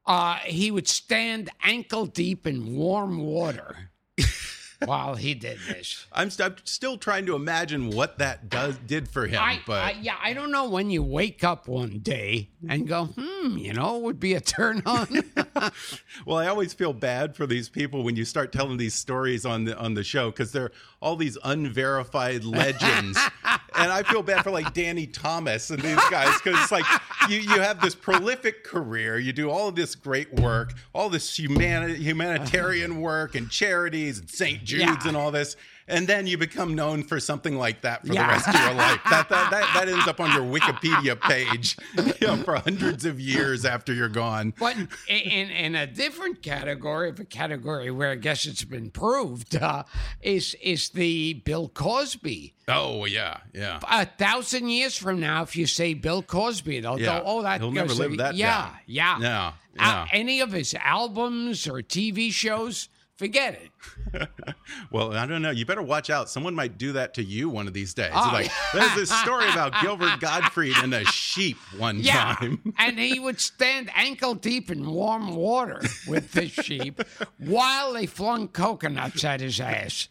uh, 0.05 0.35
he 0.45 0.71
would 0.71 0.87
stand 0.87 1.49
ankle 1.63 2.05
deep 2.05 2.47
in 2.47 2.75
warm 2.75 3.17
water 3.17 3.89
while 4.83 5.15
he 5.15 5.33
did 5.33 5.59
this. 5.67 6.05
I'm, 6.11 6.29
st- 6.29 6.51
I'm 6.51 6.57
still 6.65 6.97
trying 6.97 7.25
to 7.27 7.35
imagine 7.35 7.89
what 7.89 8.19
that 8.19 8.49
does 8.49 8.77
did 8.77 9.07
for 9.07 9.27
him, 9.27 9.41
I, 9.41 9.59
but 9.65 9.83
I, 9.83 9.91
yeah, 10.01 10.15
I 10.21 10.33
don't 10.33 10.51
know 10.51 10.69
when 10.69 10.89
you 10.89 11.03
wake 11.03 11.43
up 11.43 11.67
one 11.67 11.99
day 11.99 12.49
and 12.67 12.87
go, 12.87 13.05
hmm, 13.05 13.57
you 13.57 13.73
know, 13.73 13.97
it 13.97 14.03
would 14.03 14.19
be 14.19 14.33
a 14.33 14.41
turn 14.41 14.81
on. 14.85 15.23
well, 16.25 16.37
I 16.37 16.47
always 16.47 16.73
feel 16.73 16.93
bad 16.93 17.35
for 17.35 17.45
these 17.45 17.69
people 17.69 18.03
when 18.03 18.15
you 18.15 18.25
start 18.25 18.51
telling 18.51 18.77
these 18.77 18.95
stories 18.95 19.45
on 19.45 19.65
the 19.65 19.77
on 19.77 19.93
the 19.93 20.03
show 20.03 20.31
because 20.31 20.51
they're 20.51 20.71
all 21.05 21.15
these 21.15 21.37
unverified 21.43 22.43
legends, 22.43 23.17
and 23.75 23.91
I 23.91 24.01
feel 24.01 24.23
bad 24.23 24.43
for 24.43 24.49
like 24.49 24.73
Danny 24.73 25.05
Thomas 25.05 25.69
and 25.69 25.79
these 25.79 25.99
guys 26.09 26.33
because 26.41 26.59
it's 26.63 26.71
like 26.71 26.83
you 27.29 27.37
you 27.37 27.61
have 27.61 27.79
this 27.79 27.93
prolific 27.93 28.63
career, 28.63 29.19
you 29.19 29.31
do 29.31 29.51
all 29.51 29.67
of 29.67 29.75
this 29.75 29.93
great 29.93 30.33
work, 30.39 30.73
all 30.93 31.09
this 31.09 31.37
humani- 31.37 31.93
humanitarian 31.95 33.01
work 33.01 33.35
and 33.35 33.51
charities 33.51 34.17
and 34.17 34.27
St. 34.29 34.63
Jude's 34.63 34.81
Yeah. 34.83 35.07
and 35.09 35.15
all 35.15 35.29
this. 35.29 35.55
And 35.87 36.07
then 36.07 36.25
you 36.25 36.35
become 36.39 36.73
known 36.73 37.03
for 37.03 37.19
something 37.19 37.57
like 37.59 37.81
that 37.81 38.05
for 38.07 38.11
Yeah. 38.13 38.25
the 38.25 38.33
rest 38.33 38.47
of 38.47 38.55
your 38.55 38.73
life. 38.73 38.99
That, 39.07 39.29
that, 39.29 39.51
that, 39.51 39.69
that 39.75 39.87
ends 39.93 40.07
up 40.07 40.19
on 40.19 40.31
your 40.33 40.41
Wikipedia 40.41 41.19
page 41.21 41.77
you 42.19 42.25
know, 42.27 42.37
for 42.37 42.55
hundreds 42.55 43.05
of 43.05 43.19
years 43.19 43.65
after 43.65 43.93
you're 43.93 44.09
gone. 44.09 44.53
But 44.59 44.75
in 45.07 45.51
in 45.51 45.75
a 45.75 45.85
different 45.85 46.41
category, 46.41 47.09
of 47.09 47.19
a 47.19 47.25
category 47.25 47.91
where 47.91 48.09
I 48.11 48.15
guess 48.15 48.47
it's 48.47 48.63
been 48.63 48.89
proved, 48.89 49.55
uh, 49.55 49.83
is 50.21 50.55
is 50.61 50.89
the 50.89 51.33
Bill 51.45 51.69
Cosby. 51.69 52.53
Oh 52.67 53.05
yeah, 53.05 53.41
yeah. 53.53 53.79
A 53.87 54.07
thousand 54.07 54.69
years 54.69 54.97
from 54.97 55.19
now, 55.19 55.43
if 55.43 55.55
you 55.55 55.67
say 55.67 55.93
Bill 55.93 56.23
Cosby, 56.23 56.79
they'll 56.79 56.99
Yeah. 56.99 57.19
go, 57.19 57.23
"Oh, 57.27 57.41
that 57.43 57.61
He'll 57.61 57.69
goes 57.71 57.75
never 57.89 58.09
live 58.09 58.17
that 58.17 58.33
Yeah, 58.33 58.47
down. 58.63 58.71
yeah, 58.87 59.19
Yeah, 59.19 59.47
Uh, 59.47 59.51
yeah. 59.77 60.07
any 60.11 60.41
of 60.41 60.51
his 60.51 60.73
albums 60.73 61.67
or 61.67 61.83
TV 61.83 62.31
shows, 62.31 62.89
forget 63.17 63.53
it. 63.61 63.69
Well, 64.91 65.13
I 65.13 65.25
don't 65.25 65.41
know. 65.41 65.51
You 65.51 65.65
better 65.65 65.81
watch 65.81 66.09
out. 66.09 66.29
Someone 66.29 66.55
might 66.55 66.77
do 66.77 66.93
that 66.93 67.13
to 67.15 67.23
you 67.23 67.49
one 67.49 67.67
of 67.67 67.73
these 67.73 67.93
days. 67.93 68.11
Oh, 68.15 68.29
like, 68.33 68.49
there's 68.73 68.93
this 68.95 69.09
story 69.11 69.47
about 69.49 69.73
Gilbert 69.81 70.19
Gottfried 70.19 70.73
and 70.77 70.93
a 70.93 71.03
sheep 71.05 71.57
one 71.77 71.99
Yeah, 71.99 72.35
time. 72.35 72.73
and 72.79 72.97
he 72.97 73.19
would 73.19 73.39
stand 73.39 73.91
ankle 73.95 74.33
deep 74.33 74.71
in 74.71 74.89
warm 74.89 75.35
water 75.35 75.81
with 76.07 76.31
the 76.31 76.47
sheep 76.47 77.01
while 77.37 77.93
they 77.93 78.05
flung 78.05 78.47
coconuts 78.47 79.23
at 79.23 79.41
his 79.41 79.59
ass. 79.59 80.07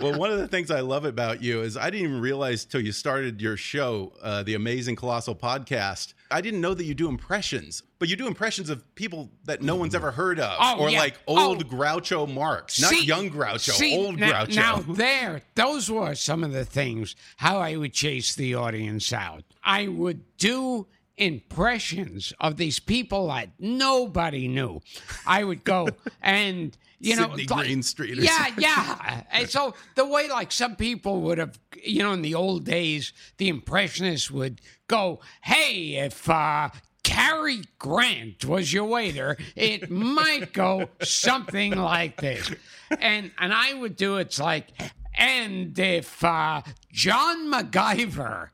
well, 0.00 0.18
one 0.18 0.30
of 0.30 0.38
the 0.38 0.48
things 0.48 0.70
I 0.70 0.80
love 0.80 1.04
about 1.04 1.42
you 1.42 1.60
is 1.62 1.76
I 1.76 1.90
didn't 1.90 2.08
even 2.08 2.20
realize 2.20 2.64
till 2.64 2.80
you 2.80 2.92
started 2.92 3.40
your 3.40 3.56
show, 3.56 4.12
uh, 4.22 4.42
the 4.42 4.54
Amazing 4.54 4.96
Colossal 4.96 5.34
Podcast. 5.34 6.13
I 6.30 6.40
didn't 6.40 6.60
know 6.60 6.74
that 6.74 6.84
you 6.84 6.94
do 6.94 7.08
impressions, 7.08 7.82
but 7.98 8.08
you 8.08 8.16
do 8.16 8.26
impressions 8.26 8.70
of 8.70 8.82
people 8.94 9.30
that 9.44 9.62
no 9.62 9.76
one's 9.76 9.94
ever 9.94 10.10
heard 10.10 10.40
of, 10.40 10.56
Oh, 10.60 10.80
or 10.80 10.90
yeah. 10.90 10.98
like 10.98 11.18
oh. 11.28 11.48
old 11.48 11.64
Oh. 11.64 11.68
Groucho 11.68 12.32
Marx, 12.32 12.80
not 12.80 12.90
See- 12.90 13.04
young 13.04 13.30
Groucho, 13.30 13.70
see, 13.72 13.96
old 13.96 14.18
now, 14.18 14.44
Groucho. 14.44 14.54
Now, 14.56 14.78
there, 14.80 15.42
those 15.54 15.90
were 15.90 16.14
some 16.14 16.42
of 16.42 16.52
the 16.52 16.64
things 16.64 17.14
how 17.36 17.58
I 17.58 17.76
would 17.76 17.92
chase 17.92 18.34
the 18.34 18.54
audience 18.54 19.12
out. 19.12 19.44
I 19.62 19.88
would 19.88 20.36
do 20.38 20.86
impressions 21.16 22.32
of 22.40 22.56
these 22.56 22.78
people 22.80 23.28
that 23.28 23.50
nobody 23.58 24.48
knew. 24.48 24.80
I 25.26 25.44
would 25.44 25.64
go 25.64 25.88
and. 26.22 26.76
You 27.04 27.16
know, 27.16 27.28
Sidney 27.28 27.46
like- 27.46 27.66
Greenstreet 27.66 28.18
or 28.18 28.22
Yeah, 28.22 28.36
something. 28.46 28.54
yeah. 28.62 29.22
And 29.30 29.48
so 29.50 29.74
the 29.94 30.06
way, 30.06 30.28
like 30.28 30.50
some 30.52 30.74
people 30.76 31.20
would 31.22 31.38
have, 31.38 31.58
you 31.82 32.02
know, 32.02 32.12
in 32.12 32.22
the 32.22 32.34
old 32.34 32.64
days, 32.64 33.12
the 33.36 33.48
impressionists 33.48 34.30
would 34.30 34.60
go, 34.88 35.20
"Hey, 35.42 35.96
if 35.96 36.28
uh, 36.30 36.70
Cary 37.02 37.62
Grant 37.78 38.44
was 38.46 38.72
your 38.72 38.84
waiter, 38.86 39.36
it 39.54 39.90
might 39.90 40.52
go 40.52 40.88
something 41.02 41.72
like 41.76 42.20
this," 42.20 42.50
and 42.98 43.30
and 43.38 43.52
I 43.52 43.74
would 43.74 43.96
do 43.96 44.16
it's 44.16 44.38
like. 44.40 44.68
And 45.16 45.78
if 45.78 46.24
uh, 46.24 46.62
John 46.92 47.50
McGiver 47.50 48.48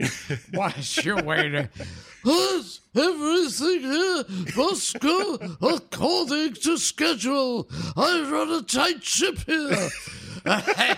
was 0.54 1.04
your 1.04 1.22
waiter, 1.22 1.70
"Yes, 2.24 2.80
everything 2.94 3.80
here 3.80 4.24
must 4.56 5.00
go 5.00 5.38
according 5.62 6.54
to 6.54 6.76
schedule. 6.78 7.68
I 7.96 8.28
run 8.30 8.50
a 8.50 8.62
tight 8.62 9.02
ship 9.02 9.38
here. 9.46 9.88
yeah, 10.46 10.94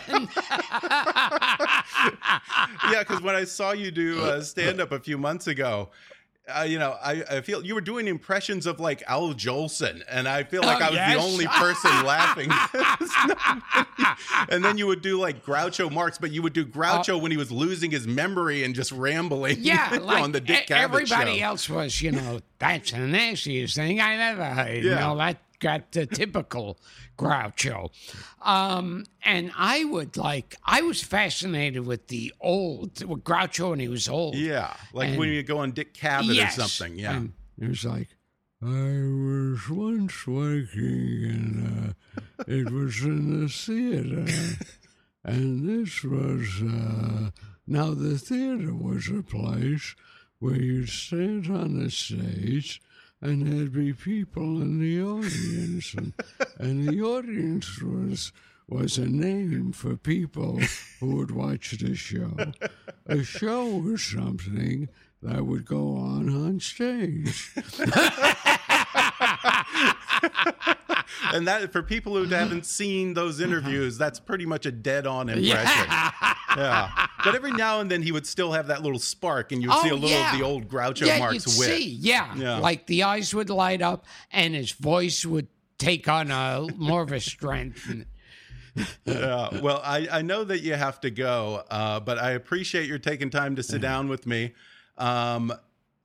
because 3.00 3.20
when 3.22 3.34
I 3.34 3.44
saw 3.44 3.72
you 3.72 3.90
do 3.90 4.22
uh, 4.22 4.40
stand 4.42 4.80
up 4.80 4.92
a 4.92 5.00
few 5.00 5.18
months 5.18 5.46
ago, 5.46 5.90
uh, 6.48 6.62
you 6.62 6.78
know, 6.78 6.96
I, 7.02 7.22
I 7.30 7.40
feel 7.40 7.64
you 7.64 7.74
were 7.74 7.80
doing 7.80 8.08
impressions 8.08 8.66
of 8.66 8.80
like 8.80 9.02
Al 9.06 9.32
Jolson, 9.34 10.02
and 10.08 10.26
I 10.28 10.42
feel 10.42 10.62
like 10.62 10.80
Oh, 10.80 10.86
I 10.86 10.88
was 10.90 10.96
yes. 10.96 11.14
the 11.16 11.22
only 11.22 11.46
person 11.58 12.04
laughing. 12.04 12.50
and 14.48 14.64
then 14.64 14.78
you 14.78 14.86
would 14.86 15.02
do 15.02 15.18
like 15.20 15.44
Groucho 15.44 15.90
Marx, 15.90 16.18
but 16.18 16.30
you 16.32 16.42
would 16.42 16.52
do 16.52 16.64
Groucho 16.64 17.20
when 17.20 17.30
he 17.30 17.36
was 17.36 17.50
losing 17.52 17.90
his 17.90 18.06
memory 18.06 18.64
and 18.64 18.74
just 18.74 18.92
rambling. 18.92 19.56
Uh, 19.58 19.60
Yeah, 19.62 19.98
like 20.02 20.22
on 20.22 20.32
the 20.32 20.40
Dick 20.40 20.66
Cavett 20.66 20.82
everybody 20.82 21.38
show. 21.38 21.44
else 21.46 21.68
was, 21.68 22.00
you 22.02 22.12
know, 22.12 22.40
that's 22.58 22.90
the 22.92 22.98
nastiest 22.98 23.76
thing 23.76 24.00
I've 24.00 24.20
ever 24.38 24.44
heard. 24.44 24.82
You 24.84 24.90
Yeah. 24.90 25.00
know, 25.00 25.16
that 25.18 25.38
got 25.62 25.92
the 25.92 26.04
typical 26.04 26.78
Groucho. 27.16 27.90
Um, 28.42 29.04
and 29.24 29.52
I 29.56 29.84
would 29.84 30.16
like, 30.16 30.56
I 30.64 30.82
was 30.82 31.02
fascinated 31.02 31.86
with 31.86 32.08
the 32.08 32.34
old, 32.40 33.02
with 33.04 33.22
Groucho 33.24 33.70
when 33.70 33.78
he 33.78 33.88
was 33.88 34.08
old. 34.08 34.34
Yeah, 34.34 34.74
like 34.92 35.10
And- 35.10 35.18
when 35.18 35.28
you 35.30 35.42
go 35.42 35.58
on 35.58 35.70
Dick 35.72 35.94
Cavett 35.94 36.34
Yes. 36.34 36.58
or 36.58 36.62
something. 36.68 36.98
Yeah. 36.98 37.16
And 37.16 37.32
it 37.58 37.68
was 37.68 37.84
like, 37.84 38.08
I 38.60 38.66
was 38.66 39.68
once 39.70 40.26
working 40.26 41.22
in, 41.34 41.94
uh, 42.18 42.22
it 42.46 42.70
was 42.70 43.02
in 43.02 43.40
the 43.42 43.48
theater, 43.48 44.26
and 45.24 45.68
this 45.68 46.02
was, 46.04 46.60
uh, 46.62 47.30
now 47.66 47.94
the 47.94 48.18
theater 48.18 48.72
was 48.74 49.08
a 49.08 49.22
place 49.22 49.94
where 50.38 50.60
you'd 50.60 50.88
stand 50.88 51.46
on 51.48 51.78
the 51.82 51.90
stage 51.90 52.80
and 53.22 53.46
there'd 53.46 53.72
be 53.72 53.92
people 53.92 54.60
in 54.60 54.80
the 54.80 55.00
audience, 55.02 55.94
and, 55.94 56.12
and 56.58 56.88
the 56.88 57.00
audience 57.02 57.80
was 57.80 58.32
was 58.68 58.96
a 58.98 59.06
name 59.06 59.72
for 59.72 59.96
people 59.96 60.58
who 61.00 61.16
would 61.16 61.30
watch 61.30 61.72
the 61.72 61.94
show. 61.94 62.32
A 63.06 63.22
show 63.22 63.66
was 63.66 64.02
something 64.02 64.88
that 65.22 65.44
would 65.44 65.64
go 65.64 65.94
on 65.96 66.28
on 66.28 66.58
stage. 66.60 67.52
and 71.32 71.46
that 71.46 71.70
for 71.70 71.82
people 71.82 72.16
who 72.16 72.24
haven't 72.24 72.66
seen 72.66 73.14
those 73.14 73.40
interviews, 73.40 73.98
that's 73.98 74.20
pretty 74.20 74.46
much 74.46 74.66
a 74.66 74.72
dead 74.72 75.06
on 75.06 75.28
impression. 75.28 75.86
Yeah. 76.54 77.01
But 77.24 77.34
every 77.34 77.52
now 77.52 77.80
and 77.80 77.90
then 77.90 78.02
he 78.02 78.12
would 78.12 78.26
still 78.26 78.52
have 78.52 78.66
that 78.68 78.82
little 78.82 78.98
spark 78.98 79.52
and 79.52 79.62
you 79.62 79.68
would 79.68 79.78
see 79.78 79.88
a 79.90 79.94
little 79.94 80.08
Oh, 80.08 80.12
yeah. 80.20 80.32
of 80.32 80.38
the 80.38 80.44
old 80.44 80.68
Groucho 80.68 81.06
yeah, 81.06 81.18
Marx 81.18 81.46
wit. 81.58 81.68
see, 81.68 81.84
yeah. 82.00 82.34
Yeah. 82.36 82.58
like 82.58 82.86
the 82.86 83.02
eyes 83.04 83.34
would 83.34 83.50
light 83.50 83.82
up 83.82 84.06
and 84.30 84.54
his 84.54 84.72
voice 84.72 85.24
would 85.24 85.48
take 85.78 86.08
on 86.08 86.30
a 86.30 86.66
more 86.76 87.02
of 87.02 87.12
a 87.12 87.20
strength. 87.20 87.90
Yeah. 89.04 89.60
Well, 89.60 89.82
I, 89.84 90.08
I 90.10 90.22
know 90.22 90.44
that 90.44 90.60
you 90.62 90.72
have 90.74 90.98
to 91.02 91.10
go, 91.10 91.62
uh, 91.70 92.00
but 92.00 92.18
I 92.18 92.30
appreciate 92.30 92.86
your 92.88 92.98
taking 92.98 93.28
time 93.28 93.56
to 93.56 93.62
sit 93.62 93.74
Mm-hmm. 93.76 93.82
down 93.82 94.08
with 94.08 94.26
me. 94.26 94.52
Um, 94.96 95.52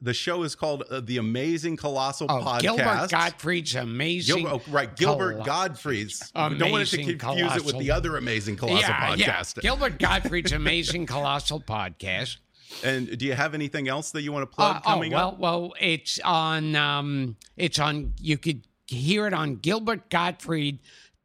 the 0.01 0.13
show 0.13 0.43
is 0.43 0.55
called 0.55 0.83
uh, 0.91 0.99
The 0.99 1.17
Amazing 1.17 1.77
Colossal 1.77 2.27
Oh, 2.29 2.39
Podcast. 2.41 2.61
Gilbert 2.61 3.07
Gottfried's 3.09 3.75
amazing. 3.75 4.43
Gilbert, 4.43 4.61
oh, 4.67 4.71
right, 4.71 4.95
Gilbert 4.95 5.33
Colo- 5.33 5.45
Godfrey's. 5.45 6.31
We 6.35 6.41
don't 6.57 6.71
want 6.71 6.83
it 6.83 6.87
to 6.87 6.97
Amazing 6.97 7.17
confuse 7.17 7.55
it 7.55 7.65
with 7.65 7.79
the 7.79 7.91
other 7.91 8.17
Amazing 8.17 8.57
Colossal 8.57 8.79
yeah, 8.89 9.15
Podcast. 9.15 9.57
yeah. 9.57 9.61
Gilbert 9.61 9.99
Gottfried's 9.99 10.51
amazing 10.51 11.05
colossal 11.05 11.59
podcast. 11.61 12.37
And 12.83 13.17
do 13.17 13.25
you 13.25 13.33
have 13.33 13.53
anything 13.53 13.87
else 13.87 14.11
that 14.11 14.23
you 14.23 14.33
want 14.33 14.43
to 14.51 14.53
Uh, 14.61 14.73
plug 14.73 14.81
oh 14.85 14.89
coming 14.89 15.13
well, 15.13 15.29
up? 15.29 15.39
well, 15.39 15.73
it's 15.79 16.19
on. 16.19 16.75
Um, 16.75 17.37
it's 17.55 17.79
on. 17.79 18.13
You 18.19 18.37
could 18.37 18.67
hear 18.87 19.25
it 19.25 19.33
on 19.33 19.55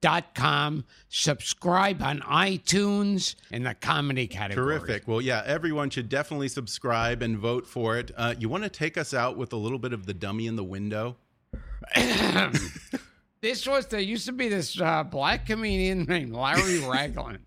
GilbertGottfried.com. 0.03 0.85
Subscribe 1.09 2.03
on 2.03 2.21
iTunes 2.21 3.35
in 3.51 3.63
the 3.65 3.75
comedy 3.75 4.27
category. 4.27 4.79
Terrific. 4.79 5.09
Well, 5.09 5.21
yeah, 5.21 5.43
everyone 5.47 5.91
should 5.91 6.09
definitely 6.09 6.49
subscribe 6.49 7.23
and 7.23 7.39
vote 7.39 7.67
for 7.67 7.99
it. 7.99 8.11
Uh, 8.17 8.35
you 8.39 8.49
want 8.49 8.65
to 8.65 8.71
take 8.71 8.97
us 8.99 9.15
out 9.15 9.37
with 9.37 9.53
a 9.53 9.57
little 9.57 9.79
bit 9.79 9.93
of 9.93 10.07
the 10.07 10.15
dummy 10.15 10.47
in 10.47 10.57
the 10.57 10.65
window? 10.65 11.17
This 13.41 13.67
was 13.67 13.87
there 13.87 13.99
used 13.99 14.27
to 14.27 14.33
be 14.33 14.49
this 14.49 14.81
uh, 14.81 15.03
black 15.03 15.47
comedian 15.47 16.05
named 16.05 16.33
Larry 16.33 16.79
Ragland. 16.79 17.41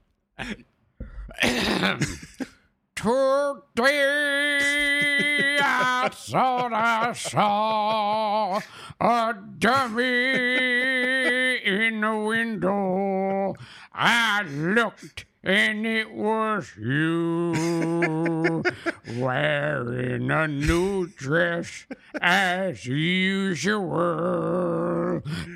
Today 3.06 4.58
I 5.62 6.10
thought 6.12 6.74
I 6.74 7.14
saw 7.14 8.60
a 9.00 9.36
dummy 9.60 10.34
in 11.64 12.02
the 12.02 12.18
window. 12.18 13.54
I 13.94 14.42
looked 14.42 15.26
and 15.46 15.86
it 15.86 16.12
was 16.12 16.72
you 16.76 18.64
wearing 19.18 20.32
a 20.32 20.48
new 20.48 21.06
dress 21.06 21.86
as 22.20 22.88
usual, 22.88 23.62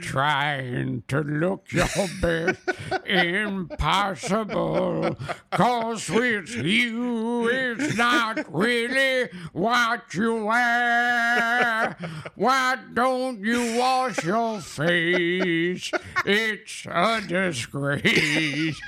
trying 0.03 1.01
to 1.07 1.21
look 1.21 1.71
your 1.71 1.87
best. 2.21 2.59
Impossible, 3.05 5.15
cause 5.51 6.07
with 6.09 6.49
you 6.49 7.47
it's 7.49 7.97
not 7.97 8.45
really 8.53 9.29
what 9.53 10.13
you 10.13 10.45
wear. 10.45 11.97
Why 12.35 12.77
don't 12.93 13.43
you 13.43 13.79
wash 13.79 14.23
your 14.23 14.61
face? 14.61 15.89
It's 16.25 16.85
a 16.85 17.21
disgrace. 17.27 18.79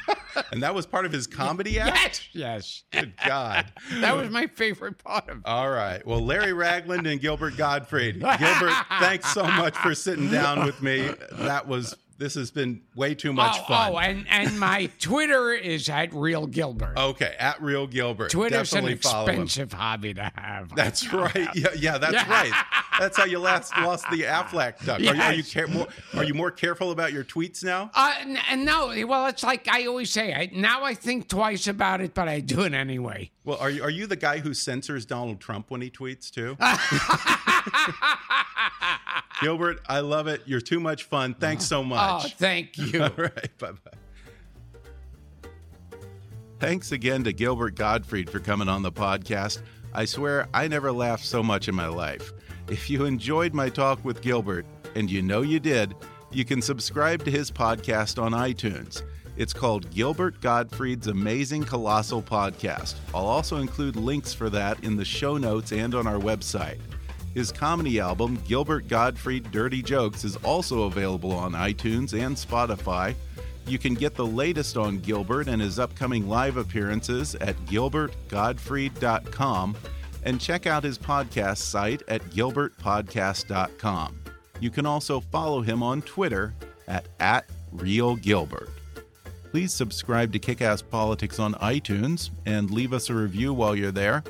And 0.51 0.61
that 0.63 0.75
was 0.75 0.85
part 0.91 1.05
of 1.05 1.11
his 1.11 1.25
comedy 1.27 1.79
act? 1.79 2.29
Yes, 2.33 2.83
yes. 2.91 3.01
Good 3.01 3.13
God. 3.25 3.71
That 4.01 4.15
was 4.15 4.29
my 4.29 4.47
favorite 4.47 4.97
part 5.03 5.29
of 5.29 5.37
it. 5.37 5.43
All 5.45 5.69
right. 5.69 6.05
Well, 6.05 6.21
Larry 6.21 6.53
Ragland 6.53 7.05
and 7.07 7.19
Gilbert 7.21 7.55
Gottfried. 7.57 8.19
Gilbert, 8.19 8.73
thanks 8.99 9.31
so 9.33 9.43
much 9.43 9.75
for 9.77 9.93
sitting 9.93 10.29
down 10.29 10.65
with 10.65 10.81
me. 10.81 11.09
That 11.33 11.67
was 11.67 11.95
this 12.21 12.35
has 12.35 12.51
been 12.51 12.81
way 12.95 13.15
too 13.15 13.33
much 13.33 13.57
oh, 13.61 13.63
fun. 13.63 13.91
Oh, 13.91 13.97
and, 13.97 14.25
and 14.29 14.59
my 14.59 14.89
Twitter 14.99 15.51
is 15.53 15.89
at 15.89 16.13
Real 16.13 16.45
Gilbert. 16.45 16.95
Okay, 16.95 17.35
at 17.39 17.59
Real 17.61 17.87
Gilbert. 17.87 18.29
Twitter's 18.29 18.69
Definitely 18.69 18.91
an 18.91 18.97
expensive 18.97 19.73
hobby 19.73 20.13
to 20.13 20.31
have. 20.35 20.69
That's 20.75 21.11
right. 21.13 21.49
Yeah, 21.55 21.69
yeah, 21.75 21.97
that's 21.97 22.27
right. 22.27 22.53
That's 22.99 23.17
how 23.17 23.25
you 23.25 23.39
last 23.39 23.75
lost 23.77 24.05
the 24.11 24.21
Aflac 24.21 24.85
duck. 24.85 24.99
Are, 24.99 25.03
you- 25.03 25.21
are 25.21 25.33
you 25.33 25.43
care, 25.43 25.67
more, 25.67 25.87
are 26.13 26.23
you 26.23 26.33
more 26.33 26.51
careful 26.51 26.91
about 26.91 27.11
your 27.11 27.23
tweets 27.23 27.63
now? 27.63 27.89
Uh, 27.95 28.13
n- 28.19 28.39
and 28.49 28.65
no, 28.65 28.93
well, 29.07 29.25
it's 29.27 29.43
like 29.43 29.67
I 29.67 29.87
always 29.87 30.11
say. 30.11 30.33
I, 30.33 30.49
now 30.53 30.83
I 30.83 30.93
think 30.93 31.27
twice 31.27 31.67
about 31.67 32.01
it, 32.01 32.13
but 32.13 32.27
I 32.27 32.39
do 32.39 32.61
it 32.61 32.73
anyway. 32.73 33.31
Well, 33.43 33.57
are 33.57 33.71
you 33.71 33.81
are 33.83 33.89
you 33.89 34.05
the 34.05 34.15
guy 34.15 34.37
who 34.37 34.53
censors 34.53 35.05
Donald 35.05 35.39
Trump 35.39 35.71
when 35.71 35.81
he 35.81 35.89
tweets 35.89 36.29
too? 36.29 36.55
Gilbert, 39.41 39.79
I 39.87 39.99
love 40.01 40.27
it. 40.27 40.41
You're 40.45 40.61
too 40.61 40.79
much 40.79 41.03
fun. 41.05 41.33
Thanks 41.33 41.65
so 41.65 41.83
much. 41.83 41.99
Oh, 42.09 42.13
much. 42.23 42.35
thank 42.35 42.77
you. 42.93 43.03
All 43.03 43.09
right. 43.17 43.57
Bye 43.57 43.71
bye. 43.71 45.49
Thanks 46.59 46.91
again 46.91 47.23
to 47.23 47.33
Gilbert 47.33 47.75
Gottfried 47.75 48.29
for 48.29 48.39
coming 48.39 48.69
on 48.69 48.83
the 48.83 48.91
podcast. 48.91 49.61
I 49.93 50.05
swear 50.05 50.47
I 50.53 50.67
never 50.67 50.91
laughed 50.91 51.25
so 51.25 51.41
much 51.41 51.67
in 51.67 51.75
my 51.75 51.87
life. 51.87 52.31
If 52.69 52.89
you 52.89 53.05
enjoyed 53.05 53.53
my 53.53 53.69
talk 53.69 54.05
with 54.05 54.21
Gilbert, 54.21 54.65
and 54.95 55.09
you 55.09 55.21
know 55.21 55.41
you 55.41 55.59
did, 55.59 55.95
you 56.31 56.45
can 56.45 56.61
subscribe 56.61 57.23
to 57.25 57.31
his 57.31 57.49
podcast 57.49 58.21
on 58.21 58.31
iTunes. 58.33 59.01
It's 59.37 59.53
called 59.53 59.89
Gilbert 59.89 60.39
Gottfried's 60.41 61.07
Amazing 61.07 61.63
Colossal 61.63 62.21
Podcast. 62.21 62.95
I'll 63.13 63.25
also 63.25 63.57
include 63.57 63.95
links 63.95 64.33
for 64.33 64.49
that 64.51 64.83
in 64.83 64.97
the 64.97 65.05
show 65.05 65.37
notes 65.37 65.71
and 65.71 65.95
on 65.95 66.05
our 66.05 66.19
website. 66.19 66.79
His 67.33 67.51
comedy 67.51 67.99
album, 67.99 68.39
Gilbert 68.47 68.87
Gottfried 68.87 69.51
Dirty 69.51 69.81
Jokes, 69.81 70.23
is 70.23 70.35
also 70.37 70.83
available 70.83 71.31
on 71.31 71.53
iTunes 71.53 72.13
and 72.13 72.35
Spotify. 72.35 73.15
You 73.65 73.79
can 73.79 73.93
get 73.93 74.15
the 74.15 74.25
latest 74.25 74.75
on 74.75 74.99
Gilbert 74.99 75.47
and 75.47 75.61
his 75.61 75.79
upcoming 75.79 76.27
live 76.27 76.57
appearances 76.57 77.35
at 77.35 77.55
gilbertgottfried.com 77.65 79.77
and 80.23 80.41
check 80.41 80.67
out 80.67 80.83
his 80.83 80.97
podcast 80.97 81.57
site 81.57 82.01
at 82.07 82.21
gilbertpodcast.com. 82.31 84.19
You 84.59 84.69
can 84.69 84.85
also 84.85 85.21
follow 85.21 85.61
him 85.61 85.81
on 85.81 86.01
Twitter 86.01 86.53
at, 86.87 87.07
at 87.19 87.45
RealGilbert. 87.75 88.69
Please 89.51 89.73
subscribe 89.73 90.31
to 90.33 90.39
Kickass 90.39 90.83
Politics 90.87 91.39
on 91.39 91.53
iTunes 91.55 92.29
and 92.45 92.71
leave 92.71 92.93
us 92.93 93.09
a 93.09 93.13
review 93.13 93.53
while 93.53 93.75
you're 93.75 93.91
there. 93.91 94.23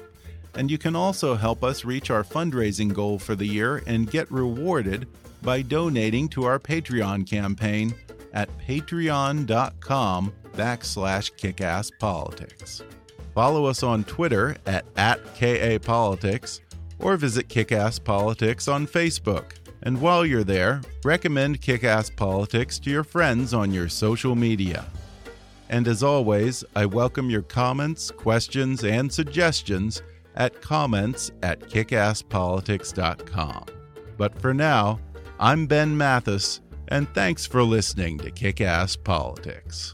And 0.55 0.69
you 0.69 0.77
can 0.77 0.95
also 0.95 1.35
help 1.35 1.63
us 1.63 1.85
reach 1.85 2.09
our 2.09 2.23
fundraising 2.23 2.93
goal 2.93 3.17
for 3.17 3.35
the 3.35 3.45
year 3.45 3.83
and 3.87 4.09
get 4.09 4.31
rewarded 4.31 5.07
by 5.41 5.61
donating 5.61 6.27
to 6.29 6.43
our 6.43 6.59
Patreon 6.59 7.27
campaign 7.27 7.95
at 8.33 8.49
patreon.com 8.59 10.33
backslash 10.53 11.31
kickasspolitics. 11.35 12.83
Follow 13.33 13.65
us 13.65 13.81
on 13.81 14.03
Twitter 14.03 14.57
at, 14.65 14.85
at 14.97 15.23
KAPolitics 15.35 16.59
or 16.99 17.17
visit 17.17 17.47
Kickass 17.47 18.03
Politics 18.03 18.67
on 18.67 18.85
Facebook. 18.85 19.53
And 19.83 19.99
while 19.99 20.25
you're 20.25 20.43
there, 20.43 20.81
recommend 21.03 21.61
Kickass 21.61 22.15
Politics 22.15 22.77
to 22.79 22.91
your 22.91 23.03
friends 23.03 23.53
on 23.53 23.73
your 23.73 23.89
social 23.89 24.35
media. 24.35 24.85
And 25.69 25.87
as 25.87 26.03
always, 26.03 26.63
I 26.75 26.85
welcome 26.85 27.29
your 27.29 27.41
comments, 27.41 28.11
questions, 28.11 28.83
and 28.83 29.11
suggestions 29.11 30.03
at 30.36 30.61
comments 30.61 31.32
at 31.43 31.61
kickasspolitics.com. 31.61 33.65
But 34.17 34.41
for 34.41 34.53
now, 34.53 34.99
I'm 35.39 35.65
Ben 35.65 35.97
Mathis, 35.97 36.61
and 36.89 37.07
thanks 37.13 37.45
for 37.45 37.63
listening 37.63 38.17
to 38.19 38.32
Kickass 38.32 39.01
Politics. 39.03 39.93